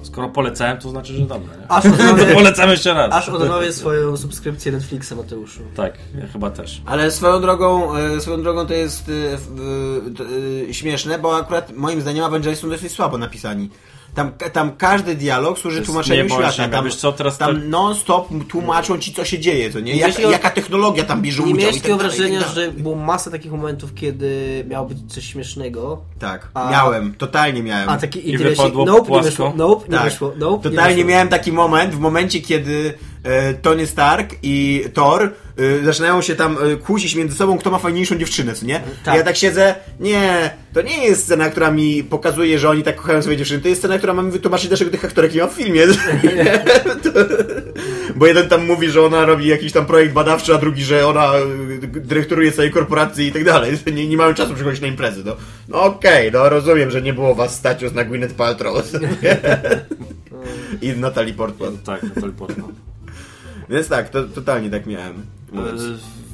skoro 0.06 0.28
polecałem, 0.28 0.78
to 0.78 0.90
znaczy, 0.90 1.12
że 1.14 1.20
dobre. 1.26 1.56
Nie? 1.60 1.70
Aż 1.70 1.84
To 1.84 1.90
odnowię, 1.90 2.34
polecam 2.34 2.70
jeszcze 2.70 2.94
raz. 2.94 3.12
aż 3.14 3.28
odnowię 3.28 3.72
swoją 3.72 4.16
subskrypcję 4.16 4.72
Netflixa, 4.72 5.12
Mateuszu. 5.16 5.60
Tak, 5.76 5.94
ja 6.20 6.26
chyba 6.26 6.50
też. 6.50 6.82
Ale 6.86 7.10
swoją 7.10 7.40
drogą, 7.40 7.96
e, 7.96 8.20
swoją 8.20 8.42
drogą 8.42 8.66
to 8.66 8.74
jest 8.74 9.08
e, 9.08 10.12
to, 10.16 10.24
e, 10.70 10.74
śmieszne, 10.74 11.18
bo 11.18 11.36
akurat 11.36 11.72
moim 11.76 12.00
zdaniem 12.00 12.24
Avengersi 12.24 12.62
są 12.62 12.68
dosyć 12.70 12.92
słabo 12.92 13.18
napisani. 13.18 13.70
Tam, 14.16 14.32
tam 14.52 14.76
każdy 14.76 15.14
dialog 15.14 15.58
służy 15.58 15.82
tłumaczeniu 15.82 16.28
świata. 16.28 16.68
Tam, 16.68 16.84
Wiesz 16.84 16.96
co, 16.96 17.12
teraz 17.12 17.38
tam 17.38 17.54
tak- 17.54 17.64
non-stop 17.68 18.28
tłumaczą 18.48 18.98
ci, 18.98 19.12
co 19.14 19.24
się 19.24 19.38
dzieje, 19.38 19.70
to 19.70 19.80
nie? 19.80 19.96
Jak, 19.96 20.18
jaka 20.18 20.50
technologia 20.50 21.04
tam 21.04 21.22
bierze 21.22 21.42
Nie 21.42 21.44
udział 21.48 21.58
miałeś 21.60 21.76
i 21.76 21.80
tak 21.80 21.82
takiego 21.90 22.04
i 22.04 22.08
wrażenia, 22.08 22.40
tak 22.42 22.54
że 22.54 22.72
było 22.72 22.96
masa 22.96 23.30
takich 23.30 23.52
momentów, 23.52 23.94
kiedy 23.94 24.64
miało 24.68 24.88
być 24.88 24.98
coś 25.08 25.24
śmiesznego. 25.24 26.02
Tak, 26.18 26.48
A- 26.54 26.70
miałem, 26.70 27.14
totalnie 27.14 27.62
miałem. 27.62 27.88
A 27.88 27.96
taki 27.96 28.18
I 28.28 28.34
i 28.34 28.38
się, 28.38 28.44
wypadło 28.44 28.84
nope, 28.84 29.00
nie 29.00 29.06
płasko? 29.06 29.30
wyszło, 29.30 29.52
nope, 29.56 29.84
nie 29.88 29.94
Tak. 29.98 30.04
wyszło, 30.04 30.32
nope, 30.38 30.68
nie 30.68 30.76
Totalnie 30.76 30.94
wyszło. 30.96 31.10
miałem 31.10 31.28
taki 31.28 31.52
moment 31.52 31.94
w 31.94 31.98
momencie, 31.98 32.40
kiedy 32.40 32.94
Tony 33.62 33.86
Stark 33.86 34.34
i 34.42 34.84
Thor 34.94 35.22
e, 35.22 35.84
zaczynają 35.84 36.22
się 36.22 36.34
tam 36.36 36.56
e, 36.72 36.76
kłócić 36.76 37.14
między 37.14 37.36
sobą, 37.36 37.58
kto 37.58 37.70
ma 37.70 37.78
fajniejszą 37.78 38.18
dziewczynę, 38.18 38.54
co 38.54 38.66
nie? 38.66 38.80
Tak. 39.04 39.14
Ja 39.16 39.22
tak 39.22 39.36
siedzę, 39.36 39.74
nie, 40.00 40.50
to 40.74 40.82
nie 40.82 41.04
jest 41.06 41.22
scena, 41.24 41.50
która 41.50 41.70
mi 41.70 42.04
pokazuje, 42.04 42.58
że 42.58 42.68
oni 42.70 42.82
tak 42.82 42.96
kochają 42.96 43.22
swoje 43.22 43.36
dziewczyny, 43.36 43.60
to 43.60 43.68
jest 43.68 43.80
scena, 43.80 43.98
która 43.98 44.14
ma 44.14 44.22
mi 44.22 44.30
wytłumaczyć, 44.32 44.68
dlaczego 44.68 44.90
tych 44.90 45.04
aktorek 45.04 45.34
nie 45.34 45.40
ma 45.40 45.46
w 45.46 45.52
filmie. 45.52 45.82
To- 47.02 47.10
Bo 48.16 48.26
jeden 48.26 48.48
tam 48.48 48.66
mówi, 48.66 48.88
że 48.90 49.02
ona 49.02 49.24
robi 49.24 49.46
jakiś 49.46 49.72
tam 49.72 49.86
projekt 49.86 50.12
badawczy, 50.12 50.54
a 50.54 50.58
drugi, 50.58 50.84
że 50.84 51.06
ona 51.06 51.32
e, 51.34 51.40
dyrektoruje 51.86 52.52
całej 52.52 52.70
korporacji 52.70 53.26
i 53.26 53.32
tak 53.32 53.44
dalej. 53.44 53.78
Nie, 53.94 54.08
nie 54.08 54.16
mają 54.16 54.34
czasu 54.34 54.54
przychodzić 54.54 54.80
na 54.80 54.88
imprezy. 54.88 55.22
No, 55.24 55.36
no 55.68 55.82
okej, 55.82 56.32
no 56.32 56.48
rozumiem, 56.48 56.90
że 56.90 57.02
nie 57.02 57.12
było 57.12 57.34
was 57.34 57.54
stać 57.54 57.80
na 57.94 58.04
Gwyneth 58.04 58.34
Paltrow. 58.34 58.84
I 60.82 60.88
Natalie 60.88 61.34
Portman. 61.34 61.78
Tak, 61.84 62.02
Natalie 62.02 62.32
Portman. 62.32 62.72
Więc 63.70 63.88
tak, 63.88 64.08
to, 64.08 64.24
totalnie 64.24 64.70
tak 64.70 64.86
miałem. 64.86 65.16
E, 65.54 65.58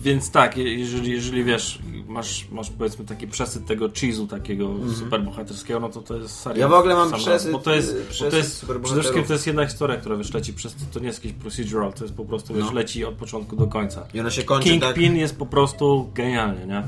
Więc 0.03 0.31
tak, 0.31 0.57
je- 0.57 0.75
jeżeli, 0.79 1.11
jeżeli 1.11 1.45
wiesz, 1.45 1.79
masz, 2.09 2.47
masz 2.53 2.71
powiedzmy 2.71 3.05
taki 3.05 3.27
przesyt 3.27 3.67
tego 3.67 3.89
cheese'u 3.89 4.27
takiego 4.29 4.71
superbohaterskiego, 4.99 5.81
no 5.81 5.89
to 5.89 6.03
to 6.03 6.17
jest 6.17 6.35
seria. 6.41 6.55
Mhm. 6.65 6.71
Ja 6.73 6.77
w 6.77 6.81
ogóle 6.81 6.95
mam 6.95 7.13
przesyt, 7.13 7.33
raz. 7.33 7.51
Bo 7.53 7.59
to 7.59 7.75
jest, 7.75 7.91
y, 7.91 7.95
bo 7.95 8.11
przesyt 8.11 8.31
to 8.31 8.37
jest 8.37 8.65
przede 8.85 9.01
wszystkim 9.01 9.25
to 9.25 9.33
jest 9.33 9.47
jedna 9.47 9.67
historia, 9.67 9.97
która 9.97 10.17
wiesz, 10.17 10.35
leci 10.35 10.53
przez, 10.53 10.77
to 10.93 11.01
nie 11.01 11.07
jest 11.07 11.25
jakiś 11.25 11.41
procedural, 11.41 11.93
to 11.93 12.05
jest 12.05 12.17
po 12.17 12.25
prostu, 12.25 12.55
wiesz, 12.55 12.65
No. 12.67 12.73
leci 12.73 13.05
od 13.05 13.15
początku 13.15 13.57
do 13.57 13.67
końca. 13.67 14.07
I 14.15 14.21
ona 14.21 14.31
się 14.31 14.43
kończy 14.43 14.79
tak... 14.81 14.95
Kingpin 14.95 15.17
jest 15.17 15.37
po 15.37 15.47
prostu 15.47 16.11
genialny, 16.15 16.67
nie? 16.67 16.83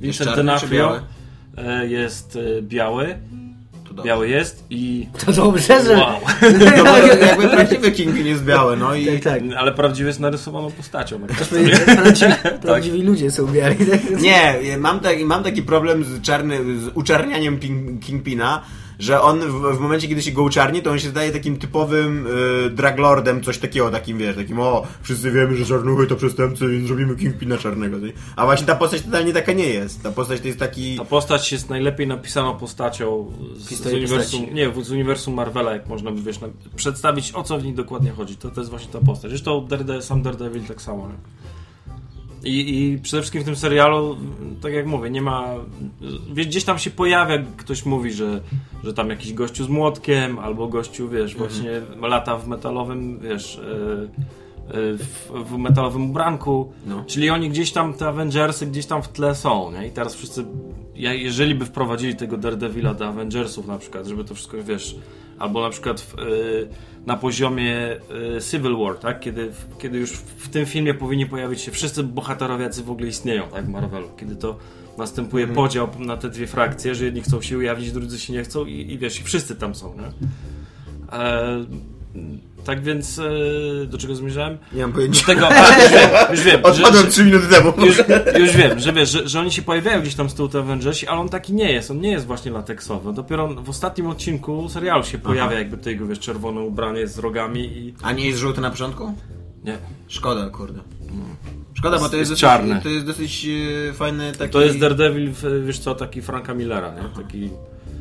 Vincent 0.00 0.30
D'Onofrio 0.30 1.00
e, 1.56 1.86
jest 1.88 2.36
e, 2.36 2.62
biały, 2.62 3.06
To 3.06 3.43
dobrze. 3.94 4.08
biały 4.08 4.28
jest 4.28 4.64
i... 4.70 5.08
To 5.26 5.32
dobrze, 5.32 5.84
że... 5.84 5.94
Wow. 5.96 6.20
No 6.76 6.84
bo 6.84 6.96
jakby 7.26 7.48
prawdziwy 7.48 7.92
Kingpin 7.92 8.26
jest 8.26 8.44
biały, 8.44 8.76
no 8.76 8.94
i... 8.94 9.06
Tak, 9.06 9.22
tak. 9.22 9.42
Ale 9.58 9.72
prawdziwie 9.72 10.06
jest 10.06 10.20
narysowaną 10.20 10.70
postacią. 10.70 11.18
No, 11.18 11.26
Prawdziwi, 11.26 11.70
prawdziwi 12.62 13.02
ludzie 13.02 13.30
są 13.30 13.46
biali. 13.46 13.76
tak? 13.86 14.20
Nie, 14.20 14.54
mam 14.78 15.00
taki, 15.00 15.24
mam 15.24 15.42
taki 15.44 15.62
problem 15.62 16.04
z, 16.04 16.22
czarny, 16.22 16.78
z 16.78 16.90
uczarnianiem 16.94 17.58
Kingpina, 18.00 18.62
że 18.98 19.20
on 19.20 19.40
w, 19.40 19.76
w 19.76 19.80
momencie, 19.80 20.08
kiedy 20.08 20.22
się 20.22 20.32
go 20.32 20.42
uczarni, 20.42 20.82
to 20.82 20.90
on 20.90 20.98
się 20.98 21.08
zdaje 21.08 21.32
takim 21.32 21.56
typowym 21.56 22.26
y, 22.66 22.70
draglordem, 22.70 23.42
coś 23.42 23.58
takiego, 23.58 23.90
takim 23.90 24.18
wiesz, 24.18 24.36
takim 24.36 24.60
o, 24.60 24.86
wszyscy 25.02 25.30
wiemy, 25.30 25.56
że 25.56 25.64
czarnuchy 25.64 26.06
to 26.06 26.16
przestępcy, 26.16 26.68
więc 26.68 26.86
zrobimy 26.86 27.16
Kingpina 27.16 27.58
czarnego. 27.58 27.98
nie? 27.98 28.12
A 28.36 28.44
właśnie 28.44 28.66
ta 28.66 28.74
postać 28.74 29.02
totalnie 29.02 29.32
taka 29.32 29.52
nie 29.52 29.68
jest. 29.68 30.02
Ta 30.02 30.10
postać 30.12 30.40
to 30.40 30.46
jest 30.46 30.58
taki... 30.58 30.96
Ta 30.96 31.04
postać 31.04 31.52
jest 31.52 31.70
najlepiej 31.70 32.06
napisaną 32.06 32.54
postacią 32.54 33.32
z, 33.56 33.74
z 33.74 33.86
uniwersum, 33.86 34.54
nie, 34.54 34.72
z 34.84 34.90
uniwersum 34.90 35.34
Marvela, 35.34 35.72
jak 35.72 35.88
można 35.88 36.10
by 36.10 36.22
wiesz, 36.22 36.40
na, 36.40 36.48
przedstawić 36.76 37.32
o 37.34 37.42
co 37.42 37.58
w 37.58 37.64
niej 37.64 37.74
dokładnie 37.74 38.10
chodzi. 38.10 38.36
To, 38.36 38.50
to 38.50 38.60
jest 38.60 38.70
właśnie 38.70 38.92
ta 38.92 39.00
postać. 39.00 39.30
Zresztą 39.30 39.66
Darede, 39.66 40.02
sam 40.02 40.22
Daredevil 40.22 40.64
tak 40.64 40.82
samo. 40.82 41.08
Nie? 41.08 41.14
I, 42.44 42.82
I 42.82 42.98
przede 42.98 43.22
wszystkim 43.22 43.42
w 43.42 43.44
tym 43.44 43.56
serialu, 43.56 44.16
tak 44.62 44.72
jak 44.72 44.86
mówię, 44.86 45.10
nie 45.10 45.22
ma. 45.22 45.54
Wiesz, 46.34 46.46
gdzieś 46.46 46.64
tam 46.64 46.78
się 46.78 46.90
pojawia, 46.90 47.38
ktoś 47.56 47.84
mówi, 47.86 48.12
że, 48.12 48.40
że 48.84 48.94
tam 48.94 49.10
jakiś 49.10 49.34
gościu 49.34 49.64
z 49.64 49.68
młotkiem, 49.68 50.38
albo 50.38 50.68
gościu, 50.68 51.08
wiesz, 51.08 51.34
właśnie 51.34 51.70
lata 52.00 52.36
w 52.36 52.48
metalowym, 52.48 53.18
wiesz. 53.20 53.58
e, 53.58 53.62
e, 54.68 54.96
w, 54.96 55.30
w 55.46 55.58
metalowym 55.58 56.10
ubranku. 56.10 56.72
No. 56.86 57.04
Czyli 57.06 57.30
oni 57.30 57.50
gdzieś 57.50 57.72
tam, 57.72 57.94
te 57.94 58.08
Avengersy 58.08 58.66
gdzieś 58.66 58.86
tam 58.86 59.02
w 59.02 59.08
tle 59.08 59.34
są, 59.34 59.72
nie? 59.72 59.86
I 59.86 59.90
teraz 59.90 60.14
wszyscy, 60.14 60.44
jeżeli 60.94 61.54
by 61.54 61.64
wprowadzili 61.64 62.16
tego 62.16 62.36
Daredevila 62.36 62.94
do 62.94 63.06
Avengersów 63.08 63.66
na 63.66 63.78
przykład, 63.78 64.06
żeby 64.06 64.24
to 64.24 64.34
wszystko, 64.34 64.56
wiesz, 64.62 64.96
albo 65.38 65.62
na 65.62 65.70
przykład 65.70 66.00
w, 66.00 66.18
y, 66.18 66.68
na 67.06 67.16
poziomie 67.16 67.96
y, 68.36 68.40
Civil 68.50 68.76
War, 68.76 68.98
tak? 68.98 69.20
Kiedy, 69.20 69.52
kiedy 69.78 69.98
już 69.98 70.10
w, 70.12 70.48
tym 70.48 70.66
filmie 70.66 70.94
powinni 70.94 71.26
pojawić 71.26 71.60
się 71.60 71.72
wszyscy 71.72 72.02
bohaterowie, 72.02 72.64
jacy 72.64 72.82
w 72.82 72.90
ogóle 72.90 73.08
istnieją, 73.08 73.48
tak? 73.48 73.64
W 73.64 73.68
Marvelu. 73.68 74.08
Kiedy 74.16 74.36
to 74.36 74.58
następuje 74.98 75.46
podział 75.46 75.88
na 75.98 76.16
te 76.16 76.28
dwie 76.28 76.46
frakcje, 76.46 76.94
że 76.94 77.04
jedni 77.04 77.22
chcą 77.22 77.42
się 77.42 77.58
ujawnić, 77.58 77.92
drudzy 77.92 78.18
się 78.18 78.32
nie 78.32 78.42
chcą 78.42 78.66
i, 78.66 78.92
i 78.92 78.98
wiesz, 78.98 79.20
i 79.20 79.24
wszyscy 79.24 79.56
tam 79.56 79.74
są, 79.74 79.94
nie? 79.96 80.06
E, 81.18 81.64
tak 82.64 82.82
więc, 82.82 83.18
e, 83.18 83.86
do 83.86 83.98
czego 83.98 84.14
zmierzałem? 84.14 84.58
Nie 84.72 84.82
mam 84.82 84.90
Do 84.90 84.94
pojęcia. 84.96 85.26
tego, 85.26 85.48
a, 85.48 85.82
już 85.82 85.90
wiem, 85.92 86.10
już 86.30 86.40
wiem 86.40 86.60
Odpadłem 86.64 87.04
że, 87.04 87.10
3 87.10 87.24
minuty 87.24 87.46
temu. 87.48 87.72
już, 87.86 87.96
już 88.38 88.56
wiem, 88.56 88.78
że 88.80 88.92
wiesz, 88.92 89.10
że, 89.10 89.28
że 89.28 89.40
oni 89.40 89.52
się 89.52 89.62
pojawiają 89.62 90.00
gdzieś 90.00 90.14
tam 90.14 90.30
z 90.30 90.34
tyłu 90.34 90.48
te 90.48 90.58
Avengersi, 90.58 91.06
ale 91.06 91.20
on 91.20 91.28
taki 91.28 91.52
nie 91.54 91.72
jest, 91.72 91.90
on 91.90 92.00
nie 92.00 92.10
jest 92.10 92.26
właśnie 92.26 92.50
lateksowy. 92.52 93.12
Dopiero 93.12 93.48
w 93.48 93.68
ostatnim 93.70 94.06
odcinku 94.06 94.68
serialu 94.68 95.04
się 95.04 95.18
pojawia 95.18 95.58
jakby 95.58 95.76
to 95.78 95.90
jego, 95.90 96.06
wiesz, 96.06 96.18
czerwone 96.20 96.60
ubranie 96.60 97.06
z 97.08 97.18
rogami 97.18 97.60
i... 97.78 97.94
A 98.02 98.12
nie 98.12 98.26
jest 98.26 98.38
żółty 98.38 98.60
na 98.60 98.70
początku? 98.70 99.14
Nie. 99.64 99.78
Szkoda, 100.08 100.50
kurde. 100.50 100.80
Szkoda, 101.74 101.98
bo 101.98 102.08
to 102.08 102.16
jest, 102.16 102.30
Jest 102.30 102.30
dosyć, 102.30 102.40
czarny. 102.40 102.80
To 102.82 102.88
jest 102.88 103.06
dosyć 103.06 103.46
e, 103.90 103.92
fajny 103.92 104.32
taki... 104.32 104.52
To 104.52 104.60
jest 104.60 104.78
Daredevil, 104.78 105.30
wiesz 105.66 105.78
co, 105.78 105.94
taki 105.94 106.22
Franka 106.22 106.54
Millera, 106.54 106.94
nie? 106.94 107.22
Taki 107.22 107.50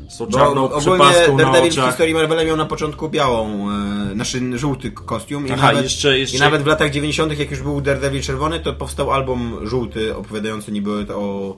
z 0.09 0.17
tą 0.17 0.25
Bo 0.25 0.31
czarną 0.37 0.63
ogólnie 0.71 0.81
przepaską 0.81 1.31
na 1.37 1.43
Daredevil 1.43 1.71
w 1.71 1.73
oczach. 1.73 1.85
historii 1.87 2.13
Marvela 2.13 2.43
miał 2.43 2.57
na 2.57 2.65
początku 2.65 3.09
białą, 3.09 3.67
e, 4.09 4.13
znaczy 4.13 4.57
żółty 4.59 4.91
kostium. 4.91 5.47
I, 5.47 5.51
Aha, 5.51 5.67
nawet, 5.67 5.83
jeszcze- 5.83 6.19
jeszcze- 6.19 6.37
I 6.37 6.39
nawet 6.39 6.63
w 6.63 6.67
latach 6.67 6.91
90., 6.91 7.39
jak 7.39 7.51
już 7.51 7.61
był 7.61 7.81
Daredevil 7.81 8.21
czerwony, 8.21 8.59
to 8.59 8.73
powstał 8.73 9.11
album 9.11 9.57
żółty, 9.67 10.15
opowiadający 10.15 10.71
niby 10.71 10.91
o 11.15 11.55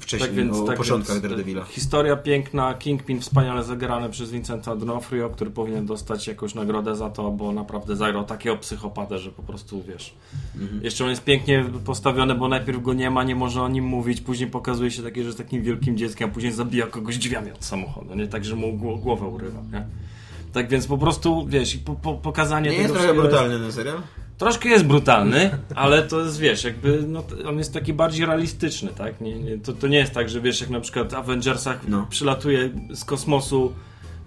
wcześniej, 0.00 0.28
Tak 0.28 0.36
więc, 0.36 0.56
o 0.56 0.64
tak 0.64 0.76
początkach 0.76 1.20
Daredevila. 1.20 1.64
Historia 1.64 2.16
piękna, 2.16 2.74
Kingpin 2.74 3.20
wspaniale 3.20 3.64
zagrany 3.64 4.10
przez 4.10 4.30
Vincenta 4.30 4.76
D'Onofrio, 4.76 5.30
który 5.30 5.50
powinien 5.50 5.86
dostać 5.86 6.26
jakąś 6.26 6.54
nagrodę 6.54 6.96
za 6.96 7.10
to, 7.10 7.30
bo 7.30 7.52
naprawdę 7.52 7.96
zagrał 7.96 8.24
takiego 8.24 8.56
psychopatę, 8.56 9.18
że 9.18 9.30
po 9.30 9.42
prostu 9.42 9.82
wiesz. 9.82 10.14
Mhm. 10.60 10.84
Jeszcze 10.84 11.04
on 11.04 11.10
jest 11.10 11.24
pięknie 11.24 11.64
postawiony, 11.84 12.34
bo 12.34 12.48
najpierw 12.48 12.82
go 12.82 12.92
nie 12.94 13.10
ma, 13.10 13.24
nie 13.24 13.34
może 13.34 13.62
o 13.62 13.68
nim 13.68 13.84
mówić, 13.84 14.20
później 14.20 14.50
pokazuje 14.50 14.90
się 14.90 15.02
takie, 15.02 15.22
że 15.22 15.26
jest 15.26 15.38
takim 15.38 15.62
wielkim 15.62 15.96
dzieckiem, 15.96 16.30
a 16.30 16.32
później 16.32 16.52
zabija 16.52 16.86
kogoś 16.86 17.18
drzwiami 17.18 17.52
od 17.52 17.64
samochodu, 17.64 18.14
nie? 18.14 18.26
Tak, 18.28 18.44
że 18.44 18.56
mu 18.56 18.66
gło- 18.72 19.00
głowę 19.00 19.26
urywa, 19.26 19.60
nie? 19.72 19.86
Tak 20.52 20.68
więc 20.68 20.86
po 20.86 20.98
prostu, 20.98 21.46
wiesz, 21.48 21.74
i 21.74 21.78
po, 21.78 21.94
po, 21.94 22.14
pokazanie 22.14 22.70
Nie 22.70 22.76
tego 22.76 22.88
jest 22.94 23.04
trochę 23.04 23.20
brutalny 23.20 23.58
ten 23.58 23.72
serial? 23.72 23.96
Troszkę 24.38 24.68
jest 24.68 24.84
brutalny, 24.84 25.50
ale 25.74 26.02
to 26.02 26.20
jest, 26.20 26.38
wiesz, 26.38 26.64
jakby, 26.64 27.04
no, 27.08 27.22
on 27.48 27.58
jest 27.58 27.74
taki 27.74 27.92
bardziej 27.92 28.26
realistyczny, 28.26 28.88
tak? 28.98 29.20
Nie, 29.20 29.34
nie, 29.38 29.58
to, 29.58 29.72
to 29.72 29.88
nie 29.88 29.98
jest 29.98 30.12
tak, 30.12 30.28
że 30.28 30.40
wiesz, 30.40 30.60
jak 30.60 30.70
na 30.70 30.80
przykład 30.80 31.12
w 31.12 31.14
Avengersach 31.14 31.88
No. 31.88 32.06
przylatuje 32.10 32.70
z 32.94 33.04
kosmosu 33.04 33.72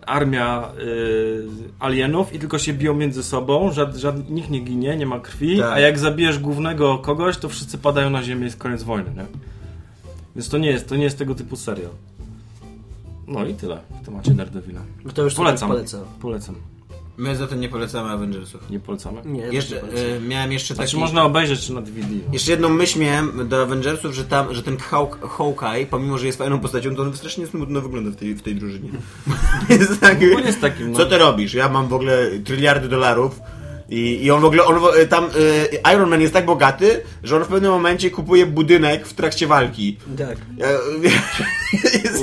armia 0.06 0.72
y, 0.80 1.46
alienów 1.80 2.34
i 2.34 2.40
tylko 2.40 2.60
się 2.60 2.74
biją 2.74 2.94
między 2.94 3.24
sobą, 3.24 3.72
żad, 3.72 3.96
żad, 3.96 4.30
nikt 4.30 4.50
nie 4.50 4.60
ginie, 4.60 4.98
nie 4.98 5.06
ma 5.06 5.20
krwi, 5.20 5.58
Tak. 5.58 5.74
a 5.74 5.80
jak 5.80 6.00
zabijesz 6.00 6.40
głównego 6.40 6.98
kogoś, 6.98 7.38
to 7.38 7.50
wszyscy 7.50 7.78
padają 7.78 8.10
na 8.10 8.24
ziemię 8.24 8.42
i 8.42 8.46
jest 8.46 8.58
koniec 8.58 8.84
wojny, 8.84 9.12
nie? 9.16 9.26
Więc 10.36 10.50
to 10.50 10.58
nie 10.58 10.70
jest, 10.70 10.90
to 10.90 10.96
nie 10.96 11.04
jest 11.04 11.18
tego 11.18 11.36
typu 11.36 11.56
serial. 11.56 11.92
No 13.28 13.46
i 13.46 13.54
tyle 13.54 13.80
w 14.02 14.06
temacie 14.06 14.32
Daredevila. 14.32 14.82
No 15.06 15.12
to 15.12 15.22
już 15.24 15.34
Polecam. 15.36 15.70
polecam. 15.70 16.02
Polecam. 16.22 16.56
My 17.20 17.36
za 17.36 17.48
to 17.48 17.56
nie 17.56 17.70
polecamy 17.70 18.10
Avengersów. 18.10 18.70
Nie 18.70 18.80
polecamy? 18.80 19.22
Nie, 19.26 19.42
Jeszcze, 19.42 19.82
nie 19.96 20.16
e, 20.16 20.20
miałem 20.22 20.52
jeszcze 20.52 20.76
taki... 20.76 20.90
Znaczy 20.90 20.98
można 20.98 21.24
obejrzeć 21.24 21.60
czy 21.60 21.74
na 21.74 21.82
DVD. 21.82 22.08
No. 22.28 22.34
Jeszcze 22.34 22.52
jedną 22.52 22.70
myśl 22.70 23.00
miałem 23.00 23.50
do 23.50 23.62
Avengersów, 23.62 24.14
że 24.14 24.26
tam, 24.26 24.54
że 24.54 24.64
ten 24.64 24.78
Hawk, 24.78 25.20
Hawkeye, 25.38 25.86
pomimo, 25.86 26.18
że 26.18 26.26
jest 26.26 26.38
fajną 26.38 26.60
postacią, 26.60 26.96
to 26.96 27.02
on 27.02 27.18
strasznie 27.18 27.48
smutno 27.48 27.82
wygląda 27.82 28.12
w 28.12 28.16
tej, 28.16 28.36
w 28.36 28.42
tej 28.42 28.56
drużynie. 28.56 28.90
jest 29.70 30.02
tak, 30.02 30.18
On 30.36 30.46
jest 30.46 30.62
takim, 30.62 30.92
no. 30.92 30.98
Co 30.98 31.06
ty 31.06 31.18
robisz? 31.18 31.54
Ja 31.54 31.70
mam 31.70 31.88
w 31.88 31.94
ogóle 31.94 32.30
tryliardy 32.46 32.88
dolarów 32.88 33.40
i, 33.92 34.24
i 34.26 34.32
on 34.32 34.42
w 34.42 34.46
ogóle, 34.46 34.64
on 34.66 34.80
w- 34.80 35.08
tam, 35.10 35.26
y, 35.26 35.94
Iron 35.94 36.10
Man 36.10 36.22
jest 36.22 36.34
tak 36.34 36.46
bogaty, 36.46 37.02
że 37.24 37.36
on 37.38 37.44
w 37.44 37.48
pewnym 37.48 37.72
momencie 37.72 38.12
kupuje 38.12 38.46
budynek 38.46 39.08
w 39.08 39.14
trakcie 39.14 39.48
walki. 39.48 39.98
Tak. 40.18 40.38
Jakby- 40.98 41.10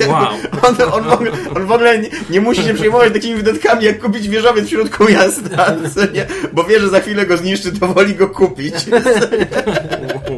Wow. 0.08 0.26
On, 0.62 0.76
on, 0.92 1.04
w 1.04 1.12
ogóle, 1.12 1.30
on 1.56 1.66
w 1.66 1.72
ogóle 1.72 1.98
nie, 1.98 2.08
nie 2.30 2.40
musi 2.40 2.62
się 2.64 2.74
przejmować 2.74 3.12
takimi 3.12 3.34
wydatkami, 3.34 3.84
jak 3.84 4.00
kupić 4.02 4.28
wieżowiec 4.28 4.66
w 4.66 4.70
środku 4.70 5.04
miasta, 5.04 5.74
nie? 6.14 6.26
bo 6.52 6.64
wie, 6.64 6.80
że 6.80 6.88
za 6.88 7.00
chwilę 7.00 7.26
go 7.26 7.36
zniszczy, 7.36 7.72
to 7.72 7.86
woli 7.88 8.14
go 8.14 8.28
kupić. 8.28 8.74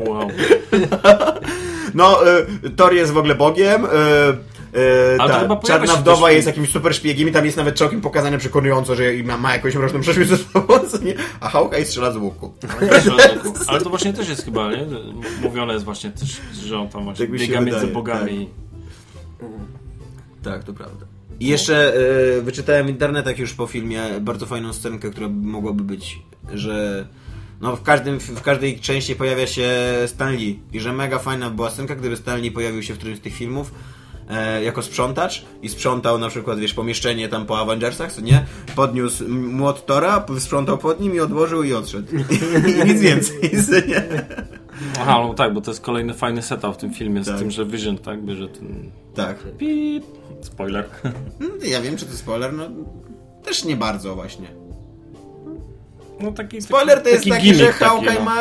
Wow. 0.06 0.28
No, 1.94 2.18
y, 2.64 2.70
Thor 2.76 2.94
jest 2.94 3.12
w 3.12 3.18
ogóle 3.18 3.34
bogiem. 3.34 3.84
Y, 3.84 3.88
y, 4.76 5.20
Ale 5.20 5.28
to 5.28 5.34
ta 5.34 5.40
chyba 5.40 5.56
czarna 5.56 5.96
wdowa 5.96 6.30
jest 6.30 6.46
jakimś 6.46 6.70
super 6.70 6.94
szpiegiem 6.94 7.28
i 7.28 7.32
tam 7.32 7.44
jest 7.44 7.56
nawet 7.56 7.78
całkiem 7.78 8.00
pokazane 8.00 8.38
przekonująco, 8.38 8.94
że 8.94 9.04
ma, 9.24 9.36
ma 9.36 9.52
jakąś 9.52 9.74
mroczną 9.74 10.00
przeszłość 10.00 10.28
ze 10.28 10.36
sobą, 10.36 10.74
nie? 11.02 11.14
a 11.40 11.48
Hawkeye 11.48 11.84
strzela 11.84 12.12
z 12.12 12.16
łuku. 12.16 12.54
Ale 13.66 13.80
to 13.80 13.90
właśnie 13.90 14.12
też 14.12 14.28
jest 14.28 14.44
chyba, 14.44 14.70
nie? 14.70 14.86
Mówione 15.42 15.72
jest 15.72 15.84
właśnie 15.84 16.10
też, 16.10 16.40
że 16.64 16.78
on 16.78 16.88
tam 16.88 17.04
właśnie 17.04 17.26
Tak 17.26 17.38
biega 17.38 17.60
między 17.60 17.74
wydaje, 17.74 17.94
bogami. 17.94 18.48
Tak, 20.42 20.64
to 20.64 20.72
prawda. 20.72 21.06
I 21.40 21.46
jeszcze 21.46 21.94
e, 22.38 22.42
wyczytałem 22.42 22.86
w 22.86 22.90
internetach 22.90 23.38
już 23.38 23.54
po 23.54 23.66
filmie 23.66 24.02
bardzo 24.20 24.46
fajną 24.46 24.72
scenkę, 24.72 25.10
która 25.10 25.28
mogłaby 25.28 25.84
być, 25.84 26.22
że 26.52 27.06
no 27.60 27.76
w, 27.76 27.82
każdym, 27.82 28.20
w 28.20 28.42
każdej 28.42 28.80
części 28.80 29.16
pojawia 29.16 29.46
się 29.46 29.70
Stan 30.06 30.36
Lee 30.36 30.60
i 30.72 30.80
że 30.80 30.92
mega 30.92 31.18
fajna 31.18 31.50
była 31.50 31.70
scenka, 31.70 31.94
gdyby 31.94 32.16
Stan 32.16 32.40
Lee 32.40 32.50
pojawił 32.50 32.82
się 32.82 32.94
w 32.94 32.96
którymś 32.96 33.18
z 33.18 33.22
tych 33.22 33.34
filmów 33.34 33.72
e, 34.30 34.62
jako 34.62 34.82
sprzątacz 34.82 35.44
i 35.62 35.68
sprzątał 35.68 36.18
na 36.18 36.28
przykład, 36.28 36.58
wiesz, 36.58 36.74
pomieszczenie 36.74 37.28
tam 37.28 37.46
po 37.46 37.58
Avengersach, 37.58 38.12
co 38.12 38.20
nie? 38.20 38.46
Podniósł 38.76 39.28
młot 39.28 39.86
Tora, 39.86 40.26
sprzątał 40.38 40.78
pod 40.78 41.00
nim 41.00 41.14
i 41.14 41.20
odłożył 41.20 41.62
i 41.62 41.74
odszedł. 41.74 42.16
I 42.66 42.88
nic 42.88 43.00
więcej, 43.00 43.50
co 43.66 43.86
nie? 43.86 44.26
Aha, 45.00 45.18
no 45.28 45.34
tak, 45.34 45.54
bo 45.54 45.60
to 45.60 45.70
jest 45.70 45.80
kolejny 45.80 46.14
fajny 46.14 46.42
setup 46.42 46.74
w 46.74 46.76
tym 46.76 46.94
filmie, 46.94 47.24
Tak. 47.24 47.36
z 47.36 47.38
tym, 47.38 47.50
że 47.50 47.66
Vision, 47.66 47.98
tak, 47.98 48.22
bierze 48.22 48.48
ten... 48.48 48.90
Tak. 49.14 49.36
Pip. 49.58 50.04
Spoiler. 50.40 50.88
No, 51.40 51.48
Ja 51.74 51.80
wiem, 51.80 51.96
czy 51.96 52.06
to 52.06 52.16
spoiler, 52.16 52.52
no 52.52 52.64
też 53.44 53.64
nie 53.64 53.76
bardzo 53.76 54.14
właśnie. 54.14 54.48
No 56.20 56.32
taki 56.32 56.62
Spoiler 56.62 57.02
to 57.02 57.08
jest 57.08 57.28
taki, 57.28 57.42
gimmick 57.42 57.64
że 57.64 57.72
Hawkeye 57.72 58.18
no. 58.18 58.24
ma 58.24 58.36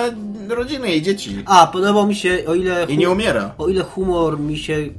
rodzinę 0.56 0.96
i 0.96 1.02
dzieci. 1.02 1.44
A, 1.46 1.68
podobał 1.68 2.08
mi 2.08 2.16
się, 2.16 2.44
o 2.48 2.56
ile... 2.56 2.86
I 2.90 2.98
nie 2.98 3.10
umiera. 3.10 3.56
O 3.58 3.68
ile 3.68 3.84
humor 3.84 4.40
mi 4.40 4.58
się 4.58 4.90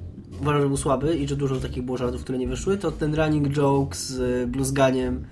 uważam, 0.41 0.63
że 0.63 0.69
był 0.69 0.77
słaby 0.77 1.17
i 1.17 1.29
że 1.29 1.37
dużo 1.37 1.57
takich 1.57 1.83
było 1.83 1.99
żartów, 1.99 2.23
które 2.23 2.39
nie 2.39 2.49
wyszły, 2.49 2.79
to 2.79 2.91
ten 2.93 3.15
running 3.15 3.49
joke 3.49 3.97
z 3.97 4.11
y, 4.11 4.47
bluzganiem 4.47 5.25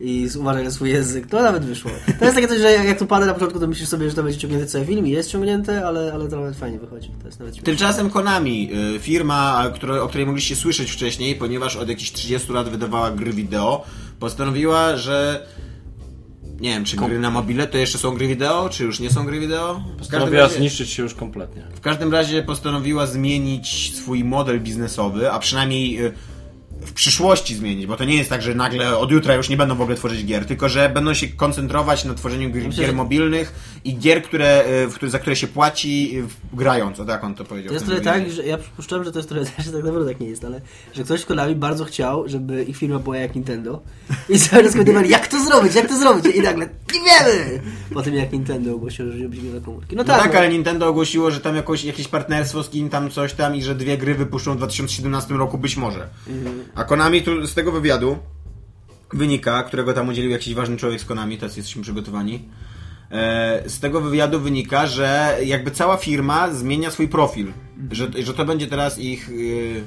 i 0.00 0.28
z 0.28 0.36
uważaj 0.36 0.64
na 0.64 0.70
swój 0.70 0.90
język, 0.90 1.26
to 1.26 1.42
nawet 1.42 1.64
wyszło. 1.64 1.90
To 2.18 2.24
jest 2.24 2.36
takie 2.36 2.48
coś, 2.48 2.58
że 2.58 2.72
jak, 2.72 2.98
to 2.98 3.06
pada 3.06 3.26
na 3.26 3.34
początku, 3.34 3.60
to 3.60 3.66
myślisz 3.66 3.88
sobie, 3.88 4.10
że 4.10 4.16
to 4.16 4.22
będzie 4.22 4.38
ciągnięte 4.38 4.66
cały 4.66 4.84
film 4.84 5.06
i 5.06 5.10
jest 5.10 5.30
ciągnięte, 5.30 5.86
ale, 5.86 6.12
ale 6.12 6.28
to 6.28 6.36
nawet 6.36 6.56
fajnie 6.56 6.78
wychodzi. 6.78 7.10
Tymczasem 7.64 8.10
Konami, 8.10 8.70
y, 8.96 8.98
firma, 8.98 9.64
o 10.02 10.08
której 10.08 10.26
mogliście 10.26 10.56
słyszeć 10.56 10.90
wcześniej, 10.90 11.34
ponieważ 11.34 11.76
od 11.76 11.88
jakichś 11.88 12.12
30 12.12 12.52
lat 12.52 12.68
wydawała 12.68 13.10
gry 13.10 13.32
wideo, 13.32 13.84
postanowiła, 14.18 14.96
że 14.96 15.46
nie 16.64 16.70
wiem, 16.70 16.84
czy 16.84 16.96
gry 16.96 17.18
na 17.18 17.30
mobile 17.30 17.66
to 17.66 17.78
jeszcze 17.78 17.98
są 17.98 18.14
gry 18.14 18.26
wideo, 18.26 18.68
czy 18.68 18.84
już 18.84 19.00
nie 19.00 19.10
są 19.10 19.26
gry 19.26 19.40
wideo? 19.40 19.82
Postanowiła 19.98 20.42
razie, 20.42 20.56
zniszczyć 20.56 20.90
się 20.90 21.02
już 21.02 21.14
kompletnie. 21.14 21.62
w 21.74 21.80
każdym 21.80 22.12
razie 22.12 22.42
postanowiła 22.42 23.06
zmienić 23.06 23.96
swój 23.96 24.24
model 24.24 24.60
biznesowy, 24.60 25.32
a 25.32 25.38
przynajmniej 25.38 26.04
y, 26.06 26.12
w 26.84 26.92
przyszłości 26.92 27.54
zmienić, 27.54 27.86
bo 27.86 27.96
to 27.96 28.04
nie 28.04 28.16
jest 28.16 28.30
tak, 28.30 28.42
że 28.42 28.54
nagle 28.54 28.98
od 28.98 29.10
jutra 29.10 29.34
już 29.34 29.48
nie 29.48 29.56
będą 29.56 29.74
w 29.74 29.80
ogóle 29.80 29.96
tworzyć 29.96 30.24
gier, 30.24 30.46
tylko 30.46 30.68
że 30.68 30.88
będą 30.88 31.14
się 31.14 31.28
koncentrować 31.28 32.04
na 32.04 32.14
tworzeniu 32.14 32.50
gier, 32.50 32.66
Myślę, 32.66 32.84
gier 32.86 32.94
mobilnych 32.94 33.52
i 33.84 33.96
gier, 33.98 34.22
które, 34.22 34.64
y, 34.84 34.88
w, 34.88 35.10
za 35.10 35.18
które 35.18 35.36
się 35.36 35.46
płaci 35.46 36.22
w- 36.22 36.56
grając, 36.56 37.00
o 37.00 37.04
tak 37.04 37.24
on 37.24 37.34
to 37.34 37.44
powiedział. 37.44 37.68
To 37.68 37.74
jest 37.74 37.86
trochę 37.86 38.00
tak, 38.00 38.30
że 38.30 38.46
ja 38.46 38.58
przypuszczam, 38.58 39.04
że 39.04 39.12
to 39.12 39.18
jest 39.18 39.28
trochę 39.28 39.46
tak, 39.56 39.64
że 39.66 39.72
tak 39.72 39.84
naprawdę 39.84 40.08
tak 40.12 40.20
nie 40.20 40.28
jest, 40.28 40.44
ale 40.44 40.60
że 40.94 41.04
ktoś 41.04 41.22
w 41.22 41.26
Konami 41.26 41.54
bardzo 41.54 41.84
chciał, 41.84 42.28
żeby 42.28 42.64
ich 42.64 42.76
firma 42.76 42.98
była 42.98 43.16
jak 43.16 43.34
Nintendo 43.34 43.82
i 44.28 44.38
cały 44.38 44.62
czas 44.64 44.74
kombinowali, 44.74 45.10
jak 45.10 45.28
to 45.28 45.44
zrobić, 45.44 45.74
jak 45.74 45.88
to 45.88 45.98
zrobić 45.98 46.36
i 46.36 46.40
nagle 46.40 46.68
nie 46.94 47.00
wiemy! 47.00 47.60
Po 47.94 48.02
tym 48.02 48.14
jak 48.14 48.32
Nintendo 48.32 48.74
ogłosiło, 48.74 49.12
że 49.12 49.28
będzie 49.28 49.48
miał 49.50 49.60
komórki. 49.60 49.96
No 49.96 50.02
No 50.02 50.08
tak, 50.08 50.22
tak, 50.22 50.32
no. 50.32 50.38
ale 50.38 50.48
Nintendo 50.48 50.88
ogłosiło, 50.88 51.30
że 51.30 51.40
tam 51.40 51.56
jakoś, 51.56 51.84
jakieś 51.84 52.08
partnerstwo 52.08 52.62
z 52.62 52.68
kim 52.70 52.88
tam 52.90 53.10
coś 53.10 53.32
tam 53.32 53.56
i 53.56 53.62
że 53.62 53.74
dwie 53.74 53.98
gry 53.98 54.14
wypuszczą 54.14 54.54
w 54.54 54.56
2017 54.56 55.34
roku 55.34 55.58
być 55.58 55.76
może. 55.76 56.08
A 56.74 56.84
Konami 56.84 57.22
tu 57.22 57.46
z 57.46 57.54
tego 57.54 57.72
wywiadu 57.72 58.18
wynika, 59.12 59.62
którego 59.62 59.92
tam 59.92 60.08
udzielił 60.08 60.30
jakiś 60.30 60.54
ważny 60.54 60.76
człowiek 60.76 61.00
z 61.00 61.04
Konami, 61.04 61.38
tacy 61.38 61.58
jesteśmy 61.58 61.82
przygotowani. 61.82 62.48
E, 63.10 63.62
z 63.66 63.80
tego 63.80 64.00
wywiadu 64.00 64.40
wynika, 64.40 64.86
że 64.86 65.38
jakby 65.44 65.70
cała 65.70 65.96
firma 65.96 66.50
zmienia 66.52 66.90
swój 66.90 67.08
profil. 67.08 67.52
Że, 67.90 68.08
że 68.22 68.34
to 68.34 68.44
będzie 68.44 68.66
teraz 68.66 68.98
ich. 68.98 69.28
y, 69.28 69.84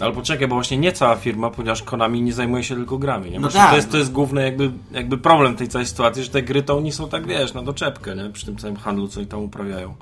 Ale 0.00 0.12
poczekaj, 0.12 0.48
bo 0.48 0.54
właśnie 0.54 0.76
nie 0.78 0.92
cała 0.92 1.16
firma, 1.16 1.50
ponieważ 1.50 1.82
Konami 1.82 2.22
nie 2.22 2.32
zajmuje 2.32 2.64
się 2.64 2.74
tylko 2.74 2.98
grami. 2.98 3.30
Nie? 3.30 3.40
No 3.40 3.48
tak. 3.48 3.70
to, 3.70 3.76
jest, 3.76 3.90
to 3.90 3.96
jest 3.98 4.12
główny 4.12 4.42
jakby, 4.42 4.70
jakby 4.92 5.18
problem 5.18 5.56
tej 5.56 5.68
całej 5.68 5.86
sytuacji, 5.86 6.24
że 6.24 6.30
te 6.30 6.42
gry 6.42 6.62
to 6.62 6.76
oni 6.76 6.92
są 6.92 7.08
tak, 7.08 7.26
wiesz, 7.26 7.54
na 7.54 7.62
doczepkę, 7.62 8.16
nie? 8.16 8.30
Przy 8.30 8.46
tym 8.46 8.56
całym 8.56 8.76
handlu, 8.76 9.08
co 9.08 9.20
oni 9.20 9.28
tam 9.28 9.40
uprawiają. 9.40 9.94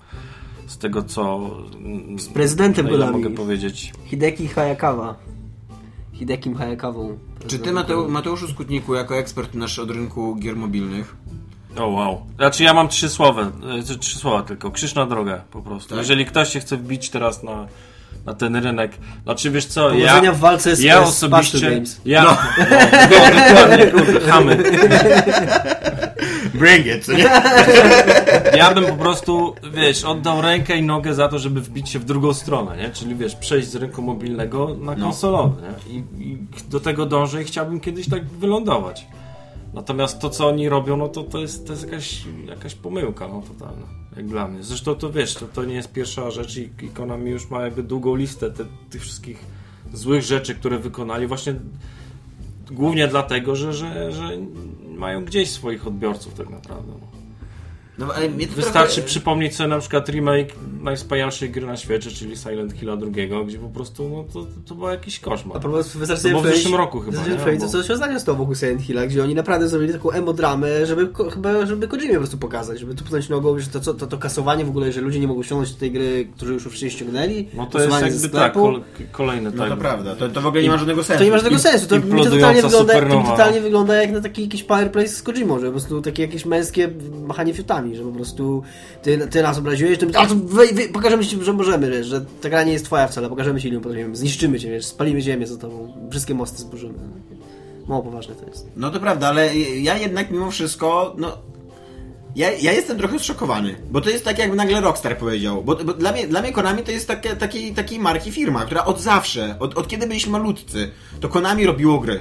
Z 0.67 0.79
tego, 0.79 1.03
co... 1.03 1.51
Z 2.19 2.29
prezydentem 2.29 2.89
Konami. 2.89 3.13
mogę 3.13 3.31
powiedzieć. 3.31 3.93
Hideki 4.05 4.49
Hayakawa. 4.49 5.15
Hidekim 6.23 6.55
Hayakawą. 6.55 7.19
Czy 7.47 7.59
ty, 7.59 7.73
Mateu, 7.73 8.09
Mateuszu 8.09 8.49
Skutniku, 8.49 8.95
jako 8.95 9.17
ekspert 9.17 9.55
nasz 9.55 9.79
od 9.79 9.91
rynku 9.91 10.37
gier 10.37 10.57
mobilnych, 10.57 11.17
O 11.77 11.87
wow. 11.89 12.27
Znaczy 12.37 12.63
ja 12.65 12.75
mam 12.75 12.89
trzy 12.89 13.09
słowa, 13.09 13.43
e, 13.93 13.99
trzy 13.99 14.19
słowa 14.19 14.43
tylko. 14.43 14.71
Krzyż 14.71 14.95
na 14.95 15.07
drogę 15.07 15.41
po 15.51 15.63
prostu. 15.63 15.89
Tak? 15.89 15.99
Jeżeli 15.99 16.27
ktoś 16.27 16.53
się 16.53 16.61
chce 16.61 16.77
wbić 16.77 17.11
teraz 17.11 17.43
na, 17.43 17.67
na 18.27 18.35
ten 18.35 18.57
rynek, 18.57 18.93
znaczy 19.25 19.51
wiesz 19.51 19.67
co, 19.67 19.81
Powodzenia 19.83 20.23
ja, 20.25 20.33
w 20.33 20.39
walce 20.39 20.77
z- 20.77 20.81
ja 20.81 21.05
z 21.07 21.09
osobiście, 21.09 21.29
Bastion 21.59 21.75
Games. 21.75 22.01
ja, 22.05 22.23
no. 22.25 22.31
No, 23.11 23.55
dokładnie, 23.55 23.87
kurde, 23.87 24.21
chamy. 24.21 24.57
Bring 26.55 26.87
it, 26.87 27.05
co 27.05 27.13
nie? 27.13 27.25
Ja 28.57 28.75
bym 28.75 28.85
po 28.85 28.97
prostu, 28.97 29.55
wiesz, 29.75 30.05
oddał 30.05 30.43
rękę 30.43 30.77
i 30.77 30.83
nogę 30.83 31.15
za 31.15 31.29
to, 31.29 31.39
żeby 31.39 31.61
wbić 31.61 31.89
się 31.91 31.99
w 31.99 32.05
drugą 32.05 32.35
stronę, 32.35 32.77
nie? 32.77 32.91
Czyli 32.91 33.15
wiesz, 33.15 33.37
przejść 33.37 33.69
z 33.69 33.77
rynku 33.77 34.03
mobilnego 34.03 34.77
na 34.81 34.95
No. 34.95 35.05
konsolowy, 35.05 35.63
nie? 35.63 35.95
I, 35.97 36.03
I 36.31 36.39
do 36.71 36.81
tego 36.81 37.07
dążę 37.07 37.43
i 37.43 37.45
chciałbym 37.45 37.81
kiedyś 37.81 38.09
tak 38.09 38.25
wylądować. 38.27 39.07
Natomiast 39.75 40.19
to, 40.19 40.31
co 40.31 40.49
oni 40.49 40.69
robią, 40.69 40.97
no 40.97 41.09
to, 41.09 41.23
to 41.23 41.39
jest, 41.39 41.67
to 41.67 41.73
jest 41.73 41.85
jakaś, 41.85 42.25
jakaś 42.49 42.75
pomyłka, 42.75 43.29
no 43.29 43.43
totalna, 43.49 43.87
jak 44.17 44.27
dla 44.27 44.49
mnie. 44.49 44.63
Zresztą 44.63 44.95
to 44.95 45.11
wiesz, 45.13 45.35
to, 45.35 45.47
to 45.47 45.65
nie 45.65 45.75
jest 45.75 45.93
pierwsza 45.93 46.31
rzecz 46.31 46.57
i, 46.57 46.71
i 46.83 46.89
Konami 46.89 47.31
już 47.31 47.51
ma 47.51 47.63
jakby 47.63 47.83
długą 47.83 48.15
listę 48.15 48.51
te, 48.51 48.65
tych 48.91 49.03
wszystkich 49.03 49.45
złych 49.93 50.23
rzeczy, 50.23 50.55
które 50.55 50.79
wykonali 50.79 51.27
właśnie 51.27 51.55
głównie 52.71 53.09
dlatego, 53.09 53.57
że, 53.57 53.73
że, 53.73 54.13
że 54.13 54.29
mają 54.97 55.25
gdzieś 55.25 55.51
swoich 55.51 55.87
odbiorców 55.87 56.35
tak 56.35 56.51
naprawdę. 56.51 56.93
No. 57.99 58.07
Ale 58.17 58.29
mnie 58.29 58.47
to 58.47 58.53
Wystarczy 58.57 58.95
trochę... 58.95 59.09
przypomnieć 59.09 59.57
sobie 59.57 59.69
na 59.69 59.79
przykład 59.79 60.09
remake 60.09 60.55
najwspanialszej 60.83 61.51
gry 61.51 61.67
na 61.67 61.77
świecie, 61.77 62.11
czyli 62.11 62.37
Silent 62.37 62.73
Hilla 62.73 62.93
II, 63.17 63.31
gdzie 63.47 63.59
po 63.59 63.69
prostu 63.69 64.09
no, 64.09 64.25
to, 64.33 64.47
to 64.67 64.75
był 64.75 64.89
jakiś 64.89 65.21
koszmar. 65.21 65.57
A 65.57 65.61
propos, 65.61 65.97
wystarczy 65.97 66.23
To 66.23 66.29
było 66.29 66.41
w 66.41 66.45
przejść- 66.45 66.57
zeszłym 66.57 66.75
roku 66.75 67.01
chyba, 67.01 67.11
wystarczy 67.11 67.31
nie? 67.33 67.39
przejść, 67.43 67.61
to 67.61 67.67
Albo- 67.67 67.79
co 67.83 67.89
się 67.89 67.95
ostatnio 67.95 68.21
stało 68.21 68.39
wokół 68.39 68.55
Silent 68.55 68.83
Hilla, 68.83 69.07
gdzie 69.07 69.23
oni 69.23 69.35
naprawdę 69.35 69.69
zrobili 69.69 69.93
taką 69.93 70.11
emodramę, 70.11 70.87
żeby, 70.87 71.09
chyba, 71.35 71.67
żeby 71.67 71.89
Kojimie 71.89 72.13
po 72.15 72.19
prostu 72.19 72.39
pokazać, 72.39 72.81
żeby 72.81 72.95
tu 72.95 73.05
pchnąć 73.05 73.29
nogą, 73.29 73.59
że 73.59 73.67
to, 73.67 73.81
co, 73.81 73.95
to, 73.95 74.07
to 74.07 74.19
kasowanie 74.19 74.65
w 74.65 74.69
ogóle, 74.69 74.93
że 74.93 75.01
ludzie 75.01 75.21
nie 75.21 75.29
mogą 75.29 75.43
ściągnąć 75.43 75.75
tej 75.75 75.93
gry, 75.93 76.29
którzy 76.37 76.53
już 76.53 76.63
wcześniej 76.65 76.91
ściągnęli. 76.91 77.49
No 77.55 77.67
to 77.67 77.83
jest 77.83 78.03
jakby 78.03 78.29
tak, 78.29 78.53
kol, 78.53 78.83
kolejny 79.13 79.51
No 79.51 79.59
tak. 79.63 79.71
to 79.71 79.77
prawda, 79.77 80.17
to, 80.17 80.29
to 80.29 80.41
w 80.41 80.47
ogóle 80.47 80.63
nie 80.63 80.69
ma 80.71 80.79
żadnego 80.79 81.05
sensu. 81.05 81.19
To 81.19 81.25
nie 81.25 81.31
ma 81.31 81.37
żadnego 81.39 81.59
sensu. 81.59 81.87
To 81.89 81.97
mi 81.99 82.25
to 82.25 82.31
totalnie 82.31 82.63
wygląda, 82.63 82.95
to 83.01 83.23
totalnie 83.31 83.61
wygląda 83.61 83.95
jak 84.03 84.13
na 84.13 84.21
taki 84.21 84.43
jakiś 84.43 84.63
powerplay 84.63 85.09
z 85.09 85.23
Kojimą, 85.23 85.59
że 85.61 85.67
po 85.67 85.73
prostu 85.73 86.03
takie 86.03 86.23
jakieś 86.23 86.45
męskie 86.47 86.89
machanie 87.27 87.55
fiutami, 87.55 87.82
że 87.97 88.03
po 88.03 88.13
prostu 88.13 88.63
ty, 89.03 89.19
ty 89.31 89.43
nas 89.43 89.59
obraziłeś, 89.59 89.99
to 89.99 90.07
a 90.15 90.27
to 90.27 90.35
pokażemy 90.93 91.27
ci, 91.27 91.45
że 91.45 91.53
możemy, 91.53 91.91
wiesz, 91.91 92.07
że 92.07 92.25
ta 92.41 92.51
gra 92.51 92.65
nie 92.65 92.73
jest 92.73 92.85
twoja 92.85 93.09
wcale, 93.09 93.29
pokażemy 93.29 93.61
ci 93.61 93.73
potem 93.73 94.17
zniszczymy 94.17 94.61
cię, 94.61 94.71
wiesz, 94.71 94.85
spalimy 94.85 95.21
ziemię 95.21 95.47
za 95.47 95.57
tobą, 95.57 96.09
wszystkie 96.11 96.35
mosty 96.35 96.63
zburzymy. 96.63 96.99
Mało 97.89 98.03
poważne 98.03 98.35
to 98.35 98.47
jest. 98.47 98.67
No 98.77 98.91
to 98.91 99.01
prawda, 99.01 99.29
ale 99.29 99.57
ja 99.57 99.99
jednak 99.99 100.31
mimo 100.31 100.51
wszystko, 100.51 101.15
no... 101.19 101.39
Ja, 102.37 102.51
ja 102.51 102.73
jestem 102.73 102.99
trochę 102.99 103.19
zszokowany, 103.19 103.75
bo 103.91 104.01
to 104.01 104.11
jest 104.11 104.25
tak 104.25 104.39
jakby 104.39 104.57
nagle 104.57 104.81
Rockstar 104.81 105.19
powiedział, 105.19 105.65
bo, 105.65 105.77
bo 105.77 105.95
dla, 105.95 106.13
mnie, 106.13 106.29
dla 106.29 106.43
mnie 106.43 106.53
Konami 106.53 106.83
to 106.83 106.91
jest 106.91 107.09
takie, 107.09 107.37
taki, 107.37 107.75
takiej 107.75 107.99
marki 107.99 108.33
firma, 108.33 108.65
która 108.65 108.85
od 108.85 109.01
zawsze, 109.01 109.57
od, 109.59 109.79
od 109.79 109.89
kiedy 109.89 110.07
byliśmy 110.07 110.33
malutcy, 110.33 110.91
to 111.21 111.29
Konami 111.29 111.67
robiło 111.67 111.99
gry. 111.99 112.21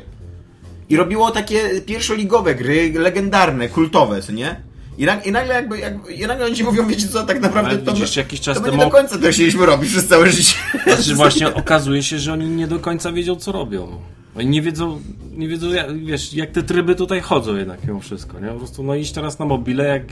I 0.89 0.97
robiło 0.97 1.31
takie 1.31 1.81
pierwszoligowe 1.81 2.55
gry, 2.55 2.93
legendarne, 2.95 3.69
kultowe, 3.69 4.21
co 4.21 4.31
nie? 4.31 4.61
I, 4.97 5.07
i 5.25 5.31
nagle 5.31 5.53
jakby, 5.53 5.79
jakby 5.79 6.13
i 6.13 6.27
nagle 6.27 6.45
oni 6.45 6.55
ci 6.55 6.63
mówią, 6.63 6.87
wiecie 6.87 7.07
co, 7.07 7.23
tak 7.23 7.41
naprawdę 7.41 7.77
to, 7.77 7.93
widzisz, 7.93 8.15
jakiś 8.15 8.41
czas 8.41 8.57
to 8.57 8.61
my 8.63 8.67
temu- 8.69 8.77
nie 8.79 8.85
do 8.85 8.91
końca 8.91 9.17
to 9.17 9.29
chcieliśmy 9.31 9.65
robić 9.65 9.91
przez 9.91 10.07
całe 10.07 10.29
życie. 10.31 10.55
Znaczy 10.83 11.15
właśnie 11.15 11.53
okazuje 11.53 12.03
się, 12.03 12.19
że 12.19 12.33
oni 12.33 12.45
nie 12.47 12.67
do 12.67 12.79
końca 12.79 13.11
wiedzą, 13.11 13.35
co 13.35 13.51
robią. 13.51 13.87
Oni 14.35 14.47
nie 14.47 14.61
wiedzą, 14.61 15.01
nie 15.31 15.47
wiedzą 15.47 15.69
jak, 15.69 16.05
wiesz, 16.05 16.33
jak 16.33 16.51
te 16.51 16.63
tryby 16.63 16.95
tutaj 16.95 17.21
chodzą 17.21 17.55
jednak 17.55 17.87
mimo 17.87 17.99
wszystko, 17.99 18.39
nie? 18.39 18.47
Po 18.47 18.53
prostu, 18.55 18.83
no 18.83 18.95
iść 18.95 19.11
teraz 19.11 19.39
na 19.39 19.45
mobile, 19.45 19.83
jak, 19.83 20.03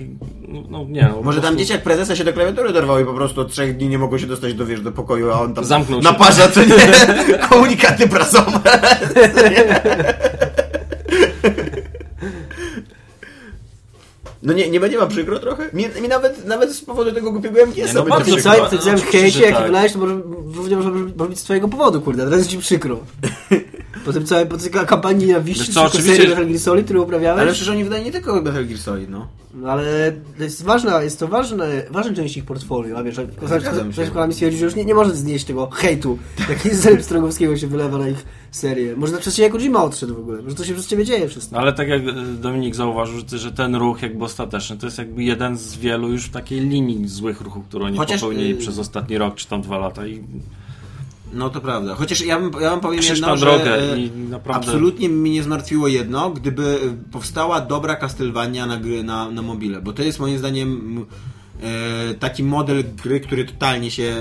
no, 0.48 0.64
no 0.70 0.86
nie, 0.90 1.02
no, 1.02 1.22
Może 1.22 1.42
tam 1.42 1.54
prostu- 1.56 1.58
dzieciak 1.68 1.84
prezesa 1.84 2.16
się 2.16 2.24
do 2.24 2.34
klawiatury 2.34 2.74
dorwał 2.74 3.00
i 3.00 3.06
po 3.06 3.14
prostu 3.14 3.42
od 3.42 3.52
trzech 3.52 3.78
dni 3.78 3.88
nie 3.90 3.98
mogło 3.98 4.18
się 4.20 4.28
dostać 4.28 4.54
do, 4.54 4.66
wiesz, 4.66 4.82
do 4.82 4.92
pokoju, 4.92 5.32
a 5.32 5.42
on 5.42 5.54
tam 5.54 5.66
Zamknął 5.66 6.00
się. 6.00 6.04
naparza, 6.04 6.48
co 6.50 6.64
nie, 6.64 6.76
komunikaty 7.50 8.08
prasowe. 8.08 8.60
No 14.44 14.54
nie, 14.54 14.70
nie 14.70 14.80
będzie 14.80 14.98
ma 14.98 15.08
przykro 15.08 15.40
trochę? 15.40 15.70
Mi, 15.74 15.86
mi 16.02 16.08
nawet, 16.08 16.46
nawet 16.46 16.72
z 16.72 16.82
powodu 16.82 17.12
tego 17.12 17.32
głupiego 17.32 17.66
MGS-a 17.66 17.94
no 17.94 18.04
będzie 18.04 18.24
przykro. 18.24 18.52
całym, 18.52 18.70
ty 18.70 18.78
całym 18.78 18.96
oczywiście, 18.96 19.20
hejcie, 19.22 19.42
jaki 19.42 19.54
tak. 19.54 19.66
wylałeś, 19.66 19.94
to 19.94 20.00
może, 20.00 20.14
równie 20.56 20.76
może, 20.76 20.90
może 20.90 21.30
być 21.30 21.40
z 21.40 21.44
twojego 21.44 21.68
powodu, 21.68 22.02
kurde, 22.02 22.24
teraz 22.24 22.38
jest 22.40 22.50
ci 22.50 22.58
przykro. 22.58 23.00
Po 24.06 24.14
tym 24.14 24.26
całej, 24.26 24.46
po 24.46 24.58
tej 24.58 24.72
kampanii 24.72 25.28
nienawiści, 25.28 25.74
co, 25.74 25.84
oczywiście- 25.84 26.16
serii 26.16 26.30
Metal 26.30 26.48
Gear 26.48 26.60
Solid, 26.60 26.86
który 26.86 27.02
uprawiałeś. 27.02 27.42
Ale 27.42 27.52
przecież 27.52 27.70
oni 27.70 27.84
wydają 27.84 28.04
nie 28.04 28.12
tylko 28.12 28.42
Metal 28.42 28.66
Gear 28.66 28.80
Solid, 28.80 29.10
no. 29.10 29.28
No 29.54 29.70
ale 29.72 30.14
to 30.38 30.44
jest 30.44 30.64
ważna, 30.64 31.02
jest 31.04 31.20
to 31.20 31.28
ważne, 31.28 31.84
ważna 31.92 32.14
część 32.14 32.38
ich 32.38 32.46
portfolio, 32.46 32.98
a 32.98 33.04
wiesz, 33.04 33.16
ktoś 33.92 34.10
kolami 34.10 34.34
stwierdził, 34.34 34.60
że 34.60 34.66
już 34.66 34.76
nie, 34.76 34.86
nie 34.86 34.94
może 34.96 35.16
znieść 35.16 35.46
tego 35.46 35.70
hejtu, 35.70 36.18
jaki 36.50 36.70
z 36.70 36.80
Zerem 36.80 37.04
Strogowskiego 37.04 37.58
się 37.58 37.68
wylewa 37.68 37.98
na 37.98 38.10
ich 38.10 38.26
serię. 38.52 38.96
Może 38.96 39.18
przez 39.18 39.36
ciebie 39.36 39.50
Kojima 39.50 39.84
odszedł 39.84 40.16
w 40.16 40.20
ogóle, 40.20 40.42
może 40.42 40.56
to 40.56 40.64
się 40.66 40.74
przez 40.74 40.88
ciebie 40.88 41.06
dzieje 41.06 41.28
wszystko. 41.28 41.56
No 41.56 41.62
ale 41.62 41.74
tak 41.74 41.88
jak 41.88 42.02
e, 42.02 42.14
Dominik 42.42 42.76
zauważył, 42.76 43.20
że- 43.32 43.52
ten 43.52 43.76
ruch 43.76 44.02
jakby 44.02 44.26
ostateczny 44.26 44.78
to 44.78 44.86
jest 44.86 44.98
jakby 44.98 45.24
jeden 45.24 45.58
z 45.58 45.78
wielu 45.78 46.12
już 46.12 46.30
takiej 46.30 46.60
linii 46.60 47.08
złych 47.08 47.42
ruchów, 47.42 47.66
które 47.66 47.86
oni 47.86 47.98
Chociaż, 47.98 48.22
popełnili 48.22 48.52
y- 48.54 48.58
przez 48.58 48.80
ostatni 48.80 49.18
rok 49.18 49.36
czy 49.36 49.48
tam 49.48 49.62
dwa 49.62 49.78
lata 49.78 50.08
i 50.08 50.24
No 51.34 51.50
to 51.50 51.62
prawda. 51.62 51.96
Chociaż 51.96 52.22
ja 52.22 52.40
bym, 52.40 52.62
ja 52.62 52.72
bym 52.72 52.80
powiem 52.80 53.00
Krzyż 53.00 53.12
jedno, 53.12 53.28
na 53.28 53.36
że 53.38 53.46
drogę 53.46 53.94
e, 53.94 54.00
i 54.00 54.12
naprawdę- 54.12 54.68
absolutnie 54.68 55.10
mnie 55.10 55.32
nie 55.32 55.44
zmartwiło 55.44 55.88
jedno, 55.88 56.30
gdyby 56.30 56.80
powstała 57.12 57.62
dobra 57.62 57.96
Castlevania 57.96 58.66
na 58.66 58.78
gry 58.78 59.04
na, 59.04 59.32
na 59.32 59.42
mobile, 59.42 59.82
bo 59.82 59.94
to 59.94 60.04
jest 60.04 60.20
moim 60.20 60.38
zdaniem 60.38 61.06
e, 61.62 62.14
taki 62.14 62.44
model 62.44 62.84
gry, 63.04 63.20
który 63.20 63.46
totalnie 63.46 63.92
się 63.92 64.16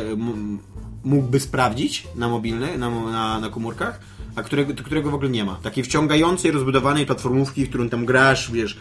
mógłby 1.04 1.40
sprawdzić 1.40 2.06
na 2.16 2.28
mobilny, 2.28 2.78
na, 2.78 2.90
na, 2.90 3.40
na 3.40 3.48
komórkach, 3.48 4.00
a 4.36 4.42
którego, 4.42 4.74
którego 4.84 5.10
w 5.10 5.14
ogóle 5.14 5.30
nie 5.30 5.44
ma. 5.44 5.54
Takiej 5.62 5.84
wciągającej, 5.84 6.50
rozbudowanej 6.50 7.06
platformówki, 7.06 7.64
w 7.64 7.68
którą 7.68 7.88
tam 7.88 8.06
grasz, 8.06 8.50
wiesz, 8.52 8.78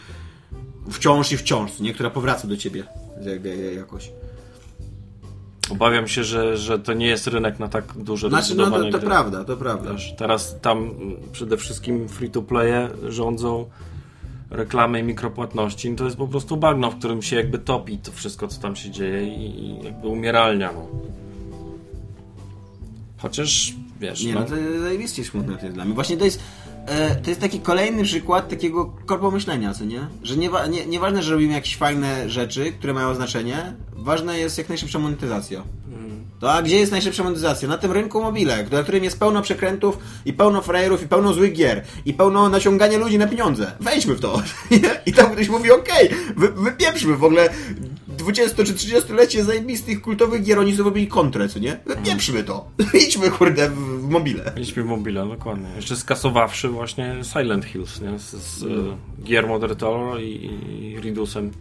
wciąż 0.90 1.32
i 1.32 1.38
wciąż, 1.38 1.80
nie? 1.80 1.94
Która 1.94 2.10
powraca 2.10 2.48
do 2.48 2.58
ciebie 2.58 2.84
jak- 3.26 3.46
jak- 3.46 3.76
jakoś. 3.76 4.10
Obawiam 5.70 6.08
się, 6.08 6.24
że, 6.24 6.58
że 6.58 6.80
to 6.80 6.94
nie 6.94 7.08
jest 7.08 7.28
rynek 7.28 7.60
na 7.60 7.68
tak 7.68 7.94
duże 7.98 8.30
Znaczy, 8.30 8.56
no 8.56 8.72
to, 8.72 8.92
to 8.92 9.00
prawda, 9.00 9.44
to 9.44 9.58
prawda. 9.58 9.94
Wiesz, 9.94 10.14
teraz 10.18 10.62
tam 10.62 10.92
przede 11.32 11.58
wszystkim 11.58 12.08
free-to-playe 12.10 12.90
rządzą 13.08 13.66
reklamy 14.50 15.00
i 15.00 15.04
mikropłatności. 15.04 15.96
To 15.96 16.06
jest 16.06 16.18
po 16.18 16.28
prostu 16.28 16.58
bagno, 16.58 16.92
w 16.92 16.98
którym 16.98 17.22
się 17.22 17.36
jakby 17.36 17.60
topi 17.60 17.98
to 17.98 18.12
wszystko, 18.12 18.48
co 18.48 18.62
tam 18.62 18.76
się 18.76 18.92
dzieje 18.92 19.28
i, 19.28 19.60
i 19.60 19.84
jakby 19.84 20.08
umieralnia. 20.08 20.72
No. 20.74 20.88
Chociaż, 23.18 23.74
wiesz, 24.00 24.24
Nie, 24.24 24.34
no, 24.34 24.40
no 24.40 24.46
to 24.46 24.56
zajebiście 24.82 25.24
smutne 25.24 25.58
to 25.58 25.66
jest 25.66 25.76
dla 25.76 25.86
mnie. 25.86 25.94
Właśnie 25.94 26.18
to 26.18 26.26
jest, 26.26 26.44
e, 26.88 27.16
to 27.16 27.30
jest 27.30 27.42
taki 27.42 27.60
kolejny 27.60 28.04
przykład 28.04 28.50
takiego 28.50 28.86
korpomyślenia, 28.86 29.74
co 29.74 29.86
nie? 29.86 30.08
Że 30.24 30.38
nie, 30.38 30.50
nie, 30.70 30.86
nieważne, 30.86 31.24
że 31.24 31.32
robimy 31.32 31.54
jakieś 31.54 31.78
fajne 31.78 32.30
rzeczy, 32.30 32.72
które 32.72 32.94
mają 32.94 33.16
znaczenie, 33.16 33.74
ważna 33.94 34.36
jest 34.36 34.58
jak 34.58 34.70
najszybsza 34.70 35.00
monetyzacja. 35.00 35.64
To 36.40 36.54
a 36.54 36.62
gdzie 36.62 36.80
jest 36.80 36.92
najszybsza 36.92 37.24
monetyzacja? 37.24 37.68
Na 37.68 37.78
tym 37.78 37.92
rynku 37.92 38.22
mobile, 38.22 38.66
na 38.72 38.84
którym 38.84 39.04
jest 39.04 39.20
pełno 39.20 39.42
przekrętów 39.42 39.98
i 40.26 40.34
pełno 40.34 40.62
frajerów 40.62 41.04
i 41.04 41.08
pełno 41.08 41.34
złych 41.34 41.54
gier 41.54 41.84
i 42.06 42.14
pełno 42.14 42.50
naciągania 42.50 42.98
ludzi 42.98 43.18
na 43.18 43.28
pieniądze. 43.28 43.72
Wejdźmy 43.80 44.16
w 44.16 44.20
to. 44.20 44.42
I 45.06 45.14
tam 45.14 45.32
ktoś 45.32 45.50
mówi, 45.50 45.72
okej, 45.72 46.10
wy, 46.36 46.48
wypieprzmy 46.48 47.18
w 47.18 47.24
ogóle 47.24 47.50
20 48.18 48.64
czy 48.64 48.74
30-lecie 48.74 49.44
zajebistych 49.44 50.02
kultowych 50.02 50.44
gier, 50.44 50.60
oni 50.60 50.76
zrobili 50.76 51.08
kontrę, 51.08 51.50
co 51.50 51.60
nie? 51.60 51.80
Wypieprzmy 51.86 52.44
to. 52.44 52.66
Idźmy, 53.08 53.32
kurde, 53.32 53.70
w, 53.70 53.76
w 53.76 54.10
mobile. 54.10 54.52
Mieliśmy 54.56 54.84
mobile, 54.84 55.28
dokładnie. 55.28 55.68
Jeszcze 55.76 55.96
skasowawszy 55.96 56.70
właśnie 56.70 57.16
Silent 57.24 57.66
Hills, 57.66 58.02
nie? 58.02 58.20
Z, 58.20 58.32
z 58.32 58.62
no. 58.62 58.98
Guillermo 59.20 59.60
del 59.60 59.76
Toro 59.76 60.20
i, 60.20 60.60
i 60.82 61.00
Ridusem. 61.02 61.52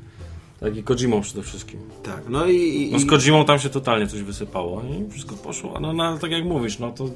Tak, 0.60 0.76
i 0.76 0.82
Kojimą 0.82 1.20
przede 1.20 1.42
wszystkim. 1.42 1.80
Tak, 2.02 2.22
no 2.28 2.46
i... 2.46 2.88
i 2.88 2.92
No 2.92 2.98
z 2.98 3.06
Kojimą 3.06 3.44
tam 3.44 3.58
się 3.58 3.68
totalnie 3.68 4.06
coś 4.06 4.22
wysypało 4.22 4.82
i 4.82 5.10
wszystko 5.10 5.36
poszło. 5.36 5.80
No, 5.80 5.92
no 5.92 6.18
tak 6.18 6.30
jak 6.30 6.44
mówisz, 6.44 6.78
no 6.78 6.92
to 6.92 7.10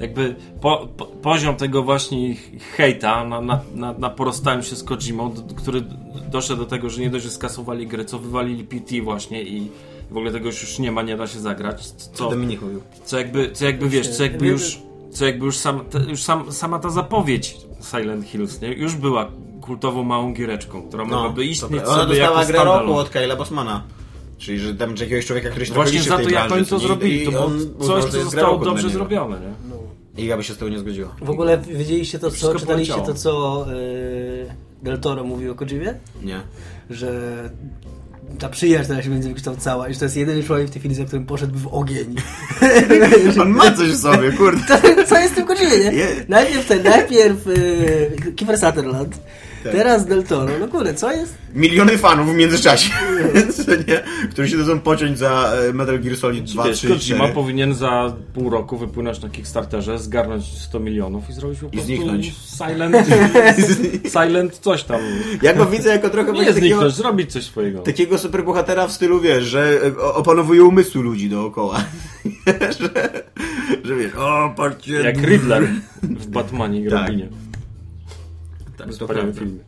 jakby 0.00 0.36
po, 0.60 0.88
po, 0.96 1.06
poziom 1.06 1.56
tego 1.56 1.82
właśnie 1.82 2.34
hejta 2.76 3.24
na, 3.24 3.40
na, 3.40 3.60
na, 3.74 3.92
na 3.92 4.10
porostałem 4.10 4.62
się 4.62 4.76
z 4.76 4.84
Kojimą, 4.84 5.34
który 5.56 5.82
doszedł 6.30 6.60
do 6.60 6.66
tego, 6.66 6.90
że 6.90 7.00
nie 7.00 7.10
dość, 7.10 7.24
że 7.24 7.30
skasowali 7.30 7.86
grę, 7.86 8.04
co 8.04 8.18
wywalili 8.18 8.64
PT 8.64 9.02
właśnie 9.02 9.42
i 9.42 9.70
w 10.10 10.16
ogóle 10.16 10.32
tego 10.32 10.46
już 10.46 10.78
nie 10.78 10.92
ma, 10.92 11.02
nie 11.02 11.16
da 11.16 11.26
się 11.26 11.40
zagrać. 11.40 11.86
Co, 11.86 12.30
Dominik 12.30 12.62
mówił. 12.62 12.82
co 13.04 13.18
jakby, 13.18 13.52
co 13.52 13.64
jakby 13.64 13.88
wiesz, 13.88 14.08
co 14.08 14.22
jakby 14.22 14.46
już, 14.46 14.78
co 15.12 15.26
jakby 15.26 15.46
już, 15.46 15.56
sam, 15.56 15.80
już 16.08 16.22
sam, 16.22 16.52
sama 16.52 16.78
ta 16.78 16.90
zapowiedź 16.90 17.56
Silent 17.90 18.26
Hills, 18.26 18.60
nie? 18.60 18.68
Już 18.72 18.94
była 18.94 19.30
kultową 19.60 20.04
małą 20.04 20.34
giereczką, 20.34 20.82
która 20.82 21.04
mogłaby 21.04 21.44
istnieć 21.44 21.82
Ona 21.86 22.02
sobie 22.02 22.16
jako 22.16 22.34
dostała 22.34 22.64
grę 22.64 22.64
roku 22.64 22.94
od 22.94 23.08
Kyla 23.08 23.36
Bosmana. 23.36 23.82
Czyli, 24.40 24.58
że 24.58 24.74
tam 24.74 24.90
jakiegoś 24.90 25.26
człowieka, 25.26 25.50
który 25.50 25.66
się 25.66 25.74
Właśnie 25.74 26.02
za 26.02 26.16
to, 26.18 26.24
tej 26.24 26.32
jak 26.34 26.52
oni 26.52 26.66
to 26.66 26.78
zrobili, 26.78 27.24
to 27.24 27.30
było 27.30 27.50
coś, 27.80 28.04
co 28.04 28.22
zostało 28.24 28.64
dobrze 28.64 28.82
niego. 28.86 28.94
zrobione, 28.98 29.40
nie? 29.40 30.22
I 30.24 30.26
ja 30.26 30.36
by 30.36 30.44
się 30.44 30.54
z 30.54 30.56
tego 30.56 30.68
nie 30.70 30.78
zgodziła. 30.78 31.16
W 31.22 31.30
ogóle 31.30 31.58
wiedzieliście 31.58 32.18
to, 32.18 32.30
co 32.30 32.54
czytaliście 32.54 32.94
poleciało. 32.94 33.14
to, 33.14 33.14
co 33.22 33.66
yy, 33.72 34.46
Del 34.82 35.00
Toro 35.00 35.24
mówił 35.24 35.52
o 35.52 35.54
Kojimie? 35.54 35.94
Nie. 36.22 36.40
Że 36.90 37.10
ta 38.38 38.48
przyjaźń, 38.48 38.84
która 38.84 39.02
się 39.02 39.10
między 39.10 39.28
nimi 39.28 39.36
kształcała 39.36 39.88
i 39.88 39.92
że 39.94 39.98
to 39.98 40.04
jest 40.04 40.16
jedyny 40.16 40.42
człowiek 40.42 40.66
w 40.66 40.70
tej 40.70 40.80
chwili, 40.80 40.94
za 40.94 41.04
którym 41.04 41.26
poszedł 41.26 41.58
w 41.58 41.66
ogień. 41.74 42.14
On 43.42 43.48
ma 43.50 43.70
coś 43.72 43.88
w 43.90 43.96
sobie, 43.96 44.32
kurde. 44.32 44.62
To, 44.96 45.04
co 45.06 45.18
jest 45.20 45.32
w 45.32 45.36
tym 45.36 45.46
Kojimie, 45.46 45.78
nie? 45.78 45.92
Je- 45.92 46.24
Najpierw 46.28 46.66
ten, 46.68 46.82
najpierw 46.82 47.46
yy, 47.46 48.32
Kiefer 48.36 48.58
Sutherland, 48.58 49.20
Tak. 49.64 49.72
teraz 49.72 50.06
Del 50.06 50.24
Toro. 50.24 50.52
No 50.60 50.68
kurde, 50.68 50.94
co 50.94 51.12
jest? 51.12 51.34
Miliony 51.54 51.98
fanów 51.98 52.28
w 52.32 52.34
międzyczasie, 52.34 52.90
nie? 53.88 54.00
Którzy 54.30 54.48
się 54.48 54.56
dadzą 54.58 54.80
pociąć 54.80 55.18
za 55.18 55.52
e, 55.68 55.72
Metal 55.72 56.00
Gear 56.00 56.16
Solid 56.16 56.44
2, 56.44 56.64
Wiesz, 56.64 56.76
3, 56.78 56.86
Kojima 56.88 57.00
4. 57.18 57.32
powinien 57.34 57.74
za 57.74 58.16
pół 58.34 58.50
roku 58.50 58.78
wypłynąć 58.78 59.20
na 59.22 59.28
Kickstarterze, 59.28 59.98
zgarnąć 59.98 60.44
100 60.58 60.80
milionów 60.80 61.30
i 61.30 61.32
zrobić 61.32 61.58
po 61.60 61.66
prostu 61.68 61.86
zniknąć. 61.86 62.32
Silent, 62.58 62.96
silent 64.12 64.58
coś 64.58 64.82
tam. 64.84 65.00
Ja 65.42 65.54
go 65.54 65.66
widzę 65.66 65.88
jako 65.90 66.10
trochę 66.10 66.28
Nie 66.32 66.34
właśnie 66.34 66.54
takiego, 66.54 66.68
zniknąć, 66.76 66.94
zrobić 66.94 67.32
coś 67.32 67.44
swojego. 67.44 67.78
takiego 67.80 68.18
superbohatera 68.18 68.86
w 68.86 68.92
stylu, 68.92 69.20
wiesz, 69.20 69.44
że 69.44 69.78
e, 69.98 69.98
opanowuje 69.98 70.64
umysły 70.64 71.02
ludzi 71.02 71.28
dookoła. 71.28 71.84
że, 72.80 72.90
że 73.84 73.96
wiesz, 73.96 74.12
o, 74.14 74.54
patrzcie. 74.56 74.92
Jak 74.94 75.16
Riddler 75.22 75.68
w 76.02 76.26
Batmanie 76.26 76.80
i 76.80 76.90
Tak. 76.90 77.00
Robinie. 77.06 77.28
Tak, 78.80 78.86
to 78.86 78.92
Wspaniałym 78.92 79.32
prawda. 79.32 79.40
filmie. 79.40 79.64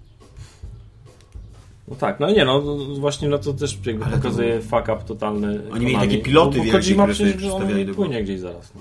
No 1.88 1.96
tak, 1.96 2.20
no 2.20 2.30
nie, 2.30 2.44
no 2.44 2.62
właśnie 3.00 3.28
no 3.28 3.38
to 3.38 3.52
też 3.52 3.78
jakby 3.86 4.04
Ale 4.04 4.12
to 4.12 4.18
pokazuje 4.18 4.62
fuck 4.62 4.82
up 4.82 4.98
totalny. 5.06 5.62
Oni 5.70 5.80
mieli 5.80 5.94
Konami. 5.94 6.10
takie 6.10 6.22
piloty 6.22 6.58
bo 6.58 6.64
wielkie, 6.64 6.92
które 6.94 7.12
przecież 7.12 7.42
że 7.42 7.52
on 7.52 7.86
do 7.86 7.94
płynie 7.94 8.22
gdzieś 8.22 8.40
zaraz. 8.40 8.72
No. 8.74 8.80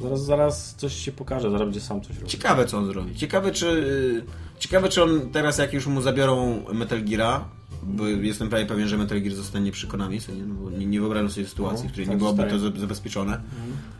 Zaraz, 0.00 0.24
zaraz 0.24 0.74
coś 0.74 0.94
się 0.94 1.12
pokaże, 1.12 1.50
zaraz 1.50 1.64
będzie 1.64 1.80
sam 1.80 2.00
coś 2.00 2.10
robił. 2.10 2.28
Ciekawe, 2.28 2.66
co 2.66 2.78
on 2.78 2.86
zrobi. 2.86 3.14
Ciekawe, 3.14 3.52
czy, 3.52 3.66
y, 3.66 4.58
ciekawe, 4.58 4.88
czy 4.88 5.02
on 5.02 5.30
teraz, 5.32 5.58
jak 5.58 5.72
już 5.72 5.86
mu 5.86 6.00
zabiorą 6.02 6.62
Metal 6.72 7.04
Geara, 7.04 7.44
bo 7.86 8.06
jestem 8.06 8.48
prawie 8.48 8.66
pewien, 8.66 8.88
że 8.88 8.98
Metal 8.98 9.20
Gear 9.20 9.34
zostanie 9.34 9.72
przy 9.72 9.86
Konami, 9.86 10.20
co 10.20 10.32
nie? 10.32 10.42
No 10.42 10.54
bo 10.54 10.70
nie, 10.70 10.86
nie 10.86 11.00
wyobrażam 11.00 11.30
sobie 11.30 11.46
sytuacji, 11.46 11.84
No, 11.84 11.88
w 11.88 11.92
której 11.92 12.06
tak 12.06 12.14
nie 12.14 12.18
byłoby 12.18 12.44
to 12.44 12.80
zabezpieczone. 12.80 13.40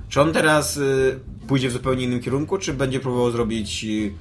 Czy 0.08 0.20
on 0.20 0.32
teraz 0.32 0.76
y, 0.76 1.20
pójdzie 1.46 1.68
w 1.68 1.72
zupełnie 1.72 2.04
innym 2.04 2.20
kierunku, 2.20 2.58
czy 2.58 2.74
będzie 2.74 3.00
próbował 3.00 3.30
zrobić 3.30 3.84
y, 3.84 4.12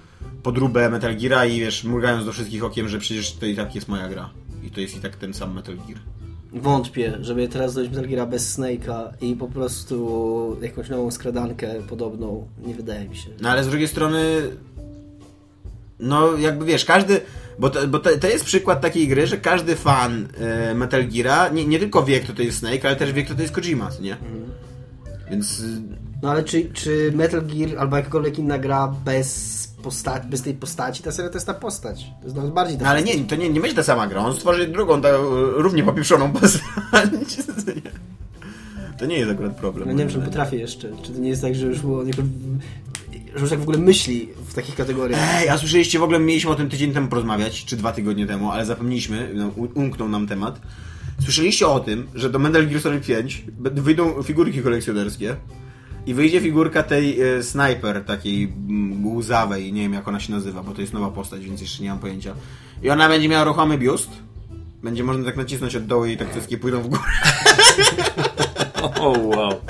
podróbę 0.44 0.90
Metal 0.90 1.18
Geara 1.18 1.46
i 1.46 1.60
wiesz, 1.60 1.84
mrugając 1.84 2.26
do 2.26 2.32
wszystkich 2.32 2.64
okiem, 2.64 2.90
że 2.90 3.00
przecież 3.00 3.34
to 3.34 3.46
i 3.46 3.56
tak 3.56 3.76
jest 3.76 3.88
moja 3.88 4.10
gra. 4.10 4.30
I 4.64 4.72
to 4.72 4.82
jest 4.82 4.98
i 4.98 5.00
tak 5.00 5.16
ten 5.16 5.34
sam 5.34 5.54
Metal 5.54 5.76
Gear. 5.76 6.00
Wątpię, 6.54 7.18
żeby 7.22 7.48
teraz 7.48 7.74
dojść 7.74 7.92
Metal 7.92 8.08
Geara 8.10 8.26
bez 8.26 8.58
Snake'a 8.58 9.08
i 9.22 9.36
po 9.36 9.48
prostu 9.48 10.58
jakąś 10.62 10.90
nową 10.90 11.12
skradankę 11.12 11.68
podobną, 11.90 12.48
nie 12.68 12.76
wydaje 12.76 13.10
mi 13.10 13.16
się. 13.16 13.30
No 13.42 13.50
ale 13.50 13.64
z 13.64 13.68
drugiej 13.68 13.88
strony, 13.88 14.42
no 16.00 16.38
jakby 16.38 16.66
wiesz, 16.66 16.86
każdy, 16.86 17.22
bo 17.60 17.70
to, 17.70 17.88
bo 17.88 18.00
to, 18.00 18.18
to 18.18 18.28
jest 18.28 18.46
przykład 18.46 18.82
takiej 18.82 19.08
gry, 19.08 19.28
że 19.28 19.38
każdy 19.38 19.76
fan 19.76 20.28
e, 20.38 20.74
Metal 20.76 21.08
Geara 21.08 21.50
nie, 21.50 21.66
nie 21.66 21.80
tylko 21.80 22.04
wie, 22.04 22.20
kto 22.20 22.34
to 22.34 22.42
jest 22.42 22.58
Snake, 22.60 22.86
ale 22.88 22.96
też 22.96 23.14
wie, 23.14 23.24
kto 23.24 23.36
to 23.36 23.42
jest 23.42 23.54
Kojima, 23.54 23.90
nie? 24.02 24.18
Więc 25.32 25.60
y, 25.60 25.82
No 26.24 26.32
ale 26.32 26.44
czy, 26.44 26.70
czy 26.74 27.12
Metal 27.16 27.42
Gear 27.46 27.78
albo 27.80 27.98
jakakolwiek 27.98 28.40
inna 28.40 28.58
gra 28.58 28.88
bez, 29.06 29.68
posta- 29.84 30.26
bez 30.26 30.42
tej 30.42 30.54
postaci, 30.54 31.04
ta 31.04 31.12
seria 31.12 31.30
to 31.30 31.36
jest 31.36 31.48
ta 31.48 31.54
postać. 31.54 32.06
To 32.20 32.24
jest 32.24 32.36
nawet 32.36 32.52
bardziej 32.52 32.78
ta 32.78 32.84
no 32.84 32.90
ale 32.90 33.02
postać. 33.02 33.20
nie, 33.20 33.26
to 33.26 33.36
nie, 33.36 33.50
nie 33.50 33.62
będzie 33.62 33.76
ta 33.76 33.84
sama 33.84 34.08
gra, 34.08 34.22
on 34.22 34.34
stworzy 34.36 34.68
drugą, 34.68 35.02
ta, 35.02 35.10
równie 35.56 35.84
popieprzoną 35.84 36.32
postać. 36.34 36.62
To 38.98 39.06
nie 39.06 39.18
jest 39.18 39.32
akurat 39.32 39.56
problem. 39.56 39.88
No 39.88 39.94
nie 39.94 40.00
wiem, 40.00 40.10
czy 40.10 40.20
potrafię 40.20 40.58
jeszcze. 40.58 40.90
Czy 41.04 41.12
to 41.14 41.20
nie 41.20 41.30
jest 41.30 41.42
tak, 41.42 41.56
że 41.56 41.66
już 41.66 41.80
było... 41.80 42.04
Że 43.36 43.42
już 43.42 43.50
tak 43.50 43.60
w 43.60 43.62
ogóle 43.62 43.78
myśli 43.78 44.30
w 44.48 44.54
takich 44.54 44.76
kategoriach. 44.76 45.20
Ej, 45.34 45.50
a 45.50 45.58
słyszeliście, 45.58 46.00
w 46.00 46.04
ogóle 46.04 46.20
mieliśmy 46.20 46.52
o 46.52 46.56
tym 46.56 46.70
tydzień 46.70 46.94
temu 46.94 47.08
porozmawiać, 47.08 47.66
czy 47.66 47.76
dwa 47.78 47.92
tygodnie 47.92 48.28
temu, 48.28 48.52
ale 48.52 48.66
zapomnieliśmy, 48.66 49.32
no, 49.36 49.48
umknął 49.74 50.10
nam 50.10 50.28
temat. 50.28 50.62
Słyszeliście 51.24 51.68
o 51.68 51.80
tym, 51.80 52.08
że 52.16 52.30
do 52.30 52.40
Metal 52.40 52.68
Gear 52.68 52.82
Solid 52.82 53.06
5 53.06 53.44
będą- 53.52 53.82
wyjdą 53.82 54.24
figurki 54.24 54.62
kolekcjonerskie 54.62 55.36
i 56.06 56.14
wyjdzie 56.14 56.42
figurka 56.42 56.84
tej 56.84 57.22
e, 57.22 57.44
sniper, 57.44 58.04
takiej 58.06 58.44
mm, 58.44 59.08
łzawej, 59.08 59.74
nie 59.74 59.82
wiem 59.82 59.94
jak 59.94 60.08
ona 60.08 60.20
się 60.20 60.32
nazywa, 60.32 60.64
bo 60.64 60.72
to 60.72 60.82
jest 60.82 60.94
nowa 60.94 61.10
postać, 61.12 61.46
więc 61.46 61.62
jeszcze 61.62 61.84
nie 61.84 61.90
mam 61.90 62.00
pojęcia. 62.00 62.34
I 62.84 62.90
ona 62.90 63.10
będzie 63.10 63.30
miała 63.30 63.44
ruchomy 63.44 63.78
biust, 63.78 64.10
będzie 64.84 65.04
można 65.04 65.26
tak 65.26 65.38
nacisnąć 65.38 65.76
od 65.76 65.86
dołu 65.86 66.06
i 66.06 66.18
tak 66.18 66.32
wszystkie 66.32 66.58
pójdą 66.58 66.82
w 66.82 66.88
górę. 66.88 67.02
O, 69.00 69.10
wow. 69.20 69.62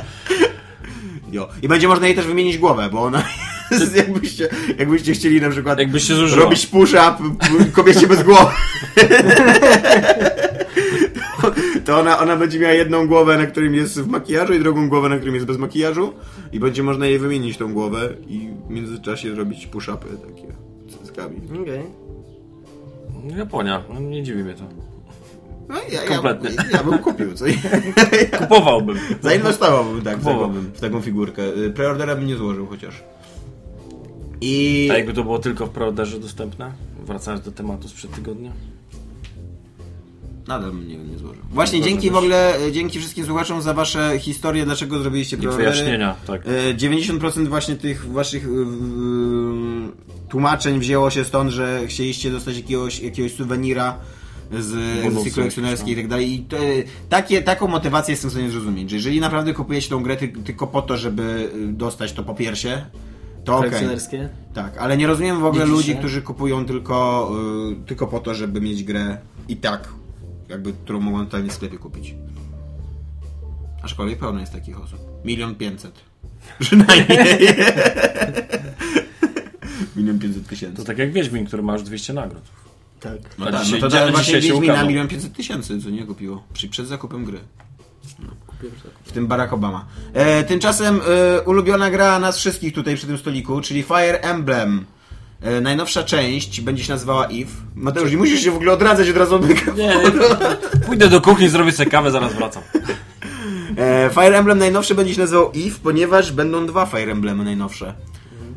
Jo. 1.32 1.48
I 1.62 1.68
będzie 1.68 1.88
można 1.88 2.08
jej 2.08 2.16
też 2.16 2.26
wymienić 2.26 2.58
głowę, 2.58 2.90
bo 2.92 3.04
ona 3.04 3.24
jakbyście, 3.96 4.50
jakbyście 4.80 5.14
chcieli 5.14 5.42
na 5.42 5.50
przykład 5.50 5.80
Jakbyś 5.80 6.04
się 6.08 6.16
zużyła. 6.16 6.44
robić 6.44 6.68
push-up 6.68 7.18
kobiecie 7.74 8.08
bez 8.08 8.24
głowy. 8.24 8.52
To 11.86 12.00
ona, 12.00 12.20
ona 12.20 12.36
będzie 12.36 12.60
miała 12.60 12.74
jedną 12.74 13.08
głowę, 13.08 13.38
na 13.38 13.46
którym 13.46 13.76
jest 13.76 14.02
w 14.02 14.08
makijażu 14.08 14.54
i 14.54 14.60
drugą 14.60 14.90
głowę, 14.90 15.10
na 15.10 15.16
którym 15.16 15.36
jest 15.36 15.48
bez 15.48 15.58
makijażu 15.58 16.14
i 16.52 16.60
będzie 16.60 16.84
można 16.84 17.06
jej 17.06 17.20
wymienić 17.20 17.58
tą 17.58 17.74
głowę 17.74 18.10
i 18.28 18.50
w 18.68 18.70
międzyczasie 18.70 19.36
robić 19.36 19.68
push-upy 19.68 20.18
takie 20.28 20.48
z 20.88 20.98
cyckami. 21.00 21.42
Okej. 21.62 21.82
Japonia, 23.38 23.84
no, 23.94 24.00
nie 24.00 24.24
dziwi 24.24 24.44
mnie 24.44 24.54
to. 24.54 24.64
No 25.70 25.76
ja, 25.92 26.02
Kompletnie. 26.02 26.50
Ja, 26.50 26.64
ja 26.78 26.84
bym 26.84 26.98
kupił, 26.98 27.34
co? 27.34 27.46
Kupowałbym. 28.40 28.98
Zainwestowałbym 29.22 30.02
tak, 30.02 30.18
w 30.18 30.20
taką, 30.20 30.34
Kupowałbym. 30.34 30.72
w 30.74 30.80
taką 30.82 31.02
figurkę. 31.02 31.44
Y, 31.58 31.70
Preordera 31.72 32.16
bym 32.16 32.28
nie 32.28 32.36
złożył 32.36 32.68
chociaż. 32.68 33.04
I... 34.42 34.88
A 34.92 34.98
jakby 34.98 35.14
to 35.14 35.24
było 35.24 35.40
tylko 35.40 35.66
w 35.66 35.70
preorderze 35.70 36.20
dostępne? 36.20 36.72
Wracając 37.06 37.46
do 37.46 37.52
tematu 37.52 37.88
sprzed 37.88 38.12
tygodnia. 38.12 38.52
Nadal 40.48 40.72
bym 40.72 40.88
nie, 40.88 40.98
nie 40.98 41.18
złożył. 41.18 41.44
Właśnie, 41.52 41.78
Złożę 41.78 41.92
dzięki 41.92 42.08
też. 42.08 42.14
w 42.14 42.18
ogóle, 42.18 42.58
e, 42.58 42.72
dzięki 42.72 43.00
wszystkim 43.00 43.26
słuchaczom 43.26 43.62
za 43.62 43.74
wasze 43.74 44.20
historie, 44.20 44.66
dlaczego 44.66 45.00
zrobiliście 45.00 45.36
I 45.36 45.40
preordery. 45.40 45.72
wyjaśnienia, 45.72 46.16
tak. 46.28 46.42
E, 46.48 46.76
90% 46.76 47.48
właśnie 47.48 47.76
tych 47.76 48.12
waszych 48.12 48.48
tłumaczeń 50.30 50.80
wzięło 50.80 51.10
się 51.10 51.24
stąd, 51.24 51.52
że 51.52 51.82
chcieliście 51.88 52.32
dostać 52.32 52.58
jakiegoś, 52.58 53.00
jakiegoś 53.00 53.34
suwenira 53.34 53.98
z 54.60 55.06
edycji 55.06 55.32
kolekcjonerskiej 55.32 55.88
i 55.88 55.92
jakieś, 55.92 56.04
tak 56.04 56.10
dalej. 56.10 56.34
I 56.34 56.40
to, 56.40 56.58
e, 56.58 56.62
takie, 57.10 57.42
taką 57.42 57.68
motywację 57.68 58.12
jestem 58.12 58.30
w 58.30 58.34
stanie 58.34 58.50
zrozumieć, 58.50 58.90
że 58.90 58.96
jeżeli 58.96 59.20
naprawdę 59.20 59.54
kupujecie 59.54 59.90
tą 59.90 60.04
grę 60.04 60.18
ty, 60.18 60.28
tylko 60.28 60.68
po 60.68 60.82
to, 60.82 60.98
żeby 60.98 61.52
dostać 61.68 62.14
to 62.14 62.24
po 62.24 62.36
piersie, 62.36 62.86
to. 63.46 63.58
Kolekcjonerskie. 63.58 64.30
Tak, 64.54 64.78
ale 64.78 64.98
nie 64.98 65.08
rozumiem 65.08 65.40
w 65.40 65.46
ogóle 65.46 65.66
ludzi, 65.66 65.96
którzy 65.96 66.22
kupują 66.22 66.66
tylko, 66.66 67.32
y, 67.84 67.86
tylko 67.86 68.08
po 68.08 68.20
to, 68.20 68.34
żeby 68.34 68.62
mieć 68.62 68.84
grę 68.84 69.18
i 69.48 69.58
tak, 69.58 69.90
jakby, 70.50 70.74
którą 70.74 71.00
mogą 71.00 71.26
totalnie 71.26 71.50
w 71.50 71.54
sklepie 71.54 71.78
kupić. 71.78 72.16
Aczkolwiek 73.84 74.20
pełno 74.20 74.40
jest 74.40 74.54
takich 74.54 74.82
osób. 74.82 75.00
Milion 75.26 75.56
pięćset. 75.56 75.94
Przynajmniej. 76.60 77.18
Milion 79.96 80.20
pięćset 80.20 80.48
tysięcy. 80.48 80.78
To 80.78 80.84
tak 80.84 80.98
jak 80.98 81.12
Wiedźmin, 81.12 81.46
który 81.46 81.64
ma 81.64 81.74
już 81.74 81.84
200 81.84 82.14
nagród. 82.14 82.44
Tak. 83.00 83.20
No 83.38 83.46
tak, 83.46 83.54
no 83.72 83.78
to 83.78 83.88
dzisiaj 83.90 84.12
właśnie 84.12 84.34
się 84.34 84.40
Wiedźmina 84.42 84.74
ukazał. 84.74 84.88
milion 84.88 85.08
pięćset 85.08 85.34
tysięcy, 85.34 85.82
co 85.82 85.90
nie 85.90 86.04
kupiło. 86.04 86.44
Przy, 86.54 86.70
przed 86.70 86.88
zakupem 86.88 87.26
gry. 87.26 87.40
Tak. 88.18 88.35
W 89.04 89.12
tym 89.12 89.28
Barack 89.28 89.54
Obama. 89.54 89.86
E, 90.14 90.44
tymczasem 90.44 91.02
e, 91.08 91.42
ulubiona 91.42 91.92
gra 91.92 92.20
nas 92.20 92.38
wszystkich 92.38 92.74
tutaj 92.74 92.96
przy 92.96 93.08
tym 93.08 93.18
stoliku, 93.18 93.62
czyli 93.62 93.84
Fire 93.84 94.22
Emblem. 94.22 94.86
E, 95.42 95.62
najnowsza 95.62 96.04
część 96.04 96.62
będzie 96.62 96.84
się 96.84 96.94
nazywała 96.94 97.26
Eve. 97.28 97.52
Mateusz, 97.76 98.12
nie 98.12 98.18
musisz 98.18 98.42
się 98.42 98.52
w 98.52 98.56
ogóle 98.56 98.72
odradzać 98.72 99.10
od 99.10 99.18
razu 99.18 99.36
od 99.36 99.50
mikrofonu. 99.50 99.78
Nie, 99.78 99.88
nie. 99.88 100.80
Pójdę 100.86 101.08
do 101.08 101.22
kuchni, 101.22 101.50
zrobię 101.50 101.72
sobie 101.72 101.92
kawę, 101.92 102.12
zaraz 102.12 102.34
wracam. 102.34 102.64
E, 103.78 104.10
Fire 104.14 104.38
Emblem 104.38 104.58
najnowszy 104.58 104.96
będzie 104.96 105.14
się 105.14 105.22
nazywał 105.22 105.52
Eve, 105.56 105.76
ponieważ 105.84 106.32
będą 106.32 106.66
dwa 106.66 106.86
Fire 106.86 107.12
Emblemy 107.12 107.44
najnowsze. 107.44 107.94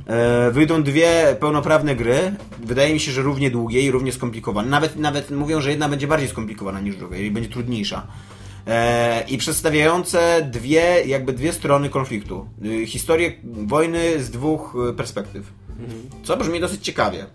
E, 0.07 0.51
wyjdą 0.51 0.83
dwie 0.83 1.37
pełnoprawne 1.41 1.97
gry. 1.97 2.35
Wydaje 2.65 2.95
mi 2.95 3.01
się, 3.01 3.13
że 3.13 3.23
równie 3.23 3.51
długie 3.51 3.83
i 3.83 3.91
równie 3.91 4.13
skomplikowane. 4.13 4.71
Nawet, 4.71 4.97
nawet 4.97 5.31
mówią, 5.31 5.61
że 5.61 5.71
jedna 5.71 5.89
będzie 5.89 6.07
bardziej 6.07 6.29
skomplikowana 6.29 6.81
niż 6.81 6.97
druga 6.97 7.17
i 7.17 7.31
będzie 7.31 7.49
trudniejsza. 7.49 8.07
E, 8.69 9.25
I 9.29 9.39
przedstawiające 9.39 10.49
dwie, 10.51 11.03
jakby 11.07 11.33
dwie 11.33 11.53
strony 11.53 11.91
konfliktu. 11.91 12.49
E, 12.83 12.87
historię 12.87 13.33
wojny 13.45 14.23
z 14.23 14.31
dwóch 14.31 14.77
e, 14.91 14.93
perspektyw. 14.93 15.53
Co 16.23 16.37
brzmi 16.37 16.61
dosyć 16.61 16.85
ciekawie. 16.85 17.27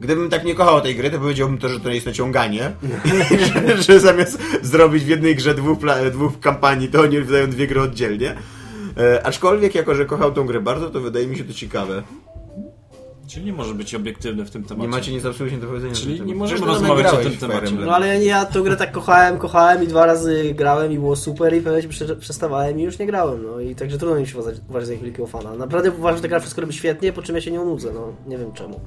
Gdybym 0.00 0.30
tak 0.30 0.44
nie 0.44 0.54
kochał 0.54 0.80
tej 0.80 0.96
gry, 0.96 1.10
to 1.10 1.18
powiedziałbym 1.18 1.58
to, 1.58 1.68
że 1.68 1.80
to 1.80 1.90
jest 1.90 2.06
naciąganie. 2.06 2.72
że, 3.66 3.82
że 3.82 4.00
zamiast 4.00 4.38
zrobić 4.62 5.04
w 5.04 5.08
jednej 5.08 5.36
grze 5.36 5.54
dwóch, 5.54 5.78
dwóch 6.12 6.40
kampanii, 6.40 6.88
to 6.88 7.00
oni 7.00 7.20
wydają 7.20 7.50
dwie 7.50 7.66
gry 7.66 7.80
oddzielnie. 7.80 8.34
E, 8.96 9.26
aczkolwiek, 9.26 9.74
jako 9.74 9.94
że 9.94 10.06
kochał 10.06 10.32
tą 10.32 10.46
grę 10.46 10.60
bardzo, 10.60 10.90
to 10.90 11.00
wydaje 11.00 11.26
mi 11.26 11.36
się 11.36 11.44
to 11.44 11.52
ciekawe. 11.52 12.02
Czyli 13.26 13.46
nie 13.46 13.52
może 13.52 13.74
być 13.74 13.94
obiektywny 13.94 14.44
w 14.44 14.50
tym 14.50 14.62
temacie. 14.64 14.82
Nie 14.82 14.88
macie 14.96 15.12
nic 15.12 15.24
absolutnie 15.24 15.58
do 15.58 15.66
powiedzenia. 15.66 15.94
Czyli 15.94 16.20
nie 16.20 16.34
możemy 16.34 16.66
rozmawiać 16.66 17.06
o 17.14 17.16
tym 17.16 17.36
temacie. 17.36 17.72
No 17.74 17.94
ale 17.94 18.24
ja 18.24 18.44
tę 18.44 18.60
grę 18.62 18.76
tak 18.76 18.92
kochałem, 18.92 19.38
kochałem 19.38 19.82
i 19.84 19.86
dwa 19.86 20.06
razy 20.06 20.54
grałem 20.54 20.92
i 20.92 20.98
było 20.98 21.16
super 21.16 21.56
i 21.56 21.62
prze- 21.88 22.16
przestawałem 22.16 22.80
i 22.80 22.82
już 22.82 22.98
nie 22.98 23.06
grałem, 23.06 23.42
no 23.46 23.60
i 23.60 23.74
także 23.74 23.98
trudno 23.98 24.20
mi 24.20 24.26
się 24.26 24.38
uważać, 24.38 24.60
uważać 24.68 24.88
za 24.88 24.94
wielkiego 24.96 25.26
fana. 25.26 25.54
Naprawdę 25.56 25.90
uważam, 25.90 26.16
że 26.16 26.22
ta 26.22 26.28
gra 26.28 26.40
wszystko 26.40 26.60
robi 26.60 26.72
świetnie, 26.72 27.12
po 27.12 27.22
czym 27.22 27.34
ja 27.34 27.40
się 27.42 27.50
nie 27.50 27.58
nudzę, 27.58 27.92
no 27.94 28.12
nie 28.26 28.38
wiem 28.38 28.52
czemu. 28.52 28.80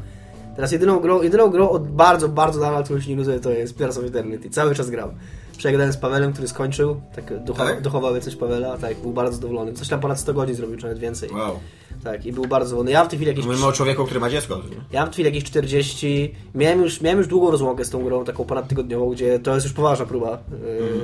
Teraz 0.55 0.71
jedyną 0.71 0.99
grą, 0.99 1.21
jedyną 1.21 1.47
grą 1.49 1.69
od 1.69 1.87
bardzo, 1.89 2.29
bardzo 2.29 2.59
dawna, 2.59 2.83
którą 2.83 2.99
się 3.01 3.09
nie 3.09 3.15
nudzę, 3.15 3.39
to 3.39 3.51
jest 3.51 3.75
Pillars 3.77 3.97
of 3.97 4.03
Eternity. 4.03 4.49
Cały 4.49 4.75
czas 4.75 4.89
gram. 4.89 5.09
Przegadałem 5.55 5.93
z 5.93 5.97
Pawelem, 5.97 6.33
który 6.33 6.47
skończył, 6.47 7.01
tak 7.15 7.43
ducha, 7.43 7.65
Tak? 7.65 7.81
duchowały 7.81 8.21
coś 8.21 8.35
Pawela, 8.35 8.77
tak, 8.77 8.97
był 8.99 9.13
bardzo 9.13 9.35
zadowolony. 9.35 9.73
Coś 9.73 9.87
tam 9.87 9.99
ponad 9.99 10.19
100 10.19 10.33
godzin 10.33 10.55
zrobił, 10.55 10.77
czy 10.77 10.83
nawet 10.83 10.99
więcej. 10.99 11.29
Wow. 11.29 11.59
Tak, 12.03 12.25
i 12.25 12.33
był 12.33 12.45
bardzo 12.45 12.69
zadowolony. 12.69 12.91
Ja 12.91 13.05
w 13.05 13.07
tej 13.07 13.17
chwili 13.19 13.29
jakieś 13.29 13.45
Mówimy 13.45 13.65
o 13.65 13.71
człowieku, 13.71 14.05
który 14.05 14.19
ma 14.19 14.29
dziecko. 14.29 14.55
nie? 14.55 14.61
ja 14.91 15.01
mam 15.01 15.07
w 15.07 15.09
tej 15.09 15.13
chwili 15.13 15.25
jakieś 15.35 15.43
40. 15.43 16.35
Miałem 16.55 16.81
już, 16.81 17.01
miałem 17.01 17.17
już 17.19 17.27
długą 17.27 17.51
rozłąkę 17.51 17.85
z 17.85 17.89
tą 17.89 18.03
grą, 18.03 18.25
taką 18.25 18.45
ponadtygodniową, 18.45 19.09
gdzie 19.09 19.39
to 19.39 19.53
jest 19.53 19.65
już 19.65 19.73
poważna 19.73 20.05
próba 20.05 20.37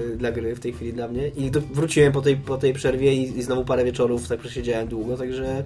yy, 0.10 0.18
dla 0.18 0.32
gry 0.32 0.56
w 0.56 0.60
tej 0.60 0.74
chwili 0.74 0.94
dla 0.94 1.08
mnie. 1.08 1.28
I 1.28 1.52
do, 1.52 1.62
wróciłem 1.74 2.12
po 2.14 2.22
tej, 2.22 2.38
po 2.38 2.58
tej 2.58 2.74
przerwie 2.74 3.14
i, 3.14 3.40
i 3.40 3.44
znowu 3.44 3.66
parę 3.66 3.86
wieczorów 3.86 4.28
tak 4.28 4.40
przesiedziałem 4.40 4.88
długo, 4.88 5.18
także 5.18 5.64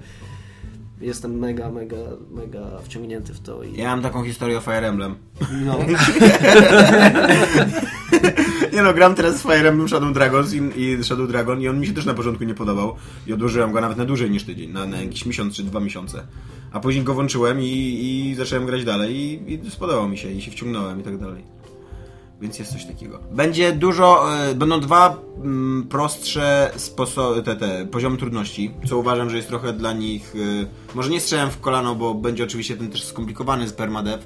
jestem 1.01 1.39
mega, 1.39 1.71
mega, 1.71 1.95
mega 2.31 2.59
wciągnięty 2.83 3.33
w 3.33 3.39
to. 3.39 3.63
I, 3.63 3.77
Ja 3.77 3.87
mam 3.87 4.01
taką 4.01 4.23
historię 4.23 4.57
o 4.57 4.61
Fire 4.61 4.87
Emblem. 4.87 5.15
no, 5.65 5.77
Nie 8.75 8.81
no, 8.81 8.93
gram 8.93 9.15
teraz 9.15 9.35
z 9.35 9.41
Fire 9.41 9.69
Emblem 9.69 9.89
Shadow 9.89 10.13
Dragons 10.13 10.53
i, 10.53 10.81
i 10.81 11.03
Shadow 11.03 11.27
Dragon 11.27 11.61
i 11.61 11.67
on 11.67 11.79
mi 11.79 11.87
się 11.87 11.93
też 11.93 12.05
na 12.05 12.13
początku 12.13 12.43
nie 12.43 12.53
podobał 12.53 12.95
i 13.27 13.33
odłożyłem 13.33 13.71
go 13.71 13.81
nawet 13.81 13.97
na 13.97 14.05
dłużej 14.05 14.31
niż 14.31 14.43
tydzień, 14.43 14.71
na, 14.71 14.85
na 14.85 15.01
jakiś 15.01 15.25
miesiąc 15.25 15.55
czy 15.55 15.63
dwa 15.63 15.79
miesiące. 15.79 16.27
A 16.71 16.79
później 16.79 17.03
go 17.03 17.13
włączyłem 17.13 17.61
i, 17.61 17.65
i 17.65 18.35
zacząłem 18.35 18.65
grać 18.65 18.85
dalej 18.85 19.15
i, 19.15 19.53
i 19.53 20.09
mi 20.09 20.17
się 20.17 20.31
i 20.31 20.41
się 20.41 20.51
wciągnąłem 20.51 20.99
i 20.99 21.03
tak 21.03 21.17
dalej. 21.17 21.43
Więc 22.41 22.59
jest 22.59 22.71
coś 22.71 22.85
takiego. 22.85 23.19
Będzie 23.31 23.71
dużo, 23.71 24.37
e, 24.37 24.55
będą 24.55 24.79
dwa 24.79 25.17
mm, 25.37 25.87
prostsze 25.89 26.71
sposoby, 26.75 27.43
te, 27.43 27.55
te 27.55 27.85
poziomy 27.85 28.17
trudności, 28.17 28.71
co 28.87 28.97
uważam, 28.97 29.29
że 29.29 29.35
jest 29.35 29.47
trochę 29.47 29.73
dla 29.73 29.93
nich, 29.93 30.33
e, 30.35 30.95
może 30.95 31.09
nie 31.09 31.19
strzałem 31.19 31.51
w 31.51 31.59
kolano, 31.59 31.95
bo 31.95 32.13
będzie 32.13 32.43
oczywiście 32.43 32.77
ten 32.77 32.91
też 32.91 33.03
skomplikowany 33.03 33.67
z 33.67 33.73
permadev, 33.73 34.25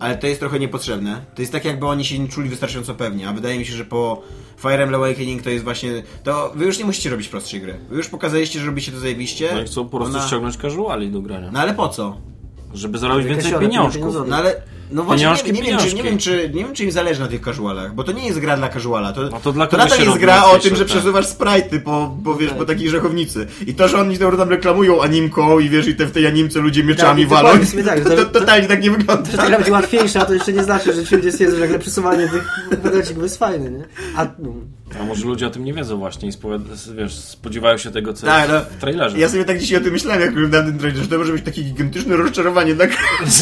ale 0.00 0.16
to 0.18 0.26
jest 0.26 0.40
trochę 0.40 0.58
niepotrzebne. 0.58 1.20
To 1.34 1.42
jest 1.42 1.52
tak, 1.52 1.64
jakby 1.64 1.86
oni 1.86 2.04
się 2.04 2.18
nie 2.18 2.28
czuli 2.28 2.48
wystarczająco 2.48 2.94
pewnie, 2.94 3.28
a 3.28 3.32
wydaje 3.32 3.58
mi 3.58 3.64
się, 3.66 3.76
że 3.76 3.84
po 3.84 4.22
Fire 4.58 4.82
Emblem 4.82 5.02
Awakening 5.02 5.42
to 5.42 5.50
jest 5.50 5.64
właśnie, 5.64 6.02
to 6.24 6.52
wy 6.54 6.64
już 6.64 6.78
nie 6.78 6.84
musicie 6.84 7.10
robić 7.10 7.28
prostszej 7.28 7.60
gry. 7.60 7.78
Wy 7.90 7.96
już 7.96 8.08
pokazaliście, 8.08 8.60
że 8.60 8.66
robicie 8.66 8.92
to 8.92 8.98
zajebiście. 9.00 9.50
No 9.54 9.62
i 9.62 9.64
chcą 9.64 9.88
po 9.88 9.96
prostu 9.96 10.16
Ona- 10.16 10.26
ściągnąć 10.26 10.56
casuali 10.56 11.10
do 11.10 11.22
grania. 11.22 11.50
No 11.52 11.60
ale 11.60 11.74
po 11.74 11.88
co? 11.88 12.16
Żeby 12.74 12.98
zarobić 12.98 13.26
więcej 13.26 13.52
pieniążków. 13.60 14.14
No 14.26 14.36
ale, 14.36 14.62
no 14.90 15.02
właśnie, 15.02 15.26
nie, 15.26 15.34
Pieniążki, 15.34 15.52
nie, 15.52 15.62
wiem, 15.62 15.78
czy, 15.78 15.94
nie, 15.94 16.02
wiem, 16.02 16.18
czy, 16.18 16.50
nie 16.54 16.64
wiem, 16.64 16.74
czy 16.74 16.84
im 16.84 16.90
zależy 16.90 17.20
na 17.20 17.28
tych 17.28 17.40
casualach, 17.40 17.94
bo 17.94 18.04
to 18.04 18.12
nie 18.12 18.26
jest 18.26 18.38
gra 18.38 18.56
dla 18.56 18.68
casuala. 18.68 19.12
To, 19.12 19.22
No 19.22 19.40
to 19.40 19.52
dla 19.52 19.66
to 19.66 19.76
nadal 19.76 19.98
się 19.98 20.04
jest 20.04 20.18
gra 20.18 20.44
o 20.44 20.58
tym, 20.58 20.76
że 20.76 20.84
tak. 20.84 20.86
przesuwasz 20.86 21.26
sprite'y 21.26 21.80
po, 21.80 22.16
po, 22.24 22.34
wiesz, 22.34 22.48
tak. 22.48 22.58
po 22.58 22.64
takiej 22.64 22.90
żechownicy. 22.90 23.46
I 23.66 23.74
to, 23.74 23.88
że 23.88 23.98
oni 23.98 24.18
tam 24.18 24.48
reklamują 24.48 25.02
animką 25.02 25.58
i 25.58 25.68
wiesz, 25.68 25.88
i 25.88 25.94
te, 25.94 26.06
w 26.06 26.12
tej 26.12 26.26
animce 26.26 26.60
ludzie 26.60 26.84
mieczami 26.84 27.22
Tak, 27.22 27.30
walą, 27.30 27.48
tak, 27.84 28.00
to, 28.00 28.10
to- 28.10 28.16
to, 28.16 28.40
totalnie 28.40 28.68
tak 28.68 28.82
nie 28.82 28.90
wygląda. 28.90 29.30
że 29.30 29.36
ta 29.36 29.46
gra 29.46 29.56
będzie 29.56 29.72
łatwiejsza, 29.72 30.24
to 30.24 30.34
jeszcze 30.34 30.52
nie 30.52 30.64
znaczy, 30.64 30.92
że 30.92 31.16
ludzie 31.16 31.32
stwierdzą, 31.32 31.54
że 31.54 31.60
nagle 31.60 31.78
przesuwanie 31.78 32.28
tych 32.28 32.48
kwadracików 32.80 33.22
jest 33.22 33.38
fajne, 33.38 33.70
nie? 33.70 33.84
A, 34.16 34.26
no, 34.38 34.52
A 35.00 35.04
może 35.04 35.26
ludzie 35.26 35.46
o 35.46 35.50
tym 35.50 35.64
nie 35.64 35.74
wiedzą 35.74 35.98
właśnie 35.98 36.28
i 36.28 36.32
wiesz, 36.96 37.14
spodziewają 37.14 37.78
się 37.78 37.90
tego, 37.90 38.12
co 38.12 38.26
Tak, 38.26 38.50
jest 38.50 38.52
no, 38.70 38.76
w 38.76 38.80
trailerze. 38.80 39.18
Ja 39.18 39.28
sobie 39.28 39.44
tak 39.44 39.58
dzisiaj 39.58 39.78
o 39.78 39.80
tym 39.80 39.92
myślałem, 39.92 40.20
jak 40.20 40.30
oglądałem 40.30 40.66
ten 40.66 40.78
trailer, 40.78 41.02
że 41.02 41.08
to 41.08 41.18
może 41.18 41.32
być 41.32 41.44
takie 41.44 41.62
gigantyczne 41.62 42.16
rozczarowanie 42.16 42.74
dla. 42.74 42.86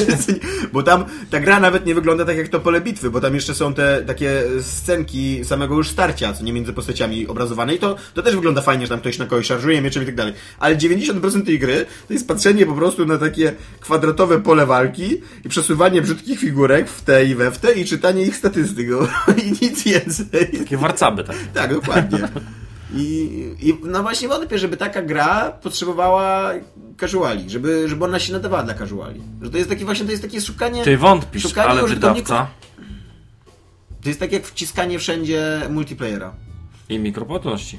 Bo 0.72 0.82
tam 0.82 1.05
ta 1.37 1.41
gra 1.41 1.61
nawet 1.61 1.87
nie 1.87 1.95
wygląda 1.95 2.24
tak 2.24 2.37
jak 2.37 2.49
to 2.49 2.61
pole 2.61 2.80
bitwy, 2.80 3.11
bo 3.11 3.20
tam 3.20 3.34
jeszcze 3.34 3.55
są 3.55 3.74
te 3.74 4.03
takie 4.07 4.43
scenki 4.61 5.45
samego 5.45 5.74
już 5.74 5.89
starcia, 5.89 6.32
co 6.32 6.45
nie 6.45 6.53
między 6.53 6.72
postaciami 6.72 7.26
obrazowane 7.26 7.74
i 7.74 7.78
to, 7.78 7.97
to 8.14 8.22
też 8.22 8.34
wygląda 8.34 8.62
fajnie, 8.62 8.87
że 8.87 8.89
tam 8.89 9.01
ktoś 9.01 9.18
na 9.18 9.26
kogoś 9.26 9.47
szarżuje 9.47 9.82
mieczem 9.82 10.03
i 10.03 10.07
tak 10.07 10.14
dalej. 10.14 10.34
Ale 10.59 10.76
90% 10.76 11.47
tej 11.47 11.59
gry 11.59 11.87
to 12.07 12.12
jest 12.12 12.28
patrzenie 12.28 12.66
po 12.66 12.74
prostu 12.74 13.07
na 13.07 13.18
takie 13.18 13.53
kwadratowe 13.80 14.41
pole 14.41 14.66
walki 14.66 15.20
i 15.45 15.49
przesuwanie 15.49 16.03
brzydkich 16.03 16.41
figurek 16.41 16.89
w 16.89 17.03
te 17.03 17.24
i 17.24 17.34
we 17.34 17.51
w 17.51 17.59
te 17.59 17.72
i 17.72 17.84
czytanie 17.84 18.22
ich 18.22 18.37
statystyk. 18.37 18.89
No, 18.91 19.09
I 19.45 19.64
nic 19.64 19.84
więcej. 19.84 20.47
Takie 20.59 20.76
warcaby 20.76 21.24
tak. 21.24 21.37
Tak, 21.55 21.74
dokładnie. 21.74 22.28
I, 22.97 23.55
I 23.61 23.78
no 23.84 24.03
właśnie 24.03 24.28
wątpię, 24.28 24.59
żeby 24.59 24.76
taka 24.76 25.03
gra 25.03 25.51
potrzebowała 25.62 26.51
casuali, 27.01 27.51
żeby, 27.51 27.88
żeby 27.88 28.05
ona 28.05 28.18
się 28.18 28.32
nadawała 28.32 28.62
dla 28.62 28.74
casuali. 28.74 29.20
Że 29.42 29.51
to 29.51 29.57
jest 29.59 29.68
takie 29.70 29.84
właśnie, 29.84 30.05
to 30.05 30.11
jest 30.11 30.22
takie 30.22 30.40
szukanie... 30.40 30.84
Ty 30.84 30.97
wątpisz, 30.99 31.42
szukanie 31.42 31.70
ale 31.70 31.82
wydawca 31.86 32.47
To 34.03 34.09
jest 34.09 34.20
tak 34.20 34.32
jak 34.32 34.47
wciskanie 34.47 34.99
wszędzie 34.99 35.62
multiplayera. 35.70 36.34
i 36.88 36.99
mikropłatności. 36.99 37.78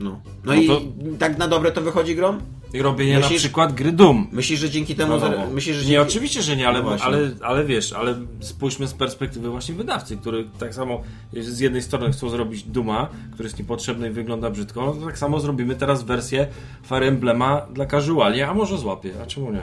No, 0.00 0.10
no, 0.10 0.20
No 0.44 0.54
i 0.54 0.66
to- 0.66 0.80
tak 1.18 1.38
na 1.38 1.48
dobre 1.48 1.72
to 1.72 1.80
wychodzi 1.80 2.16
grom? 2.16 2.40
Robienie 2.74 3.12
na 3.14 3.20
Myślisz- 3.20 3.38
przykład 3.38 3.72
gry 3.72 3.92
Doom. 3.92 4.26
Myślisz, 4.32 4.60
że 4.60 4.70
dzięki 4.70 4.94
temu... 4.94 5.18
Zar- 5.18 5.50
Myślisz, 5.52 5.76
że 5.76 5.82
Nie, 5.82 5.88
dzięki... 5.90 6.08
oczywiście, 6.10 6.42
że 6.42 6.56
nie, 6.56 6.68
ale, 6.68 6.82
No 6.82 6.96
ale, 7.00 7.30
ale 7.42 7.64
wiesz, 7.64 7.92
ale 7.92 8.14
spójrzmy 8.40 8.86
z 8.86 8.94
perspektywy 8.94 9.50
właśnie 9.50 9.74
wydawcy, 9.74 10.16
który 10.16 10.44
tak 10.58 10.74
samo 10.74 11.02
z 11.32 11.60
jednej 11.60 11.82
strony 11.82 12.12
chcą 12.12 12.28
zrobić 12.28 12.62
Duma, 12.62 13.08
który 13.32 13.46
jest 13.46 13.58
niepotrzebny 13.58 14.08
i 14.08 14.10
wygląda 14.10 14.50
brzydko, 14.50 14.86
no 14.86 14.92
to 14.92 15.06
tak 15.06 15.18
samo 15.18 15.40
zrobimy 15.40 15.74
teraz 15.74 16.02
wersję 16.02 16.46
Fire 16.86 17.06
Emblema 17.06 17.66
dla 17.74 17.86
casuali, 17.86 18.42
a 18.42 18.54
może 18.54 18.78
złapie, 18.78 19.10
a 19.22 19.26
czemu 19.26 19.52
nie? 19.52 19.62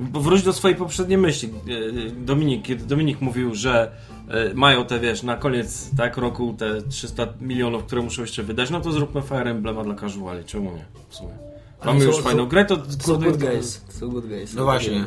Bo 0.00 0.20
wróć 0.20 0.42
do 0.42 0.52
swojej 0.52 0.76
poprzedniej 0.76 1.18
myśli. 1.18 1.48
E, 1.48 2.10
Dominik, 2.10 2.62
kiedy 2.62 2.84
Dominik 2.84 3.20
mówił, 3.20 3.54
że 3.54 3.92
e, 4.28 4.54
mają 4.54 4.84
te, 4.84 5.00
wiesz, 5.00 5.22
na 5.22 5.36
koniec 5.36 5.90
tak 5.96 6.16
roku 6.16 6.54
te 6.58 6.82
300 6.82 7.26
milionów, 7.40 7.84
które 7.84 8.02
muszą 8.02 8.22
jeszcze 8.22 8.42
wydać, 8.42 8.70
no 8.70 8.80
to 8.80 8.92
zróbmy 8.92 9.22
Fire 9.22 9.50
Emblema 9.50 9.84
dla 9.84 9.94
casuali, 9.94 10.44
czemu 10.44 10.70
nie? 10.72 10.84
W 11.08 11.14
sumie. 11.14 11.47
Mamy 11.84 12.04
już 12.04 12.20
fajną 12.22 12.46
grę, 12.46 12.64
to... 12.64 12.76
Są 13.00 13.16
good 13.16 13.36
guys. 13.36 13.80
Są 13.88 14.08
good 14.08 14.26
guys. 14.26 14.54
No 14.54 14.64
właśnie. 14.64 15.04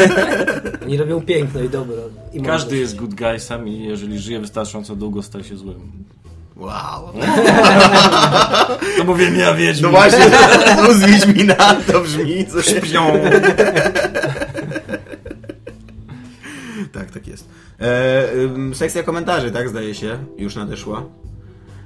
Oni 0.82 0.96
robią 0.96 1.20
piękno 1.20 1.60
i 1.60 1.68
dobro. 1.68 1.96
I 2.32 2.42
Każdy 2.42 2.76
jest 2.76 2.96
good 2.96 3.14
guysem 3.14 3.68
i 3.68 3.84
jeżeli 3.84 4.18
żyje 4.18 4.40
wystarczająco 4.40 4.96
długo, 4.96 5.22
staje 5.22 5.44
się 5.44 5.56
złym. 5.56 6.04
Wow. 6.56 7.12
To 8.98 9.04
mówię 9.04 9.30
ja 9.30 9.54
wiedźmin. 9.54 9.82
No 9.82 9.98
właśnie, 9.98 10.24
z 10.98 11.04
Wiedźmina 11.06 11.76
to 11.92 12.00
brzmi 12.00 12.46
coś... 12.46 12.66
Śpią. 12.66 13.12
Tak, 16.92 17.10
tak 17.10 17.28
jest. 17.28 17.48
E, 17.80 18.74
sekcja 18.74 19.02
komentarzy, 19.02 19.50
tak 19.50 19.68
zdaje 19.68 19.94
się, 19.94 20.18
już 20.38 20.56
nadeszła. 20.56 21.02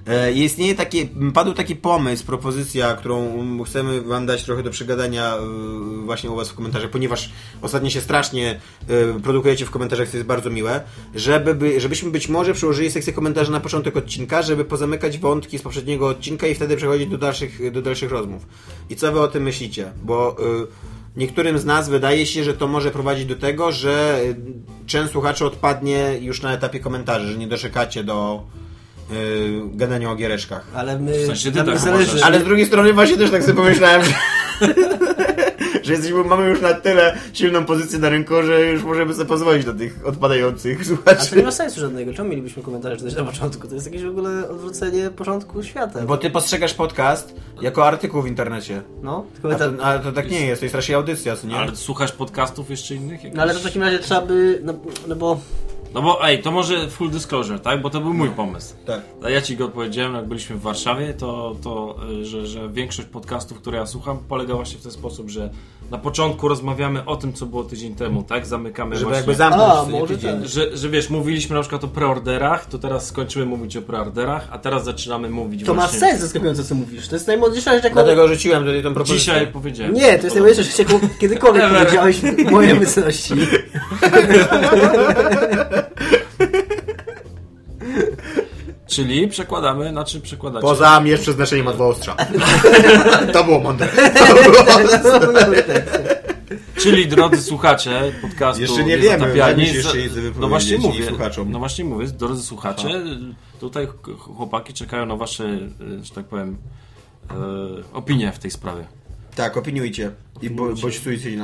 E, 0.08 0.32
istnieje 0.32 0.74
taki, 0.74 1.08
padł 1.34 1.52
taki 1.52 1.76
pomysł, 1.76 2.26
propozycja, 2.26 2.96
którą 2.96 3.32
chcemy 3.64 4.00
wam 4.00 4.26
dać 4.26 4.44
trochę 4.44 4.62
do 4.62 4.70
przegadania 4.70 5.36
y, 5.36 6.04
właśnie 6.04 6.30
u 6.30 6.36
was 6.36 6.48
w 6.48 6.54
komentarzach, 6.54 6.90
ponieważ 6.90 7.30
ostatnio 7.62 7.90
się 7.90 8.00
strasznie 8.00 8.60
y, 9.16 9.20
produkujecie 9.20 9.66
w 9.66 9.70
komentarzach, 9.70 10.08
co 10.08 10.16
jest 10.16 10.26
bardzo 10.26 10.50
miłe, 10.50 10.80
żeby, 11.14 11.54
by, 11.54 11.80
żebyśmy 11.80 12.10
być 12.10 12.28
może 12.28 12.54
przyłożyli 12.54 12.90
sekcję 12.90 13.12
komentarzy 13.12 13.52
na 13.52 13.60
początek 13.60 13.96
odcinka, 13.96 14.42
żeby 14.42 14.64
pozamykać 14.64 15.18
wątki 15.18 15.58
z 15.58 15.62
poprzedniego 15.62 16.08
odcinka 16.08 16.46
i 16.46 16.54
wtedy 16.54 16.76
przechodzić 16.76 17.08
do 17.08 17.18
dalszych, 17.18 17.72
do 17.72 17.82
dalszych 17.82 18.10
rozmów. 18.10 18.46
I 18.90 18.96
co 18.96 19.12
wy 19.12 19.20
o 19.20 19.28
tym 19.28 19.42
myślicie? 19.42 19.92
Bo 20.02 20.36
Niektórym 21.16 21.58
z 21.58 21.64
nas 21.64 21.88
wydaje 21.88 22.26
się, 22.26 22.44
że 22.44 22.54
to 22.54 22.68
może 22.68 22.90
prowadzić 22.90 23.24
do 23.24 23.36
tego, 23.36 23.72
że 23.72 24.20
część 24.86 25.12
słuchaczy 25.12 25.46
odpadnie 25.46 26.18
już 26.20 26.42
na 26.42 26.52
etapie 26.52 26.80
komentarzy, 26.80 27.32
że 27.32 27.38
nie 27.38 27.46
doczekacie 27.46 28.04
do 28.04 28.42
gadania 29.72 30.10
o 30.10 30.16
giereczkach. 30.16 30.66
Ale 30.74 30.98
my... 30.98 31.12
W 31.12 31.26
sensie 31.26 31.52
ty 31.52 31.64
tak 31.64 31.78
zależy. 31.78 32.24
Ale 32.24 32.40
z 32.40 32.44
drugiej 32.44 32.66
strony 32.66 32.92
właśnie 32.92 33.16
też 33.16 33.30
tak 33.30 33.42
sobie 33.42 33.54
pomyślałem, 33.54 34.02
że, 34.04 34.12
że 35.84 35.92
jesteśmy, 35.92 36.24
mamy 36.24 36.48
już 36.48 36.60
na 36.60 36.74
tyle 36.74 37.16
silną 37.32 37.64
pozycję 37.64 37.98
na 37.98 38.08
rynku, 38.08 38.34
że 38.42 38.66
już 38.66 38.82
możemy 38.84 39.14
sobie 39.14 39.26
pozwolić 39.26 39.66
na 39.66 39.72
tych 39.72 40.06
odpadających 40.06 40.80
A 40.80 40.84
to 40.84 40.90
nie 40.90 40.96
słuchaczy. 40.96 41.42
ma 41.42 41.50
sensu 41.52 41.80
żadnego. 41.80 42.14
Czemu 42.14 42.30
mielibyśmy 42.30 42.62
komentarze 42.62 42.96
czytać 42.96 43.14
na 43.16 43.24
początku? 43.24 43.68
To 43.68 43.74
jest 43.74 43.86
jakieś 43.86 44.02
w 44.02 44.08
ogóle 44.08 44.48
odwrócenie 44.48 45.10
porządku 45.10 45.62
świata. 45.62 46.00
Bo 46.06 46.16
ty 46.16 46.30
postrzegasz 46.30 46.74
podcast 46.74 47.34
jako 47.62 47.86
artykuł 47.86 48.22
w 48.22 48.26
internecie. 48.26 48.82
No, 49.02 49.24
A 49.38 49.42
komentarz... 49.42 49.72
to, 49.76 49.84
ale 49.84 50.00
to 50.00 50.12
tak 50.12 50.30
nie 50.30 50.46
jest, 50.46 50.60
to 50.60 50.64
jest 50.64 50.74
raczej 50.74 50.94
audycja, 50.94 51.36
co 51.36 51.46
nie? 51.46 51.56
Ale 51.56 51.76
słuchasz 51.76 52.12
podcastów 52.12 52.70
jeszcze 52.70 52.94
innych? 52.94 53.12
Jakichś? 53.12 53.36
No 53.36 53.42
ale 53.42 53.54
to 53.54 53.60
w 53.60 53.62
takim 53.62 53.82
razie 53.82 53.98
trzeba 53.98 54.20
by... 54.20 54.60
No, 54.64 54.74
no 55.08 55.16
bo... 55.16 55.40
No 55.94 56.02
bo 56.02 56.26
ej, 56.28 56.42
to 56.42 56.50
może 56.50 56.88
full 56.88 57.10
disclosure, 57.10 57.60
tak? 57.60 57.82
Bo 57.82 57.90
to 57.90 58.00
był 58.00 58.14
mój 58.14 58.30
pomysł. 58.30 58.74
Tak. 58.86 59.00
A 59.24 59.30
ja 59.30 59.40
ci 59.42 59.56
go 59.56 59.64
odpowiedziałem, 59.64 60.14
jak 60.14 60.26
byliśmy 60.26 60.56
w 60.56 60.60
Warszawie, 60.60 61.14
to, 61.14 61.56
to 61.62 61.96
y, 62.20 62.24
że, 62.24 62.46
że 62.46 62.68
większość 62.68 63.08
podcastów, 63.08 63.58
które 63.58 63.78
ja 63.78 63.86
słucham, 63.86 64.18
polega 64.28 64.54
właśnie 64.54 64.78
w 64.78 64.82
ten 64.82 64.92
sposób, 64.92 65.30
że 65.30 65.50
na 65.90 65.98
początku 65.98 66.48
rozmawiamy 66.48 67.04
o 67.04 67.16
tym, 67.16 67.32
co 67.32 67.46
było 67.46 67.64
tydzień 67.64 67.94
temu, 67.94 68.22
tak? 68.22 68.46
Zamykamy 68.46 68.94
Żeby 68.96 69.04
właśnie... 69.04 69.16
jakby 69.18 69.34
zamknąć 69.34 69.72
A, 69.72 69.84
może 69.90 70.14
tydzień. 70.14 70.40
tak. 70.40 70.48
Że, 70.48 70.76
że 70.76 70.88
wiesz, 70.88 71.10
mówiliśmy 71.10 71.54
na 71.56 71.60
przykład 71.60 71.84
o 71.84 71.88
preorderach, 71.88 72.66
to 72.66 72.78
teraz 72.78 73.06
skończymy 73.06 73.46
mówić 73.46 73.76
o 73.76 73.82
preorderach, 73.82 74.48
a 74.50 74.58
teraz 74.58 74.84
zaczynamy 74.84 75.30
mówić 75.30 75.64
To 75.64 75.74
ma 75.74 75.82
właśnie... 75.82 75.98
sens 75.98 76.20
zaskakujące, 76.20 76.64
co 76.64 76.74
mówisz. 76.74 77.08
To 77.08 77.16
jest 77.16 77.26
najmądrzejsza 77.26 77.74
rzecz, 77.74 77.84
jaką... 77.84 77.94
Dlatego 77.94 78.28
rzuciłem 78.28 78.64
tutaj 78.64 78.82
tą 78.82 78.94
propozycję. 78.94 79.18
Dzisiaj 79.34 79.46
powiedziałem. 79.46 79.94
Nie, 79.94 80.18
to 80.18 80.24
jest 80.24 80.36
najmądrzejsza 80.36 80.70
rzecz, 80.70 80.78
jaką 80.78 81.08
kiedykolwiek 81.20 81.68
powiedziałeś 81.68 82.20
w 82.20 82.50
mojej 82.50 82.72
obecności. 82.72 83.34
Czyli 88.86 89.28
przekładamy, 89.28 89.92
na 89.92 90.04
czym 90.04 90.20
przekładacie? 90.22 90.62
Poza 90.62 91.00
miecz 91.00 91.20
przeznaczeniem 91.20 91.64
ma 91.66 91.72
dwa 91.72 91.84
ostrza. 91.86 92.16
to 93.32 93.44
było 93.44 93.60
mądre. 93.60 93.88
Czyli 96.76 97.06
drodzy 97.06 97.42
słuchacze 97.42 98.12
podcastu 98.22 98.62
Jeszcze 98.62 98.84
nie 98.84 98.98
wiemy, 98.98 99.34
się 99.66 99.74
jeszcze 99.74 99.98
no 100.40 100.48
właśnie 100.48 100.78
mówię, 100.78 101.06
słuchaczom. 101.06 101.50
no 101.50 101.58
właśnie 101.58 101.84
mówię, 101.84 102.06
drodzy 102.06 102.42
słuchacze, 102.42 102.88
tutaj 103.60 103.86
ch- 103.86 104.18
chłopaki 104.18 104.72
czekają 104.72 105.06
na 105.06 105.16
wasze, 105.16 105.44
y, 105.44 106.04
że 106.04 106.14
tak 106.14 106.24
powiem, 106.24 106.56
e, 107.30 107.34
opinie 107.92 108.32
w 108.32 108.38
tej 108.38 108.50
sprawie. 108.50 108.84
Tak, 109.38 109.56
opiniujcie. 109.56 110.10
I 110.42 110.50
bo, 110.50 110.64
bądź 110.64 111.00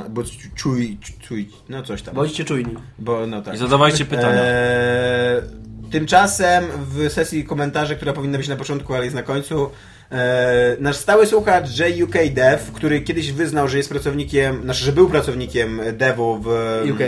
bądź 0.09 0.39
czuj, 0.55 0.99
czuj, 1.29 1.49
no 1.69 1.83
coś 1.83 2.03
tam. 2.03 2.15
Bądźcie 2.15 2.45
czujni. 2.45 2.75
Bo, 2.99 3.27
no 3.27 3.43
tak. 3.43 3.55
I 3.55 3.59
zadawajcie 3.59 4.05
pytania. 4.05 4.43
Eee, 4.43 5.43
tymczasem 5.91 6.65
w 6.91 7.13
sesji 7.13 7.45
komentarzy, 7.45 7.97
która 7.97 8.13
powinna 8.13 8.39
być 8.39 8.49
na 8.49 8.57
początku, 8.57 8.95
ale 8.95 9.05
jest 9.05 9.15
na 9.15 9.23
końcu, 9.23 9.71
eee, 10.11 10.19
nasz 10.81 10.97
stały 10.97 11.27
słuchacz 11.27 11.69
JUK 11.97 12.13
Dev, 12.33 12.59
który 12.73 13.01
kiedyś 13.01 13.33
wyznał, 13.33 13.69
że 13.69 13.77
jest 13.77 13.89
pracownikiem, 13.89 14.63
znaczy, 14.63 14.85
że 14.85 14.93
był 14.93 15.09
pracownikiem 15.09 15.81
devu 15.93 16.39
w 16.39 16.47
UK. 16.91 17.01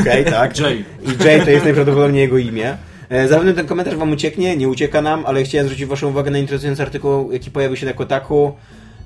UK, 0.00 0.30
tak. 0.30 0.58
Jay. 0.60 0.84
I 1.02 1.24
Jay 1.24 1.44
to 1.44 1.50
jest 1.50 1.64
najprawdopodobniej 1.64 2.22
jego 2.22 2.38
imię. 2.38 2.76
E, 3.08 3.28
Zapewne 3.28 3.54
ten 3.54 3.66
komentarz 3.66 3.96
wam 3.96 4.12
ucieknie, 4.12 4.56
nie 4.56 4.68
ucieka 4.68 5.02
nam, 5.02 5.26
ale 5.26 5.42
chciałem 5.42 5.66
zwrócić 5.66 5.86
waszą 5.86 6.08
uwagę 6.08 6.30
na 6.30 6.38
interesujący 6.38 6.82
artykuł, 6.82 7.32
jaki 7.32 7.50
pojawił 7.50 7.76
się 7.76 7.86
na 7.86 7.92
Kotaku. 7.92 8.54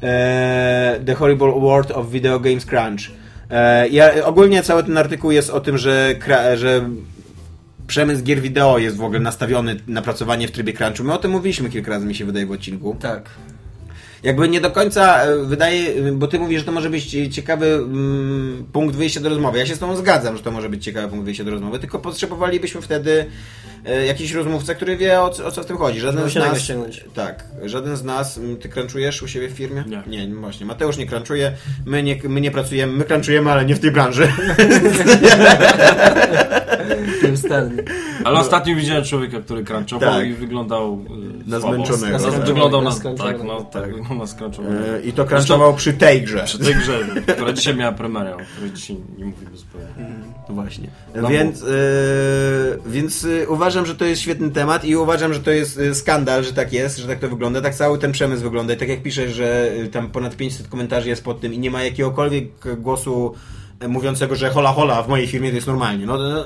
E, 0.03 1.01
The 1.07 1.15
Horrible 1.15 1.61
World 1.61 1.91
of 1.91 2.11
Video 2.11 2.41
Games 2.41 2.67
Crunch. 2.67 3.01
E, 3.51 3.89
ja, 3.89 4.25
ogólnie 4.25 4.63
cały 4.63 4.85
ten 4.85 4.99
artykuł 4.99 5.31
jest 5.31 5.51
o 5.51 5.61
tym, 5.61 5.79
że, 5.79 6.15
że 6.55 6.91
przemysł 7.87 8.25
gier 8.25 8.41
wideo 8.41 8.79
jest 8.79 8.97
w 8.97 9.03
ogóle 9.03 9.21
nastawiony 9.21 9.77
na 9.87 10.03
pracowanie 10.03 10.49
w 10.49 10.51
trybie 10.51 10.73
crunchu. 10.73 11.05
My 11.05 11.13
o 11.13 11.19
tym 11.19 11.31
mówiliśmy 11.31 11.71
kilka 11.71 11.91
razy, 11.91 12.07
mi 12.07 12.15
się 12.15 12.25
wydaje, 12.25 12.47
w 12.47 12.53
odcinku. 12.53 12.97
Tak. 13.01 13.31
Jakby 14.23 14.49
nie 14.49 14.61
do 14.61 14.71
końca 14.71 15.23
e, 15.23 15.45
wydaje, 15.45 16.13
bo 16.13 16.27
ty 16.27 16.39
mówisz, 16.39 16.59
że 16.59 16.65
to 16.65 16.73
może 16.73 16.91
być 16.91 17.17
ciekawy 17.31 17.67
mm, 17.67 18.67
punkt 18.73 18.97
wyjścia 18.97 19.21
do 19.21 19.29
rozmowy. 19.29 19.59
Ja 19.59 19.67
się 19.67 19.75
z 19.75 19.79
tobą 19.79 19.97
zgadzam, 19.97 20.37
że 20.37 20.43
to 20.43 20.51
może 20.51 20.69
być 20.69 20.85
ciekawy 20.85 21.09
punkt 21.09 21.25
wyjścia 21.25 21.45
do 21.45 21.51
rozmowy, 21.51 21.79
tylko 21.79 21.99
potrzebowalibyśmy 21.99 22.83
wtedy 22.83 23.27
jakiś 24.07 24.33
rozmówcę, 24.33 24.75
który 24.75 24.97
wie 24.97 25.21
o, 25.21 25.31
co- 25.31 25.47
o 25.47 25.51
co 25.51 25.63
w 25.63 25.67
tym 25.67 25.77
chodzi. 25.77 26.01
Żaden 26.01 26.29
z 26.29 26.33
się 26.33 26.39
nagle 26.39 26.55
nas. 26.55 26.63
ściągnąć. 26.63 27.05
Tak, 27.15 27.45
żaden 27.65 27.97
z 27.97 28.05
nas. 28.05 28.41
Ty 28.61 28.69
crunchujesz 28.69 29.23
u 29.23 29.29
siebie 29.29 29.49
w 29.49 29.53
firmie? 29.53 29.85
Nie. 29.87 30.03
Nie, 30.07 30.29
no 30.29 30.41
właśnie. 30.41 30.67
Mateusz 30.67 30.97
nie 30.97 31.07
crunchuje, 31.07 31.53
my 31.87 32.03
nie, 32.03 32.17
my 32.29 32.41
nie 32.41 32.51
pracujemy, 32.51 32.93
my 32.93 33.05
crunchujemy, 33.05 33.51
ale 33.53 33.65
nie 33.65 33.75
w 33.75 33.81
tej 33.81 33.91
branży. 33.91 34.29
Ale 38.25 38.39
ostatnio 38.39 38.77
widziałem 38.77 39.05
człowieka, 39.05 39.41
który 39.41 39.65
crunchował 39.65 40.15
Tak. 40.15 40.27
i 40.29 40.33
wyglądał 40.35 41.05
y, 41.47 41.51
Na 41.51 41.61
zmęczonego. 41.61 42.19
Na- 42.19 42.31
Na 42.39 42.39
Wyglądał 42.45 42.83
na, 42.83 42.93
skronczonego. 42.93 43.39
tak, 43.39 43.47
no, 43.49 43.61
tak, 43.65 43.85
wyglądał 43.87 44.19
na 44.19 44.27
skronczonego. 44.27 44.77
E, 44.97 45.01
I 45.01 45.13
to 45.13 45.25
crunchował 45.25 45.75
przy 45.75 45.93
tej 45.93 46.23
grze. 46.23 46.43
Przy 46.45 46.59
tej 46.59 46.75
grze, 46.75 46.99
która 47.35 47.53
dzisiaj 47.53 47.77
miała 47.77 47.93
premierę, 47.93 48.35
o 48.35 48.39
której 48.55 48.71
dzisiaj 48.73 48.97
nie 49.19 49.25
mówimy 49.25 49.57
zupełnie. 49.57 49.87
No 50.49 50.55
właśnie. 50.55 50.89
No 51.15 51.29
więc 51.29 51.63
e, 51.63 51.67
więc 52.87 53.27
e, 53.43 53.49
uważam, 53.79 53.95
że 53.95 53.99
to 53.99 54.05
jest 54.05 54.23
świetny 54.23 54.51
temat 54.51 54.85
i 54.85 54.97
uważam, 54.97 55.35
że 55.35 55.41
to 55.41 55.51
jest 55.51 55.79
e, 55.79 55.95
skandal, 55.95 56.45
że 56.45 56.53
tak 56.53 56.73
jest, 56.73 56.99
że 56.99 57.07
tak 57.07 57.19
to 57.19 57.29
wygląda. 57.29 57.61
Tak 57.61 57.75
cały 57.75 57.99
ten 57.99 58.13
przemysł 58.13 58.43
wygląda. 58.43 58.75
I 58.75 58.77
tak 58.77 58.89
jak 58.89 59.03
piszesz, 59.03 59.35
że 59.35 59.73
e, 59.73 59.87
tam 59.87 60.11
ponad 60.11 60.37
500 60.37 60.69
komentarzy 60.69 61.09
jest 61.09 61.25
pod 61.25 61.41
tym 61.41 61.55
i 61.55 61.59
nie 61.59 61.71
ma 61.71 61.83
jakiegokolwiek 61.83 62.77
głosu 62.81 63.35
e, 63.81 63.89
mówiącego, 63.89 64.37
że 64.37 64.51
hola 64.51 64.73
hola 64.73 65.03
w 65.03 65.09
mojej 65.09 65.27
firmie 65.27 65.49
to 65.49 65.55
jest 65.55 65.67
normalnie. 65.67 66.07
No, 66.07 66.19
no, 66.19 66.45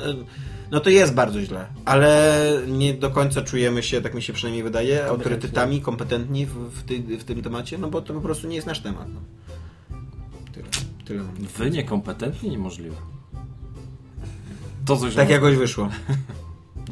no 0.71 0.81
to 0.81 0.91
jest 0.91 1.15
bardzo 1.15 1.41
źle, 1.41 1.67
ale 1.85 2.39
nie 2.69 2.95
do 2.95 3.11
końca 3.11 3.43
czujemy 3.43 3.83
się, 3.83 4.01
tak 4.01 4.15
mi 4.15 4.23
się 4.23 4.33
przynajmniej 4.33 4.65
wydaje, 4.65 5.07
autorytetami, 5.07 5.81
kompetentni 5.81 6.47
w, 6.47 6.55
w, 6.55 6.83
ty, 6.83 7.19
w 7.19 7.25
tym 7.25 7.43
temacie, 7.43 7.79
no 7.79 7.91
bo 7.91 8.03
to 8.03 8.15
po 8.15 8.21
prostu 8.21 8.49
nie 8.49 8.57
jest 8.57 8.67
nasz 8.67 8.81
temat. 8.81 9.09
No. 9.15 9.21
Tyle. 10.53 10.67
Tyle. 11.05 11.23
Wy 11.59 11.71
niekompetentni? 11.71 12.51
Niemożliwe. 12.51 12.97
To 14.87 14.97
coś 14.97 15.15
Tak 15.15 15.31
jakoś 15.31 15.57
wyszło. 15.57 15.89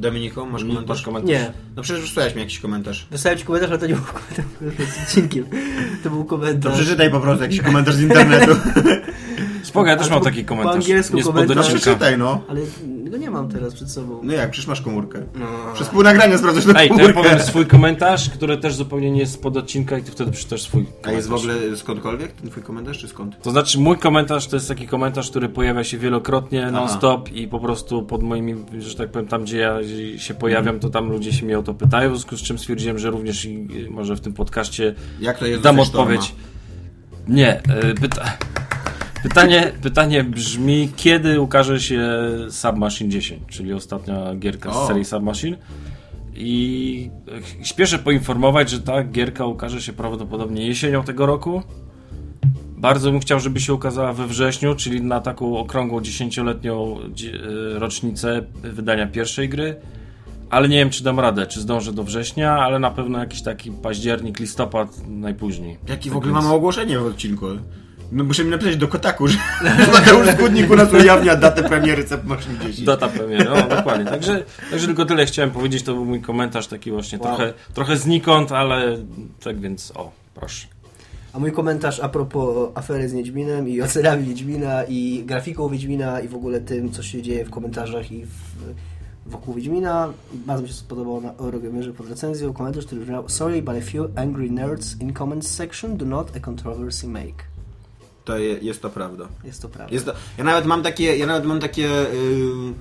Dominiku, 0.00 0.46
masz 0.46 0.52
Masz 0.64 0.72
komentarz? 0.74 1.02
komentarz? 1.02 1.30
Nie. 1.30 1.52
No 1.76 1.82
przecież 1.82 2.02
wysłałeś 2.02 2.34
mi 2.34 2.40
jakiś 2.40 2.58
komentarz. 2.58 3.06
Wysłałem 3.10 3.38
ci 3.38 3.44
komentarz, 3.44 3.70
ale 3.70 3.78
to 3.78 3.86
nie 3.86 3.94
był 3.94 4.04
komentarz 4.04 4.88
z 4.94 5.02
odcinkiem. 5.02 5.44
To 6.02 6.10
był 6.10 6.24
To 6.24 6.28
komentarz. 6.30 6.74
przeczytaj 6.74 7.10
po 7.10 7.20
prostu 7.20 7.42
jakiś 7.42 7.60
komentarz 7.60 7.94
z 7.94 8.00
internetu. 8.00 8.52
Spoko, 9.70 9.86
ja 9.86 9.96
też 9.96 10.10
mam 10.10 10.18
po- 10.18 10.24
taki 10.24 10.42
po 10.42 10.48
komentarz. 10.48 10.74
angielsku 10.74 11.16
Nie 11.16 11.22
komentarz. 11.22 11.56
No 11.56 11.62
przeczytaj, 11.62 12.18
no. 12.18 12.40
Ale 12.48 12.60
go 13.10 13.16
nie 13.16 13.30
mam 13.30 13.48
teraz 13.48 13.74
przed 13.74 13.90
sobą. 13.90 14.20
No 14.22 14.32
jak, 14.32 14.50
przecież 14.50 14.68
masz 14.68 14.80
komórkę. 14.80 15.22
Przez 15.74 15.88
pół 15.88 16.02
nagrania 16.02 16.38
sprawdzasz 16.38 16.64
tę 16.64 16.72
Ej, 16.76 16.88
to 16.88 16.94
ja 16.94 17.00
komórkę. 17.00 17.22
powiem 17.22 17.40
swój 17.46 17.66
komentarz, 17.66 18.30
który 18.30 18.56
też 18.58 18.74
zupełnie 18.74 19.10
nie 19.10 19.20
jest 19.20 19.32
spod 19.32 19.56
odcinka 19.56 19.98
i 19.98 20.02
ty 20.02 20.10
wtedy 20.10 20.30
przeczytasz 20.30 20.62
swój 20.62 20.84
komentarz. 20.84 21.12
A 21.12 21.16
jest 21.16 21.28
w 21.28 21.32
ogóle 21.34 21.54
skądkolwiek 21.76 22.32
ten 22.32 22.50
twój 22.50 22.62
komentarz, 22.62 22.98
czy 22.98 23.08
skąd? 23.08 23.42
To 23.42 23.50
znaczy 23.50 23.78
mój 23.80 23.98
komentarz 23.98 24.46
to 24.46 24.56
jest 24.56 24.68
taki 24.68 24.86
komentarz, 24.86 25.30
który 25.30 25.48
pojawia 25.48 25.84
się 25.84 25.98
wielokrotnie, 25.98 26.70
non-stop 26.70 27.32
i 27.32 27.48
po 27.48 27.60
prostu 27.60 28.02
pod 28.02 28.22
moimi, 28.22 28.54
że 28.78 28.94
tak 28.96 29.10
powiem, 29.10 29.28
tam 29.28 29.42
gdzie 29.44 29.58
ja 29.58 29.78
się 30.16 30.34
pojawiam, 30.34 30.80
to 30.80 30.90
tam 30.90 31.08
ludzie 31.10 31.32
się 31.32 31.46
mnie 31.46 31.58
o 31.58 31.62
to 31.62 31.74
pytają, 31.74 32.10
w 32.10 32.12
związku 32.12 32.36
z 32.36 32.42
czym 32.42 32.58
stwierdziłem, 32.58 32.98
że 32.98 33.10
również 33.10 33.44
i 33.44 33.68
może 33.90 34.16
w 34.16 34.20
tym 34.20 34.32
podcaście 34.32 34.94
Jak 35.20 35.38
to 35.38 35.46
jest 35.46 35.62
dam 35.62 35.80
odpowiedź. 35.80 36.34
Nie, 37.28 37.58
y, 37.90 37.94
pyta... 38.00 38.24
pytanie, 39.22 39.72
pytanie 39.82 40.24
brzmi, 40.24 40.88
kiedy 40.96 41.40
ukaże 41.40 41.80
się 41.80 42.08
Submachine 42.50 43.10
10, 43.10 43.42
czyli 43.48 43.72
ostatnia 43.72 44.34
gierka 44.34 44.70
O. 44.70 44.84
z 44.84 44.88
serii 44.88 45.04
Submachine. 45.04 45.56
I 46.34 47.10
śpieszę 47.62 47.98
poinformować, 47.98 48.70
że 48.70 48.80
ta 48.80 49.04
gierka 49.04 49.46
ukaże 49.46 49.82
się 49.82 49.92
prawdopodobnie 49.92 50.66
jesienią 50.66 51.02
tego 51.02 51.26
roku. 51.26 51.62
Bardzo 52.76 53.10
bym 53.10 53.20
chciał, 53.20 53.40
żeby 53.40 53.60
się 53.60 53.74
ukazała 53.74 54.12
we 54.12 54.26
wrześniu, 54.26 54.74
czyli 54.74 55.02
na 55.02 55.20
taką 55.20 55.56
okrągłą 55.58 56.00
dziesięcioletnią 56.00 56.96
dzie- 57.14 57.34
y, 57.34 57.78
rocznicę 57.78 58.42
wydania 58.62 59.06
pierwszej 59.06 59.48
gry. 59.48 59.76
Ale 60.50 60.68
nie 60.68 60.76
wiem, 60.76 60.90
czy 60.90 61.04
dam 61.04 61.20
radę, 61.20 61.46
czy 61.46 61.60
zdążę 61.60 61.92
do 61.92 62.04
września, 62.04 62.52
ale 62.52 62.78
na 62.78 62.90
pewno 62.90 63.18
jakiś 63.18 63.42
taki 63.42 63.70
październik, 63.72 64.40
listopad 64.40 64.88
najpóźniej. 65.08 65.78
Jaki 65.88 66.10
w 66.10 66.12
Tak 66.12 66.16
ogóle 66.16 66.32
mamy 66.32 66.48
ogłoszenie 66.48 66.98
w 66.98 67.06
odcinku? 67.06 67.46
No 68.12 68.24
muszę 68.24 68.44
mi 68.44 68.50
napisać 68.50 68.76
do 68.76 68.88
Kotaku, 68.88 69.28
że 69.28 69.38
Mateusz 69.92 70.28
Skudnik 70.28 70.70
u 70.70 70.76
nas 70.76 70.92
ujawnia 70.92 71.36
datę 71.36 71.62
premiery 71.62 72.04
Cep 72.04 72.24
Machine 72.24 72.58
10. 72.58 72.80
Data 72.82 73.08
premiery, 73.08 73.44
no 73.44 73.76
dokładnie. 73.76 74.04
Także, 74.04 74.44
także 74.70 74.86
tylko 74.86 75.04
tyle 75.04 75.26
chciałem 75.26 75.50
powiedzieć, 75.50 75.82
to 75.82 75.94
był 75.94 76.04
mój 76.04 76.20
komentarz 76.20 76.66
taki 76.66 76.90
właśnie 76.90 77.18
Wow. 77.18 77.26
trochę, 77.28 77.52
trochę 77.74 77.96
znikąd, 77.96 78.52
ale 78.52 78.96
tak 79.44 79.60
więc 79.60 79.92
o, 79.96 80.10
proszę. 80.34 80.66
A 81.32 81.38
mój 81.38 81.52
komentarz 81.52 82.00
a 82.00 82.08
propos 82.08 82.68
afery 82.74 83.08
z 83.08 83.12
Wiedźminem 83.12 83.68
i 83.68 83.82
ocenami 83.82 84.24
Wiedźmina 84.24 84.84
i 84.88 85.22
grafiką 85.26 85.68
Wiedźmina 85.68 86.20
i 86.20 86.28
w 86.28 86.34
ogóle 86.34 86.60
tym, 86.60 86.92
co 86.92 87.02
się 87.02 87.22
dzieje 87.22 87.44
w 87.44 87.50
komentarzach 87.50 88.12
i 88.12 88.24
w, 88.26 88.30
wokół 89.26 89.54
Wiedźmina. 89.54 90.12
Bardzo 90.32 90.62
mi 90.62 90.68
się 90.68 90.74
spodobał 90.74 91.20
na 91.20 91.32
Eurogamerze 91.34 91.92
pod 91.92 92.08
recenzją 92.08 92.52
komentarz, 92.52 92.86
który 92.86 93.00
brzmiał 93.00 93.28
Sorry, 93.28 93.62
but 93.62 93.74
a 93.76 93.80
few 93.80 94.06
angry 94.16 94.50
nerds 94.50 95.00
in 95.00 95.12
comments 95.12 95.48
section 95.54 95.96
do 95.96 96.04
not 96.06 96.36
a 96.36 96.40
controversy 96.40 97.06
make. 97.06 97.49
To 98.24 98.38
je, 98.38 98.58
jest 98.58 98.82
to 98.82 98.90
prawda. 98.90 99.28
Jest 99.44 99.62
to 99.62 99.68
prawda. 99.68 99.94
Jest 99.94 100.06
to, 100.06 100.12
ja 100.38 100.44
nawet 100.44 100.66
mam 100.66 100.82
takie, 100.82 101.16
ja 101.16 101.26
nawet 101.26 101.44
mam 101.44 101.60
takie 101.60 101.82
yy, 101.82 102.74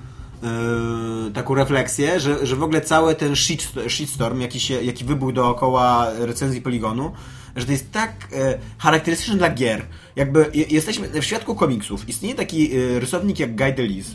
yy, 0.43 1.31
taką 1.33 1.55
refleksję, 1.55 2.19
że, 2.19 2.45
że 2.45 2.55
w 2.55 2.63
ogóle 2.63 2.81
cały 2.81 3.15
ten 3.15 3.35
shit, 3.35 3.71
shitstorm, 3.87 4.41
jaki, 4.41 4.59
się, 4.59 4.83
jaki 4.83 5.05
wybuchł 5.05 5.31
dookoła 5.31 6.07
recenzji 6.19 6.61
Poligonu, 6.61 7.11
że 7.55 7.65
to 7.65 7.71
jest 7.71 7.91
tak 7.91 8.11
e, 8.33 8.59
charakterystyczne 8.77 9.35
dla 9.35 9.49
gier. 9.49 9.85
Jakby 10.15 10.45
je, 10.53 10.65
jesteśmy 10.69 11.21
w 11.21 11.25
świadku 11.25 11.55
komiksów. 11.55 12.09
Istnieje 12.09 12.35
taki 12.35 12.77
e, 12.77 12.99
rysownik 12.99 13.39
jak 13.39 13.55
Guy 13.55 13.73
Delis. 13.73 14.07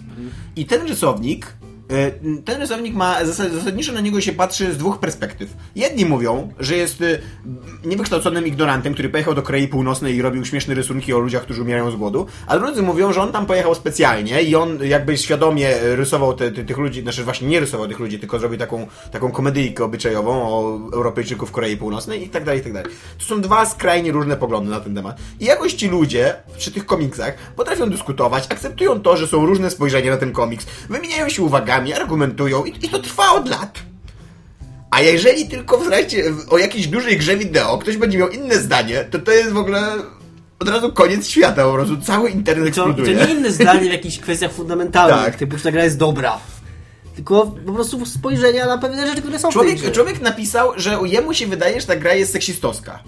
I 0.57 0.67
ten 0.67 0.89
rysownik 0.89 1.57
ten 2.45 2.61
rysownik 2.61 2.95
ma, 2.95 3.25
zasad, 3.25 3.53
zasadniczo 3.53 3.93
na 3.93 4.01
niego 4.01 4.21
się 4.21 4.33
patrzy 4.33 4.73
z 4.73 4.77
dwóch 4.77 4.99
perspektyw. 4.99 5.57
Jedni 5.77 6.05
mówią, 6.05 6.53
że 6.59 6.77
jest 6.77 7.03
e, 7.03 7.19
niewykształconym 7.85 8.47
ignorantem, 8.47 8.93
który 8.93 9.09
pojechał 9.09 9.35
do 9.35 9.43
Korei 9.43 9.69
Północnej 9.69 10.15
i 10.17 10.23
robił 10.23 10.45
śmieszne 10.45 10.75
rysunki 10.75 11.15
o 11.15 11.19
ludziach, 11.19 11.43
którzy 11.43 11.63
umierają 11.63 11.91
z 11.91 11.97
głodu, 11.97 12.27
a 12.47 12.59
drudzy 12.59 12.83
mówią, 12.83 13.13
że 13.13 13.23
on 13.23 13.33
tam 13.33 13.47
pojechał 13.47 13.75
specjalnie 13.75 14.43
i 14.43 14.57
on 14.57 14.79
jakby 14.83 15.19
świadomie 15.19 15.75
rysował 15.81 16.35
te, 16.35 16.51
te, 16.51 16.65
tych 16.65 16.79
ludzi, 16.79 17.03
znaczy 17.03 17.25
właśnie 17.25 17.49
nie 17.49 17.61
rysował 17.61 17.89
tych 17.89 17.99
ludzi, 17.99 18.19
tylko 18.19 18.39
zrobił 18.39 18.59
taką, 18.59 18.87
taką 19.13 19.33
komedyjkę 19.33 19.85
obyczajową 19.85 20.33
o 20.43 20.79
Europejczyków 20.93 21.49
w 21.49 21.53
Korei 21.53 21.77
Północnej 21.77 22.25
i 22.25 22.29
tak 22.29 22.45
dalej, 22.45 22.61
i 22.61 22.65
tak 22.65 22.73
dalej. 22.73 22.93
To 23.19 23.25
są 23.25 23.41
dwa 23.41 23.67
skrajnie 23.67 24.13
różne 24.13 24.37
poglądy 24.37 24.71
na 24.71 24.81
ten 24.81 24.95
temat. 24.95 25.17
I 25.41 25.45
jakoś 25.45 25.73
ci 25.75 25.89
ludzie 25.89 26.35
przy 26.59 26.73
tych 26.73 26.87
komiksach 26.87 27.35
potrafią 27.57 27.91
dyskutować, 27.91 28.47
akceptują 28.49 29.01
to, 29.01 29.17
że 29.17 29.27
są 29.27 29.47
różne 29.47 29.71
spojrzenia 29.71 30.11
na 30.11 30.17
ten 30.17 30.33
komiks, 30.33 30.67
wymieniają 30.89 31.29
się 31.29 31.43
uwagami, 31.43 31.84
argumentują 31.93 32.65
i, 32.65 32.87
i 32.87 32.89
to 32.89 32.99
trwa 32.99 33.33
od 33.33 33.49
lat. 33.49 33.79
A 34.91 35.01
jeżeli 35.01 35.49
tylko 35.49 35.79
w 35.79 35.87
trakcie, 35.87 36.25
o 36.51 36.59
jakiejś 36.59 36.87
dużej 36.87 37.17
grze 37.19 37.37
wideo 37.37 37.79
ktoś 37.79 37.97
będzie 37.97 38.19
miał 38.19 38.29
inne 38.29 38.59
zdanie, 38.59 39.05
to 39.11 39.19
to 39.19 39.33
jest 39.33 39.53
w 39.53 39.57
ogóle 39.57 39.93
od 40.59 40.69
razu 40.69 40.93
koniec 40.93 41.29
świata, 41.29 41.65
po 41.65 41.73
prostu 41.73 41.97
cały 41.97 42.31
internet 42.31 42.75
To, 42.75 42.83
to 42.85 42.89
eksploduje. 42.91 43.17
nie 43.27 43.33
inne 43.35 43.53
zdanie 43.53 43.81
w 43.89 43.93
jakichś 43.93 44.19
kwestiach 44.19 44.53
fundamentalnych, 44.61 45.25
Tak. 45.25 45.37
typu, 45.37 45.57
czy 45.57 45.63
ta 45.63 45.73
gra 45.73 45.85
jest 45.85 45.99
dobra. 45.99 46.39
Tylko 47.17 47.47
po 47.67 47.73
prostu 47.73 48.07
spojrzenia 48.07 48.67
na 48.67 48.79
pewne 48.79 49.07
rzeczy, 49.07 49.23
które 49.23 49.39
są 49.39 49.49
w 49.51 49.53
tej 49.55 49.61
Człowiek, 49.63 49.79
grze. 49.79 49.91
człowiek 49.91 50.21
napisał, 50.21 50.73
że 50.77 50.99
jemu 51.05 51.35
się 51.35 51.47
wydaje, 51.47 51.81
że 51.81 51.87
ta 51.87 51.97
gra 51.97 52.15
jest 52.15 52.33
seksistowska. 52.33 52.99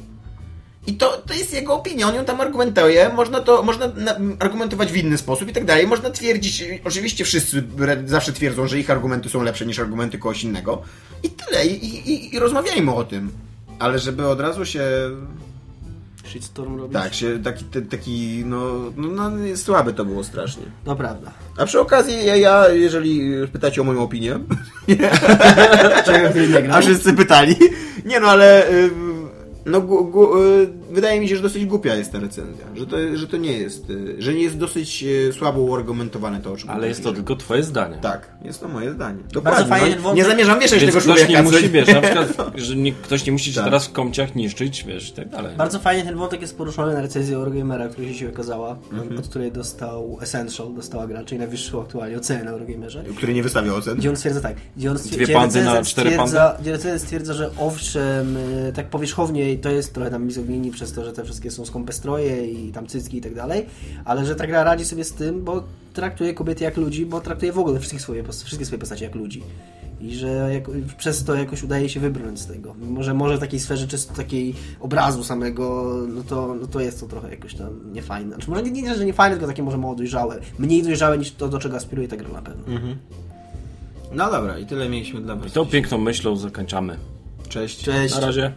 I 0.87 0.95
to, 0.95 1.23
to 1.27 1.35
jest 1.35 1.53
jego 1.53 1.75
opinia, 1.75 2.09
on 2.09 2.15
ją 2.15 2.25
tam 2.25 2.41
argumentuje, 2.41 3.11
można 3.15 3.41
to 3.41 3.63
można 3.63 3.89
na, 3.89 4.17
argumentować 4.39 4.93
w 4.93 4.97
inny 4.97 5.19
sposób 5.19 5.49
i 5.49 5.53
tak 5.53 5.65
dalej. 5.65 5.87
Można 5.87 6.11
twierdzić, 6.11 6.65
oczywiście 6.85 7.25
wszyscy 7.25 7.65
zawsze 8.07 8.33
twierdzą, 8.33 8.67
że 8.67 8.79
ich 8.79 8.91
argumenty 8.91 9.29
są 9.29 9.43
lepsze 9.43 9.67
niż 9.67 9.79
argumenty 9.79 10.19
kogoś 10.19 10.45
innego. 10.45 10.83
I 11.23 11.31
tyle, 11.31 11.67
i, 11.67 12.11
i, 12.11 12.35
i 12.35 12.39
rozmawiajmy 12.39 12.95
o 12.95 13.05
tym. 13.05 13.31
Ale 13.79 13.99
żeby 13.99 14.29
od 14.29 14.41
razu 14.41 14.67
się 14.67 14.83
Shitstorm 16.27 16.79
robić. 16.79 16.93
Tak, 16.93 17.15
się 17.15 17.43
taki, 17.43 17.65
te- 17.65 17.83
taki 17.83 18.43
no, 18.47 18.73
no, 18.97 19.31
no 19.31 19.57
słabe 19.57 19.93
to 19.93 20.05
było 20.05 20.25
strasznie. 20.25 20.63
To 20.85 20.97
prawda. 20.97 21.33
A 21.57 21.67
przy 21.67 21.81
okazji, 21.81 22.27
ja, 22.27 22.37
ja 22.37 22.69
jeżeli 22.69 23.33
pytacie 23.53 23.81
o 23.81 23.85
moją 23.85 24.03
opinię, 24.03 24.39
a 26.73 26.81
wszyscy 26.81 27.13
pytali, 27.13 27.57
nie 28.05 28.21
no, 28.21 28.27
ale 28.27 28.71
y, 28.71 28.91
no, 29.67 29.81
gu, 29.83 30.11
gu, 30.11 30.23
y, 30.39 30.69
wydaje 30.97 31.21
mi 31.21 31.29
się, 31.29 31.37
że 31.37 31.43
dosyć 31.43 31.67
głupia 31.67 31.95
jest 31.95 32.13
ta 32.13 32.19
recenzja, 32.21 32.65
że 32.77 32.87
to, 32.87 32.97
że 33.15 33.27
to 33.29 33.37
nie 33.37 33.53
jest, 33.53 33.91
y, 33.91 34.17
że 34.19 34.35
nie 34.35 34.43
jest 34.43 34.59
dosyć 34.59 35.03
y, 35.05 35.33
słabo 35.33 35.61
uargumentowane 35.61 36.41
to, 36.41 36.53
o 36.53 36.57
czym 36.57 36.71
Ale 36.71 36.89
jest 36.89 37.03
to 37.03 37.13
tylko 37.13 37.37
twoje 37.37 37.63
zdanie. 37.63 37.99
Tak, 38.03 38.29
jest 38.45 38.61
to 38.61 38.69
moje 38.69 38.93
zdanie. 38.93 39.19
Bardzo 39.19 39.35
Dokładnie. 39.41 39.67
fajnie 39.67 39.89
no, 39.89 39.95
ten 39.95 40.03
wątek- 40.03 40.17
nie 40.17 40.25
zamierzam 40.25 40.61
wieszać 40.61 40.81
tego 40.81 40.93
ktoś 40.93 41.05
człowieka. 41.05 41.29
nie 41.33 41.43
musi, 41.43 41.69
wiesz, 41.71 41.89
na 41.89 42.01
przykład, 42.01 42.33
że 42.57 42.77
nie, 42.77 42.93
ktoś 42.93 43.27
nie 43.27 43.33
musi 43.33 43.51
cię 43.51 43.55
Tak. 43.55 43.65
teraz 43.65 43.87
w 43.87 43.93
komciach 43.93 44.35
niszczyć, 44.35 44.85
wiesz, 44.85 45.09
i 45.09 45.13
tak 45.13 45.29
dalej. 45.29 45.57
Bardzo 45.57 45.79
fajnie 45.79 46.05
ten 46.05 46.17
wątek 46.17 46.41
jest 46.41 46.57
poruszony 46.59 46.95
na 46.95 47.01
recenzji 47.01 47.35
Eurogamera, 47.35 47.89
która 47.89 48.07
się 48.07 48.13
dzisiaj 48.13 48.29
okazała, 48.29 48.77
Mhm. 48.93 49.19
od 49.19 49.29
której 49.29 49.53
dostał 49.53 50.19
Essential, 50.21 50.75
dostała 50.75 51.07
gra, 51.07 51.25
czyli 51.25 51.39
najwyższą 51.39 51.83
aktualnie 51.83 52.17
ocenę 52.17 52.45
na 52.45 52.51
Eurogamerze. 52.51 53.05
Który 53.17 53.35
nie 53.35 53.43
wystawia 53.43 53.75
ocen. 53.75 53.97
Gdzie 53.99 54.11
on 54.11 54.17
stwierdza 54.17 54.41
tak, 54.41 54.57
gdzie 54.77 54.91
on 54.91 54.97
Dwie 54.97 55.25
gdzie 55.25 55.33
pandy 55.35 55.65
na 55.65 55.83
cztery 55.83 56.11
stwierdza, 56.11 56.57
Gdzie 56.61 56.99
stwierdza, 56.99 57.35
że 57.35 57.51
owszem, 57.59 58.37
y, 58.37 58.73
tak 58.75 58.87
powierzchownie 58.91 59.59
to 59.59 59.71
jest 59.71 59.95
trochę 59.95 60.11
tam 60.11 60.25
mizoginii 60.25 60.71
przez 60.71 60.86
to, 60.93 61.05
że 61.05 61.13
te 61.13 61.25
wszystkie 61.25 61.51
są 61.51 61.67
skąpe 61.67 61.93
stroje 61.93 62.47
i 62.47 62.73
tam 62.73 62.87
cycki 62.87 63.17
i 63.17 63.21
tak 63.21 63.35
dalej, 63.35 63.67
ale 64.05 64.27
że 64.27 64.35
ta 64.35 64.47
gra 64.47 64.65
radzi 64.65 64.85
sobie 64.85 65.05
z 65.05 65.13
tym, 65.13 65.45
bo 65.45 65.63
traktuje 65.93 66.35
kobiety 66.35 66.65
jak 66.65 66.77
ludzi, 66.77 67.07
bo 67.07 67.21
traktuje 67.21 67.53
w 67.53 67.59
ogóle 67.59 67.79
wszystkich 67.79 68.03
swoje, 68.03 68.25
wszystkie 68.45 68.67
swoje 68.67 68.79
postacie 68.79 69.05
jak 69.05 69.15
ludzi. 69.15 69.43
I 70.01 70.15
że 70.15 70.51
jako, 70.53 70.73
przez 70.99 71.25
to 71.25 71.35
jakoś 71.35 71.63
udaje 71.63 71.89
się 71.89 72.01
wybrnąć 72.01 72.41
z 72.41 72.47
tego. 72.47 72.75
Może, 72.75 73.15
może 73.15 73.37
w 73.37 73.41
takiej 73.41 73.61
sferze 73.61 73.89
czysto 73.89 74.15
takiej 74.15 74.55
obrazu 74.81 75.25
samego, 75.25 75.95
no 76.09 76.23
to, 76.23 76.55
no 76.61 76.67
to 76.67 76.81
jest 76.81 77.01
to 77.01 77.07
trochę 77.07 77.31
jakoś 77.31 77.55
tam 77.55 77.93
niefajne. 77.93 78.35
Znaczy, 78.35 78.51
może 78.51 78.63
nie, 78.63 78.83
nie, 78.83 78.95
że 78.95 79.05
niefajne, 79.05 79.37
tylko 79.37 79.47
takie 79.47 79.63
może 79.63 79.79
mało 79.79 79.95
dojrzałe. 79.95 80.41
Mniej 80.59 80.83
dojrzałe 80.83 81.19
niż 81.19 81.33
to, 81.33 81.49
do 81.49 81.59
czego 81.59 81.77
aspiruje 81.77 82.09
ta 82.09 82.17
gra 82.17 82.29
na 82.29 82.43
pewno. 82.43 82.65
No 84.13 84.31
dobra, 84.31 84.59
i 84.59 84.67
tyle 84.67 84.89
mieliśmy 84.89 85.21
dla 85.21 85.37
was. 85.37 85.47
I 85.47 85.51
tą 85.51 85.67
piękną 85.67 85.99
myślą 85.99 86.37
zakończamy. 86.37 86.99
Cześć. 87.49 87.85
Cześć. 87.85 88.15
Na 88.15 88.21
razie. 88.21 88.53